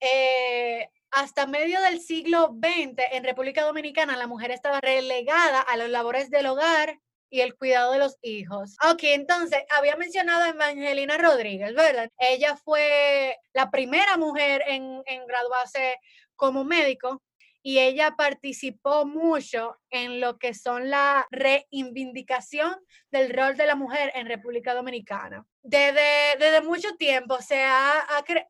Eh, 0.00 0.88
hasta 1.12 1.46
medio 1.46 1.80
del 1.82 2.00
siglo 2.00 2.56
XX 2.60 2.96
en 3.12 3.24
República 3.24 3.64
Dominicana 3.64 4.16
la 4.16 4.26
mujer 4.26 4.50
estaba 4.50 4.80
relegada 4.80 5.60
a 5.60 5.76
las 5.76 5.90
labores 5.90 6.30
del 6.30 6.46
hogar 6.46 6.98
y 7.30 7.40
el 7.40 7.54
cuidado 7.54 7.92
de 7.92 7.98
los 7.98 8.18
hijos. 8.22 8.76
Ok, 8.90 9.04
entonces 9.04 9.60
había 9.70 9.96
mencionado 9.96 10.42
a 10.42 10.48
Evangelina 10.48 11.16
Rodríguez, 11.18 11.74
¿verdad? 11.74 12.10
Ella 12.18 12.56
fue 12.56 13.36
la 13.52 13.70
primera 13.70 14.16
mujer 14.16 14.62
en 14.66 15.02
graduarse 15.26 15.96
como 16.34 16.64
médico 16.64 17.22
y 17.62 17.78
ella 17.78 18.16
participó 18.16 19.06
mucho 19.06 19.76
en 19.90 20.20
lo 20.20 20.38
que 20.38 20.52
son 20.52 20.90
la 20.90 21.26
reivindicación 21.30 22.74
del 23.10 23.32
rol 23.32 23.56
de 23.56 23.66
la 23.66 23.76
mujer 23.76 24.12
en 24.14 24.26
República 24.26 24.74
Dominicana. 24.74 25.46
Desde, 25.64 26.36
desde 26.40 26.60
mucho 26.62 26.96
tiempo 26.96 27.40
se, 27.40 27.62
ha, 27.62 28.04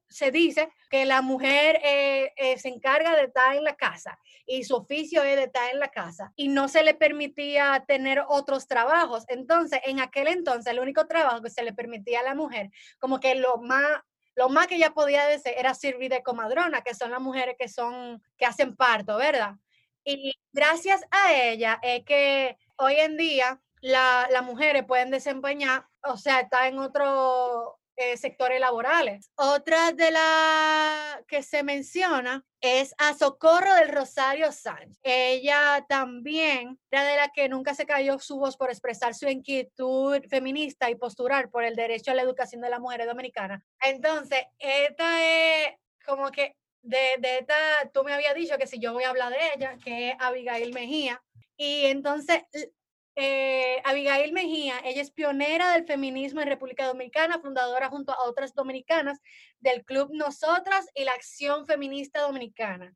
se 0.08 0.30
dice 0.30 0.70
que 0.88 1.04
la 1.04 1.20
mujer 1.20 1.78
eh, 1.84 2.32
eh, 2.36 2.56
se 2.56 2.68
encarga 2.68 3.14
de 3.14 3.24
estar 3.24 3.54
en 3.54 3.64
la 3.64 3.76
casa 3.76 4.18
y 4.46 4.64
su 4.64 4.76
oficio 4.76 5.22
es 5.22 5.36
de 5.36 5.44
estar 5.44 5.70
en 5.70 5.78
la 5.78 5.88
casa 5.88 6.32
y 6.36 6.48
no 6.48 6.68
se 6.68 6.82
le 6.82 6.94
permitía 6.94 7.84
tener 7.86 8.24
otros 8.26 8.66
trabajos. 8.66 9.24
Entonces, 9.28 9.80
en 9.84 10.00
aquel 10.00 10.28
entonces, 10.28 10.72
el 10.72 10.80
único 10.80 11.06
trabajo 11.06 11.42
que 11.42 11.50
se 11.50 11.62
le 11.62 11.74
permitía 11.74 12.20
a 12.20 12.24
la 12.24 12.34
mujer, 12.34 12.70
como 12.98 13.20
que 13.20 13.34
lo 13.34 13.58
más 13.58 14.00
lo 14.34 14.48
más 14.48 14.66
que 14.66 14.76
ella 14.76 14.94
podía 14.94 15.26
decir 15.26 15.52
era 15.56 15.74
servir 15.74 16.10
de 16.10 16.22
comadrona, 16.22 16.82
que 16.82 16.94
son 16.94 17.10
las 17.10 17.20
mujeres 17.20 17.56
que 17.58 17.68
son, 17.68 18.22
que 18.38 18.46
hacen 18.46 18.76
parto, 18.76 19.16
¿verdad? 19.16 19.56
Y 20.04 20.34
gracias 20.52 21.02
a 21.10 21.34
ella 21.34 21.78
es 21.82 22.04
que 22.04 22.56
hoy 22.76 22.94
en 22.94 23.16
día 23.16 23.60
las 23.80 24.42
mujeres 24.42 24.84
pueden 24.84 25.10
desempeñar, 25.10 25.86
o 26.04 26.16
sea, 26.16 26.40
está 26.40 26.68
en 26.68 26.78
otro, 26.78 27.78
eh, 27.96 28.16
sectores 28.16 28.58
laborales. 28.58 29.30
Otra 29.36 29.92
de 29.92 30.10
las 30.10 31.22
que 31.28 31.42
se 31.42 31.62
menciona 31.62 32.42
es 32.62 32.94
a 32.96 33.12
Socorro 33.12 33.74
del 33.74 33.90
Rosario 33.90 34.50
Sánchez. 34.50 34.98
Ella 35.02 35.84
también 35.88 36.80
era 36.90 37.04
de 37.04 37.16
la 37.16 37.28
que 37.28 37.50
nunca 37.50 37.74
se 37.74 37.84
cayó 37.84 38.18
su 38.18 38.38
voz 38.38 38.56
por 38.56 38.70
expresar 38.70 39.14
su 39.14 39.28
inquietud 39.28 40.22
feminista 40.30 40.88
y 40.88 40.94
posturar 40.94 41.50
por 41.50 41.64
el 41.64 41.76
derecho 41.76 42.12
a 42.12 42.14
la 42.14 42.22
educación 42.22 42.62
de 42.62 42.70
las 42.70 42.80
mujeres 42.80 43.06
dominicanas. 43.06 43.62
Entonces, 43.82 44.46
esta 44.58 45.22
es 45.24 45.74
como 46.06 46.30
que 46.30 46.56
de, 46.80 47.16
de 47.18 47.38
esta, 47.40 47.54
tú 47.92 48.04
me 48.04 48.14
habías 48.14 48.34
dicho 48.34 48.56
que 48.56 48.66
si 48.66 48.78
yo 48.80 48.94
voy 48.94 49.04
a 49.04 49.10
hablar 49.10 49.30
de 49.30 49.54
ella, 49.54 49.76
que 49.84 50.10
es 50.10 50.16
Abigail 50.18 50.72
Mejía. 50.72 51.22
Y 51.58 51.84
entonces 51.86 52.42
eh, 53.14 53.82
Abigail 53.84 54.32
Mejía, 54.32 54.80
ella 54.84 55.02
es 55.02 55.10
pionera 55.10 55.72
del 55.72 55.84
feminismo 55.84 56.40
en 56.40 56.48
República 56.48 56.86
Dominicana, 56.86 57.40
fundadora 57.40 57.88
junto 57.88 58.12
a 58.12 58.24
otras 58.24 58.54
dominicanas 58.54 59.20
del 59.60 59.84
Club 59.84 60.10
Nosotras 60.12 60.88
y 60.94 61.04
la 61.04 61.12
Acción 61.12 61.66
Feminista 61.66 62.22
Dominicana, 62.22 62.94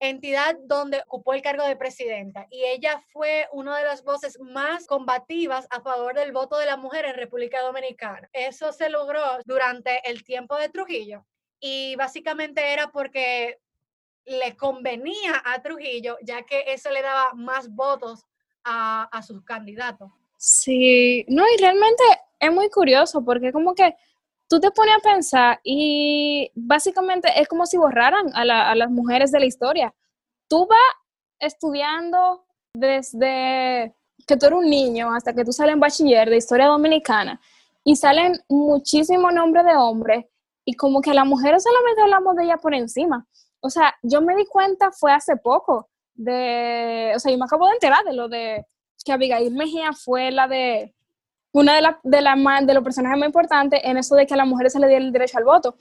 entidad 0.00 0.56
donde 0.64 1.02
ocupó 1.06 1.34
el 1.34 1.42
cargo 1.42 1.64
de 1.64 1.76
presidenta. 1.76 2.48
Y 2.50 2.64
ella 2.64 3.00
fue 3.12 3.48
una 3.52 3.78
de 3.78 3.84
las 3.84 4.02
voces 4.02 4.38
más 4.40 4.86
combativas 4.86 5.68
a 5.70 5.80
favor 5.80 6.14
del 6.14 6.32
voto 6.32 6.58
de 6.58 6.66
la 6.66 6.76
mujer 6.76 7.04
en 7.04 7.14
República 7.14 7.60
Dominicana. 7.62 8.28
Eso 8.32 8.72
se 8.72 8.90
logró 8.90 9.22
durante 9.44 10.10
el 10.10 10.24
tiempo 10.24 10.56
de 10.56 10.70
Trujillo 10.70 11.24
y 11.60 11.94
básicamente 11.96 12.72
era 12.72 12.88
porque 12.90 13.60
le 14.24 14.56
convenía 14.56 15.40
a 15.44 15.62
Trujillo, 15.62 16.18
ya 16.22 16.42
que 16.42 16.64
eso 16.68 16.90
le 16.90 17.02
daba 17.02 17.32
más 17.34 17.68
votos 17.68 18.26
a, 18.64 19.22
sus 19.26 19.42
candidatos. 19.42 20.10
Sí, 20.36 21.24
no, 21.28 21.44
y 21.44 21.60
realmente 21.60 22.02
es 22.38 22.52
muy 22.52 22.70
curioso 22.70 23.24
porque 23.24 23.52
como 23.52 23.74
que 23.74 23.94
tú 24.48 24.58
te 24.60 24.70
pones 24.70 24.96
a 24.96 25.00
pensar 25.00 25.60
y 25.62 26.50
básicamente 26.54 27.28
es 27.40 27.46
como 27.48 27.66
si 27.66 27.76
borraran 27.76 28.26
a, 28.34 28.70
a 28.70 28.74
las 28.74 28.90
mujeres 28.90 29.32
de 29.32 29.40
la 29.40 29.46
historia. 29.46 29.94
Tú 30.48 30.66
vas 30.66 30.78
estudiando 31.38 32.44
desde 32.74 33.94
que 34.26 34.36
tú 34.36 34.46
eres 34.46 34.58
un 34.58 34.70
niño 34.70 35.12
hasta 35.12 35.34
que 35.34 35.44
tú 35.44 35.52
sales 35.52 35.74
en 35.74 35.80
bachiller 35.80 36.28
de 36.28 36.36
historia 36.36 36.66
dominicana 36.66 37.40
y 37.84 37.96
salen 37.96 38.38
muchísimos 38.48 39.32
nombres 39.32 39.64
de 39.64 39.76
hombres 39.76 40.26
y 40.64 40.74
como 40.74 41.00
que 41.00 41.10
a 41.10 41.14
las 41.14 41.26
mujeres 41.26 41.62
solamente 41.62 42.02
hablamos 42.02 42.36
de 42.36 42.44
ella 42.44 42.58
por 42.58 42.74
encima. 42.74 43.26
O 43.60 43.70
sea, 43.70 43.94
yo 44.02 44.20
me 44.20 44.36
di 44.36 44.46
cuenta 44.46 44.90
fue 44.92 45.12
hace 45.12 45.36
poco 45.36 45.88
de, 46.14 47.12
o 47.14 47.18
sea, 47.18 47.32
yo 47.32 47.38
me 47.38 47.44
acabo 47.44 47.66
de 47.66 47.74
enterar 47.74 48.04
de 48.04 48.12
lo 48.12 48.28
de 48.28 48.66
que 49.04 49.12
Abigail 49.12 49.54
Mejía 49.54 49.92
fue 49.92 50.30
la 50.30 50.46
de, 50.46 50.94
una 51.52 51.74
de, 51.74 51.82
la, 51.82 52.00
de, 52.02 52.20
la, 52.20 52.60
de 52.62 52.74
los 52.74 52.84
personajes 52.84 53.18
más 53.18 53.26
importantes 53.26 53.80
en 53.82 53.96
eso 53.96 54.14
de 54.14 54.26
que 54.26 54.34
a 54.34 54.36
las 54.36 54.46
mujeres 54.46 54.72
se 54.72 54.78
le 54.78 54.88
diera 54.88 55.04
el 55.04 55.12
derecho 55.12 55.38
al 55.38 55.44
voto. 55.44 55.76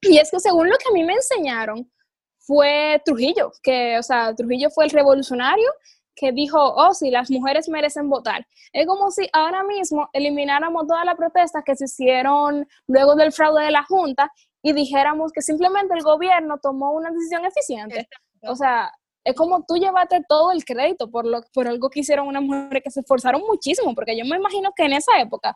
Y 0.00 0.18
es 0.18 0.30
que 0.30 0.40
según 0.40 0.68
lo 0.68 0.76
que 0.78 0.88
a 0.88 0.92
mí 0.92 1.04
me 1.04 1.12
enseñaron, 1.12 1.90
fue 2.38 3.00
Trujillo, 3.04 3.52
que, 3.62 3.98
o 3.98 4.02
sea, 4.02 4.34
Trujillo 4.34 4.70
fue 4.70 4.84
el 4.84 4.90
revolucionario 4.90 5.70
que 6.14 6.32
dijo, 6.32 6.58
oh, 6.58 6.92
sí, 6.92 7.10
las 7.10 7.30
mujeres 7.30 7.68
merecen 7.68 8.10
votar. 8.10 8.46
Es 8.72 8.86
como 8.86 9.10
si 9.10 9.28
ahora 9.32 9.62
mismo 9.62 10.08
elimináramos 10.12 10.86
todas 10.86 11.04
las 11.04 11.16
protestas 11.16 11.62
que 11.64 11.76
se 11.76 11.84
hicieron 11.84 12.66
luego 12.86 13.14
del 13.14 13.32
fraude 13.32 13.64
de 13.64 13.70
la 13.70 13.84
Junta 13.84 14.30
y 14.62 14.72
dijéramos 14.72 15.32
que 15.32 15.42
simplemente 15.42 15.94
el 15.94 16.02
gobierno 16.02 16.58
tomó 16.58 16.92
una 16.92 17.10
decisión 17.10 17.44
eficiente. 17.44 18.08
O 18.42 18.56
sea, 18.56 18.92
es 19.24 19.34
como 19.34 19.64
tú 19.66 19.76
llevaste 19.76 20.22
todo 20.28 20.52
el 20.52 20.64
crédito 20.64 21.10
por, 21.10 21.26
lo, 21.26 21.42
por 21.52 21.68
algo 21.68 21.90
que 21.90 22.00
hicieron 22.00 22.26
unas 22.26 22.42
mujeres 22.42 22.82
que 22.82 22.90
se 22.90 23.00
esforzaron 23.00 23.42
muchísimo, 23.42 23.94
porque 23.94 24.16
yo 24.16 24.24
me 24.24 24.36
imagino 24.36 24.72
que 24.74 24.84
en 24.84 24.94
esa 24.94 25.18
época 25.18 25.54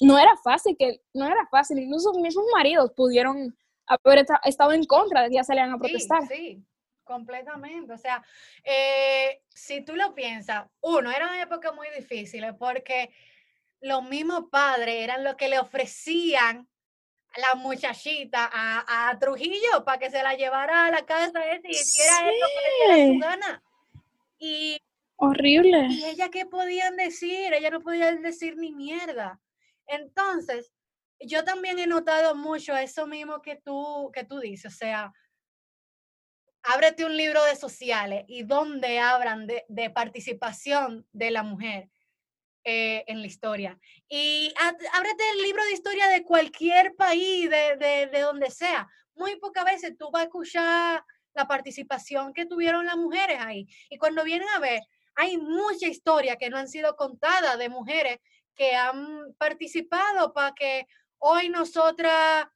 no 0.00 0.18
era 0.18 0.36
fácil, 0.42 0.76
que 0.78 1.00
no 1.12 1.26
era 1.26 1.46
fácil, 1.50 1.78
incluso 1.78 2.12
mismos 2.14 2.44
maridos 2.54 2.92
pudieron 2.96 3.56
haber 3.86 4.24
estado 4.44 4.72
en 4.72 4.84
contra 4.84 5.22
de 5.22 5.28
que 5.28 5.36
ya 5.36 5.44
salían 5.44 5.72
a 5.72 5.78
protestar. 5.78 6.22
Sí, 6.26 6.34
sí 6.34 6.64
completamente. 7.04 7.92
O 7.92 7.98
sea, 7.98 8.24
eh, 8.64 9.42
si 9.48 9.82
tú 9.82 9.94
lo 9.94 10.14
piensas, 10.14 10.66
uno, 10.80 11.10
era 11.10 11.28
una 11.28 11.42
época 11.42 11.72
muy 11.72 11.88
difícil 11.96 12.44
porque 12.58 13.10
los 13.80 14.02
mismos 14.02 14.46
padres 14.50 14.96
eran 14.96 15.22
los 15.22 15.36
que 15.36 15.48
le 15.48 15.58
ofrecían 15.58 16.68
la 17.36 17.54
muchachita 17.56 18.50
a, 18.52 19.18
Trujillo 19.18 19.84
para 19.84 19.98
que 19.98 20.10
se 20.10 20.22
la 20.22 20.34
llevara 20.34 20.86
a 20.86 20.90
la 20.90 21.04
casa 21.04 21.40
y 21.62 21.70
hiciera 21.70 22.30
eso 22.30 22.46
que 22.86 23.06
su 23.06 23.18
gana. 23.18 23.62
Y 24.38 24.80
horrible. 25.16 25.86
Y 25.90 26.04
ella 26.04 26.30
qué 26.30 26.46
podían 26.46 26.96
decir, 26.96 27.52
ella 27.52 27.70
no 27.70 27.80
podía 27.80 28.12
decir 28.16 28.56
ni 28.56 28.72
mierda. 28.72 29.40
Entonces, 29.86 30.72
yo 31.20 31.44
también 31.44 31.78
he 31.78 31.86
notado 31.86 32.34
mucho 32.34 32.76
eso 32.76 33.06
mismo 33.06 33.40
que 33.42 33.56
tú 33.56 34.10
que 34.12 34.24
tú 34.24 34.40
dices, 34.40 34.72
o 34.72 34.76
sea, 34.76 35.12
ábrete 36.62 37.04
un 37.04 37.16
libro 37.16 37.44
de 37.44 37.56
sociales 37.56 38.24
y 38.28 38.42
donde 38.42 38.98
hablan 38.98 39.46
de, 39.46 39.64
de 39.68 39.90
participación 39.90 41.06
de 41.12 41.30
la 41.30 41.42
mujer 41.42 41.90
eh, 42.64 43.04
en 43.06 43.20
la 43.20 43.26
historia. 43.26 43.78
Y 44.08 44.52
ábrete 44.92 45.30
el 45.32 45.42
libro 45.42 45.62
de 45.64 45.72
historia 45.72 46.08
de 46.08 46.24
cualquier 46.24 46.94
país, 46.96 47.50
de, 47.50 47.76
de, 47.76 48.06
de, 48.06 48.20
donde 48.20 48.50
sea. 48.50 48.88
Muy 49.14 49.36
pocas 49.36 49.64
veces 49.64 49.96
tú 49.98 50.10
vas 50.10 50.22
a 50.22 50.24
escuchar 50.24 51.04
la 51.34 51.46
participación 51.46 52.32
que 52.32 52.46
tuvieron 52.46 52.86
las 52.86 52.96
mujeres 52.96 53.38
ahí. 53.40 53.66
Y 53.90 53.98
cuando 53.98 54.24
vienen 54.24 54.48
a 54.48 54.60
ver, 54.60 54.80
hay 55.14 55.36
mucha 55.36 55.86
historia 55.86 56.36
que 56.36 56.50
no 56.50 56.56
han 56.56 56.68
sido 56.68 56.96
contadas 56.96 57.58
de 57.58 57.68
mujeres 57.68 58.18
que 58.54 58.74
han 58.74 59.34
participado 59.38 60.32
para 60.32 60.54
que 60.54 60.86
hoy 61.18 61.48
nosotras 61.48 62.46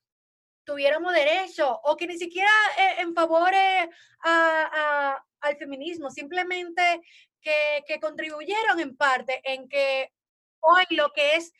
tuviéramos 0.64 1.12
derecho 1.12 1.80
o 1.84 1.96
que 1.96 2.06
ni 2.06 2.18
siquiera 2.18 2.50
eh, 2.78 3.00
en 3.00 3.14
favor 3.14 3.52
a, 3.54 3.88
a, 4.22 5.24
al 5.40 5.56
feminismo, 5.56 6.10
simplemente 6.10 7.00
que, 7.40 8.00
contribuyeron 8.00 8.80
en 8.80 8.96
parte 8.96 9.40
en 9.44 9.68
que 9.68 10.12
hoy 10.60 10.84
lo 10.90 11.12
que 11.12 11.36
es 11.36 11.52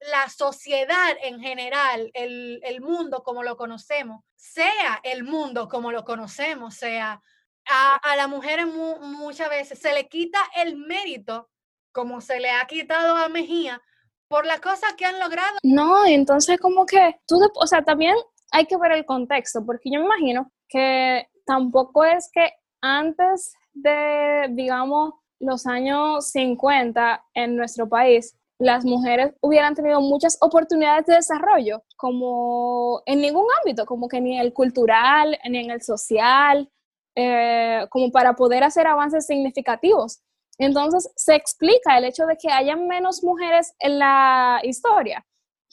la 0.00 0.28
sociedad 0.28 1.16
en 1.22 1.40
general, 1.40 2.10
el, 2.14 2.60
el, 2.62 2.80
mundo 2.80 3.22
como 3.22 3.42
lo 3.42 3.56
conocemos, 3.56 4.22
sea 4.36 5.00
el 5.02 5.24
mundo 5.24 5.68
como 5.68 5.90
lo 5.90 6.04
conocemos, 6.04 6.74
sea 6.74 7.20
a, 7.68 7.96
a 7.96 8.16
las 8.16 8.28
mujeres 8.28 8.66
muchas 8.66 9.50
veces 9.50 9.78
se 9.78 9.92
le 9.92 10.08
quita 10.08 10.38
el 10.56 10.76
mérito, 10.76 11.50
como 11.92 12.20
se 12.20 12.38
le 12.38 12.50
ha 12.50 12.64
quitado 12.66 13.16
a 13.16 13.28
Mejía, 13.28 13.82
por 14.28 14.46
las 14.46 14.60
cosas 14.60 14.94
que 14.94 15.06
han 15.06 15.18
logrado. 15.18 15.58
No, 15.62 16.06
entonces 16.06 16.60
como 16.60 16.86
que 16.86 17.16
tú, 17.26 17.40
o 17.54 17.66
sea, 17.66 17.82
también 17.82 18.14
hay 18.50 18.66
que 18.66 18.76
ver 18.76 18.92
el 18.92 19.04
contexto, 19.04 19.64
porque 19.64 19.90
yo 19.90 20.00
me 20.00 20.06
imagino 20.06 20.52
que 20.68 21.28
tampoco 21.44 22.04
es 22.04 22.30
que 22.32 22.50
antes 22.80 23.54
de, 23.82 24.48
digamos, 24.50 25.14
los 25.40 25.66
años 25.66 26.30
50 26.30 27.24
en 27.34 27.56
nuestro 27.56 27.88
país, 27.88 28.36
las 28.58 28.84
mujeres 28.84 29.32
hubieran 29.40 29.74
tenido 29.74 30.00
muchas 30.00 30.36
oportunidades 30.40 31.06
de 31.06 31.14
desarrollo, 31.14 31.82
como 31.96 33.02
en 33.06 33.20
ningún 33.20 33.46
ámbito, 33.60 33.86
como 33.86 34.08
que 34.08 34.20
ni 34.20 34.34
en 34.34 34.40
el 34.40 34.52
cultural, 34.52 35.38
ni 35.48 35.58
en 35.58 35.70
el 35.70 35.80
social, 35.80 36.68
eh, 37.14 37.86
como 37.90 38.10
para 38.10 38.34
poder 38.34 38.64
hacer 38.64 38.86
avances 38.86 39.26
significativos. 39.26 40.20
Entonces, 40.58 41.10
se 41.14 41.36
explica 41.36 41.96
el 41.96 42.04
hecho 42.04 42.26
de 42.26 42.36
que 42.36 42.50
haya 42.50 42.74
menos 42.74 43.22
mujeres 43.22 43.74
en 43.78 44.00
la 44.00 44.60
historia, 44.64 45.24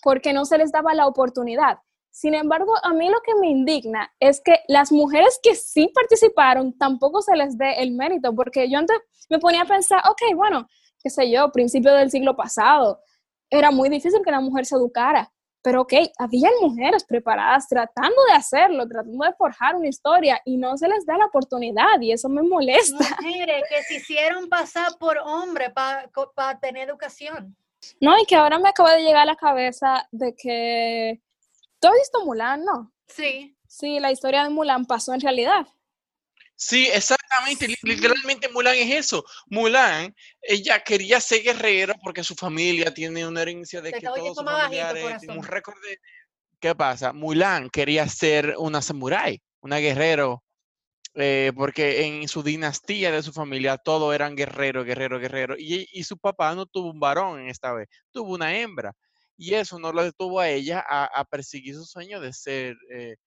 porque 0.03 0.31
no 0.31 0.45
se 0.45 0.59
les 0.59 0.71
daba 0.71 0.93
la 0.93 1.07
oportunidad. 1.07 1.79
Sin 2.15 2.33
embargo, 2.33 2.73
a 2.81 2.93
mí 2.93 3.09
lo 3.09 3.19
que 3.25 3.35
me 3.35 3.49
indigna 3.49 4.09
es 4.21 4.39
que 4.39 4.61
las 4.69 4.89
mujeres 4.89 5.37
que 5.43 5.53
sí 5.53 5.91
participaron 5.93 6.77
tampoco 6.77 7.21
se 7.21 7.35
les 7.35 7.57
dé 7.57 7.83
el 7.83 7.91
mérito, 7.91 8.33
porque 8.33 8.69
yo 8.69 8.79
antes 8.79 8.97
me 9.29 9.37
ponía 9.37 9.63
a 9.63 9.65
pensar, 9.65 9.99
ok, 10.09 10.33
bueno, 10.33 10.65
qué 11.03 11.09
sé 11.09 11.29
yo, 11.29 11.51
principio 11.51 11.93
del 11.93 12.09
siglo 12.09 12.33
pasado, 12.33 13.01
era 13.49 13.69
muy 13.69 13.89
difícil 13.89 14.21
que 14.23 14.31
la 14.31 14.39
mujer 14.39 14.65
se 14.65 14.75
educara, 14.75 15.29
pero 15.61 15.81
ok, 15.81 15.93
había 16.17 16.49
mujeres 16.61 17.03
preparadas 17.03 17.67
tratando 17.67 18.23
de 18.29 18.33
hacerlo, 18.33 18.87
tratando 18.87 19.25
de 19.25 19.33
forjar 19.33 19.75
una 19.75 19.89
historia 19.89 20.39
y 20.45 20.55
no 20.55 20.77
se 20.77 20.87
les 20.87 21.05
da 21.05 21.17
la 21.17 21.25
oportunidad 21.25 21.99
y 21.99 22.13
eso 22.13 22.29
me 22.29 22.43
molesta. 22.43 23.17
Mujeres 23.21 23.63
que 23.67 23.83
se 23.83 23.95
hicieron 23.95 24.47
pasar 24.47 24.97
por 24.97 25.17
hombre 25.17 25.69
para 25.69 26.59
tener 26.61 26.87
educación. 26.87 27.57
No, 27.99 28.17
y 28.17 28.25
que 28.25 28.37
ahora 28.37 28.57
me 28.57 28.69
acaba 28.69 28.93
de 28.93 29.01
llegar 29.03 29.23
a 29.23 29.25
la 29.25 29.35
cabeza 29.35 30.07
de 30.13 30.33
que 30.33 31.21
¿Tú 31.85 31.89
has 31.91 31.99
visto 31.99 32.25
Mulan, 32.25 32.65
no? 32.65 32.91
Sí. 33.05 33.55
Sí, 33.67 33.99
la 33.99 34.11
historia 34.11 34.43
de 34.43 34.49
Mulan 34.49 34.85
pasó 34.85 35.13
en 35.13 35.21
realidad. 35.21 35.67
Sí, 36.55 36.87
exactamente. 36.91 37.67
Literalmente 37.83 38.49
Mulan 38.49 38.73
es 38.73 39.05
eso. 39.05 39.23
Mulan, 39.51 40.15
ella 40.41 40.79
quería 40.79 41.19
ser 41.19 41.43
guerrera 41.43 41.93
porque 42.03 42.23
su 42.23 42.33
familia 42.33 42.91
tiene 42.91 43.27
una 43.27 43.43
herencia 43.43 43.81
de 43.81 43.93
que 43.93 44.01
todos 44.01 44.35
sus 44.35 44.43
familiares, 44.43 45.21
un 45.29 45.43
récord 45.43 45.79
de... 45.83 45.99
¿Qué 46.59 46.73
pasa? 46.73 47.13
Mulan 47.13 47.69
quería 47.69 48.09
ser 48.09 48.55
una 48.57 48.81
samurái, 48.81 49.39
una 49.61 49.77
guerrero, 49.77 50.43
eh, 51.13 51.51
porque 51.55 52.07
en 52.07 52.27
su 52.27 52.41
dinastía 52.41 53.11
de 53.11 53.21
su 53.21 53.31
familia 53.31 53.77
todos 53.77 54.15
eran 54.15 54.35
guerreros, 54.35 54.87
guerreros, 54.87 55.21
guerreros. 55.21 55.59
Y, 55.59 55.87
y 55.91 56.03
su 56.03 56.17
papá 56.17 56.55
no 56.55 56.65
tuvo 56.65 56.89
un 56.89 56.99
varón 56.99 57.41
en 57.41 57.49
esta 57.49 57.73
vez, 57.73 57.87
tuvo 58.11 58.33
una 58.33 58.57
hembra 58.57 58.91
y 59.37 59.53
eso 59.55 59.79
no 59.79 59.91
lo 59.91 60.03
detuvo 60.03 60.39
a 60.39 60.49
ella 60.49 60.83
a, 60.87 61.25
perseguir 61.25 61.75
su 61.75 61.85
sueño 61.85 62.19
de 62.21 62.33
ser 62.33 62.77
eh, 62.91 63.17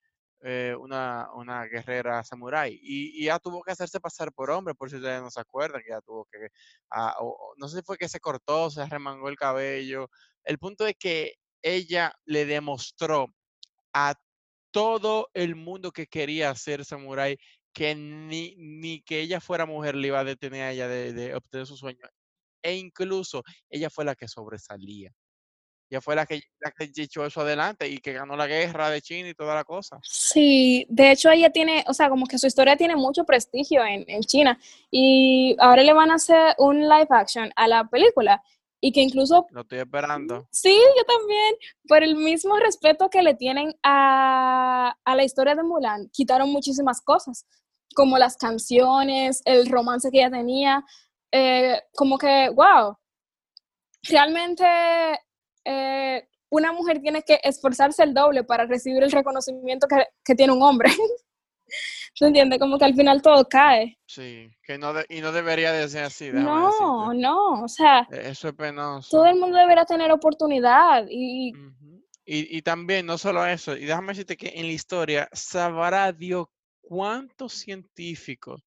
eh, 0.42 0.74
una, 0.78 1.28
guerrera 1.70 2.22
samurái. 2.24 2.78
Y, 2.82 3.24
ya 3.24 3.38
tuvo 3.38 3.62
que 3.62 3.72
hacerse 3.72 4.00
pasar 4.00 4.32
por 4.32 4.50
hombre, 4.50 4.74
por 4.74 4.90
si 4.90 4.96
ustedes 4.96 5.20
no 5.22 5.30
se 5.30 5.40
acuerdan, 5.40 5.82
que 5.82 5.90
ya 5.90 6.00
tuvo 6.00 6.26
que, 6.26 6.48
ah, 6.90 7.16
no 7.56 7.68
sé 7.68 7.78
si 7.78 7.82
fue 7.84 7.98
que 7.98 8.08
se 8.08 8.20
cortó, 8.20 8.70
se 8.70 8.86
remangó 8.86 9.28
el 9.28 9.36
cabello. 9.36 10.10
El 10.44 10.58
punto 10.58 10.86
es 10.86 10.96
que 10.98 11.34
ella 11.62 12.12
le 12.24 12.46
demostró 12.46 13.26
a 13.92 14.14
todo 14.70 15.28
el 15.34 15.56
mundo 15.56 15.92
que 15.92 16.06
quería 16.06 16.54
ser 16.54 16.84
samurái 16.84 17.38
que 17.72 17.94
ni, 17.94 18.54
ni 18.56 19.02
que 19.02 19.20
ella 19.20 19.40
fuera 19.40 19.66
mujer 19.66 19.94
le 19.96 20.08
iba 20.08 20.20
a 20.20 20.24
detener 20.24 20.62
a 20.64 20.72
ella 20.72 20.88
de, 20.88 21.12
de 21.12 21.34
obtener 21.34 21.66
su 21.66 21.76
sueño. 21.76 22.06
E 22.62 22.76
incluso 22.76 23.44
ella 23.70 23.90
fue 23.90 24.04
la 24.04 24.14
que 24.16 24.28
sobresalía. 24.28 25.12
Ella 25.90 26.00
fue 26.00 26.14
la 26.14 26.26
que, 26.26 26.40
la 26.60 26.70
que 26.70 26.90
echó 26.96 27.24
eso 27.24 27.40
adelante 27.40 27.88
y 27.88 27.98
que 27.98 28.12
ganó 28.12 28.36
la 28.36 28.46
guerra 28.46 28.90
de 28.90 29.00
China 29.00 29.28
y 29.28 29.34
toda 29.34 29.54
la 29.54 29.64
cosa. 29.64 29.98
Sí, 30.02 30.86
de 30.90 31.12
hecho 31.12 31.30
ella 31.30 31.50
tiene, 31.50 31.84
o 31.86 31.94
sea, 31.94 32.10
como 32.10 32.26
que 32.26 32.38
su 32.38 32.46
historia 32.46 32.76
tiene 32.76 32.94
mucho 32.94 33.24
prestigio 33.24 33.84
en, 33.84 34.04
en 34.06 34.22
China 34.22 34.58
y 34.90 35.56
ahora 35.58 35.82
le 35.82 35.92
van 35.92 36.10
a 36.10 36.16
hacer 36.16 36.54
un 36.58 36.82
live 36.82 37.08
action 37.10 37.50
a 37.56 37.66
la 37.68 37.84
película 37.84 38.42
y 38.80 38.92
que 38.92 39.00
incluso... 39.00 39.46
Lo 39.50 39.62
estoy 39.62 39.78
esperando. 39.78 40.46
Sí, 40.50 40.76
yo 40.96 41.04
también, 41.04 41.54
por 41.88 42.02
el 42.02 42.16
mismo 42.16 42.56
respeto 42.58 43.08
que 43.10 43.22
le 43.22 43.34
tienen 43.34 43.74
a, 43.82 44.96
a 45.04 45.16
la 45.16 45.24
historia 45.24 45.54
de 45.54 45.62
Mulan, 45.62 46.08
quitaron 46.10 46.50
muchísimas 46.50 47.00
cosas, 47.00 47.46
como 47.94 48.18
las 48.18 48.36
canciones, 48.36 49.42
el 49.44 49.68
romance 49.68 50.10
que 50.10 50.18
ella 50.18 50.30
tenía, 50.30 50.84
eh, 51.32 51.80
como 51.94 52.18
que, 52.18 52.50
wow, 52.50 52.96
realmente 54.02 54.64
eh, 55.64 56.28
una 56.50 56.72
mujer 56.72 57.00
tiene 57.00 57.22
que 57.22 57.40
esforzarse 57.42 58.02
el 58.02 58.14
doble 58.14 58.44
para 58.44 58.66
recibir 58.66 59.02
el 59.02 59.10
reconocimiento 59.10 59.86
que, 60.24 60.34
tiene 60.34 60.52
un 60.52 60.62
hombre. 60.62 60.90
¿Se 62.14 62.26
entiende? 62.26 62.58
Como 62.58 62.78
que 62.78 62.84
al 62.86 62.94
final 62.94 63.22
todo 63.22 63.46
cae. 63.48 63.98
Sí, 64.06 64.50
que 64.62 64.78
no 64.78 64.92
y 65.08 65.20
no 65.20 65.30
debería 65.30 65.72
de 65.72 65.88
ser 65.88 66.04
así. 66.04 66.30
No, 66.32 67.12
no, 67.12 67.62
o 67.62 67.68
sea. 67.68 68.08
E, 68.10 68.30
eso 68.30 68.48
es 68.48 68.54
penoso. 68.54 69.10
Todo 69.10 69.26
el 69.26 69.36
mundo 69.38 69.58
debería 69.58 69.84
tener 69.84 70.10
oportunidad 70.10 71.06
y, 71.08 71.52
y, 72.24 72.60
también, 72.62 73.06
no 73.06 73.16
solo 73.16 73.46
eso, 73.46 73.76
y 73.76 73.84
déjame 73.86 74.08
decirte 74.08 74.36
que 74.36 74.52
en 74.54 74.66
la 74.66 74.72
historia, 74.72 75.28
sabrá 75.32 76.12
Dios 76.12 76.46
cuántos 76.80 77.52
científicos 77.54 78.62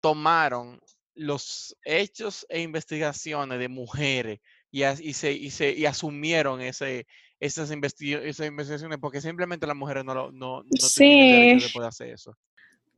tomaron 0.00 0.80
los 1.14 1.76
hechos 1.84 2.46
e 2.48 2.60
investigaciones 2.60 3.58
de 3.58 3.68
mujeres 3.68 4.40
y, 4.72 4.84
y, 4.84 5.12
se, 5.12 5.32
y, 5.32 5.50
se, 5.50 5.70
y 5.70 5.86
asumieron 5.86 6.62
ese, 6.62 7.06
esas, 7.38 7.70
investigaciones 7.70 8.98
porque 8.98 9.20
simplemente 9.20 9.66
las 9.66 9.76
mujeres 9.76 10.04
no, 10.04 10.14
no, 10.32 10.32
no 10.32 10.64
tienen 10.96 11.30
derecho 11.30 11.66
de 11.66 11.72
poder 11.72 11.88
hacer 11.88 12.08
eso. 12.08 12.36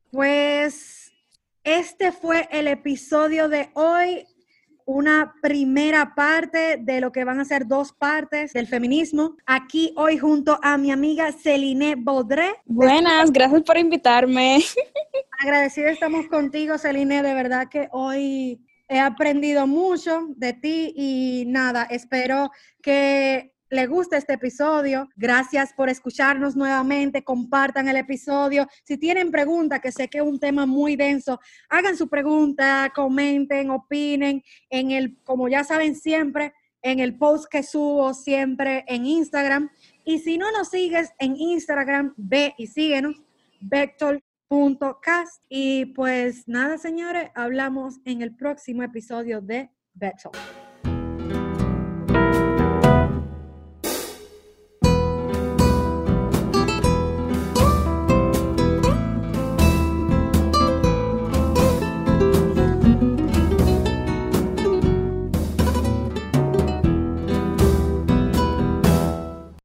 Pues 0.09 1.11
este 1.63 2.13
fue 2.13 2.47
el 2.51 2.67
episodio 2.67 3.49
de 3.49 3.69
hoy, 3.73 4.25
una 4.85 5.33
primera 5.41 6.15
parte 6.15 6.77
de 6.79 7.01
lo 7.01 7.11
que 7.11 7.25
van 7.25 7.39
a 7.39 7.45
ser 7.45 7.67
dos 7.67 7.91
partes 7.91 8.53
del 8.53 8.67
feminismo. 8.67 9.35
Aquí 9.45 9.91
hoy 9.97 10.17
junto 10.17 10.57
a 10.61 10.77
mi 10.77 10.91
amiga 10.91 11.33
Celine 11.33 11.95
Baudré. 11.97 12.53
Buenas, 12.65 13.31
gracias 13.31 13.63
por 13.63 13.77
invitarme. 13.77 14.59
Agradecido 15.41 15.89
estamos 15.89 16.27
contigo, 16.27 16.77
Celine, 16.77 17.21
de 17.21 17.33
verdad 17.33 17.67
que 17.67 17.89
hoy 17.91 18.61
He 18.87 18.99
aprendido 18.99 19.65
mucho 19.65 20.27
de 20.35 20.53
ti 20.53 20.93
y 20.95 21.45
nada, 21.47 21.83
espero 21.89 22.51
que 22.81 23.55
le 23.69 23.87
gusta 23.87 24.17
este 24.17 24.33
episodio. 24.33 25.09
Gracias 25.15 25.73
por 25.73 25.89
escucharnos 25.89 26.55
nuevamente. 26.55 27.23
Compartan 27.23 27.87
el 27.87 27.97
episodio. 27.97 28.67
Si 28.83 28.97
tienen 28.97 29.31
preguntas, 29.31 29.81
que 29.81 29.91
sé 29.91 30.07
que 30.07 30.19
es 30.19 30.23
un 30.23 30.39
tema 30.39 30.65
muy 30.65 30.95
denso, 30.95 31.39
hagan 31.69 31.97
su 31.97 32.07
pregunta, 32.07 32.91
comenten, 32.95 33.71
opinen 33.71 34.43
en 34.69 34.91
el, 34.91 35.17
como 35.23 35.47
ya 35.49 35.63
saben 35.63 35.95
siempre, 35.95 36.53
en 36.81 36.99
el 36.99 37.17
post 37.17 37.45
que 37.49 37.63
subo 37.63 38.13
siempre 38.13 38.85
en 38.87 39.05
Instagram. 39.05 39.69
Y 40.05 40.19
si 40.19 40.37
no 40.37 40.51
nos 40.51 40.69
sigues 40.69 41.11
en 41.17 41.35
Instagram, 41.35 42.13
ve 42.17 42.53
y 42.57 42.67
síguenos, 42.67 43.15
vector.cast. 44.49 45.43
Y 45.49 45.85
pues 45.87 46.47
nada, 46.47 46.77
señores, 46.77 47.31
hablamos 47.35 47.99
en 48.05 48.21
el 48.21 48.35
próximo 48.35 48.83
episodio 48.83 49.41
de 49.41 49.69
Vector. 49.93 50.31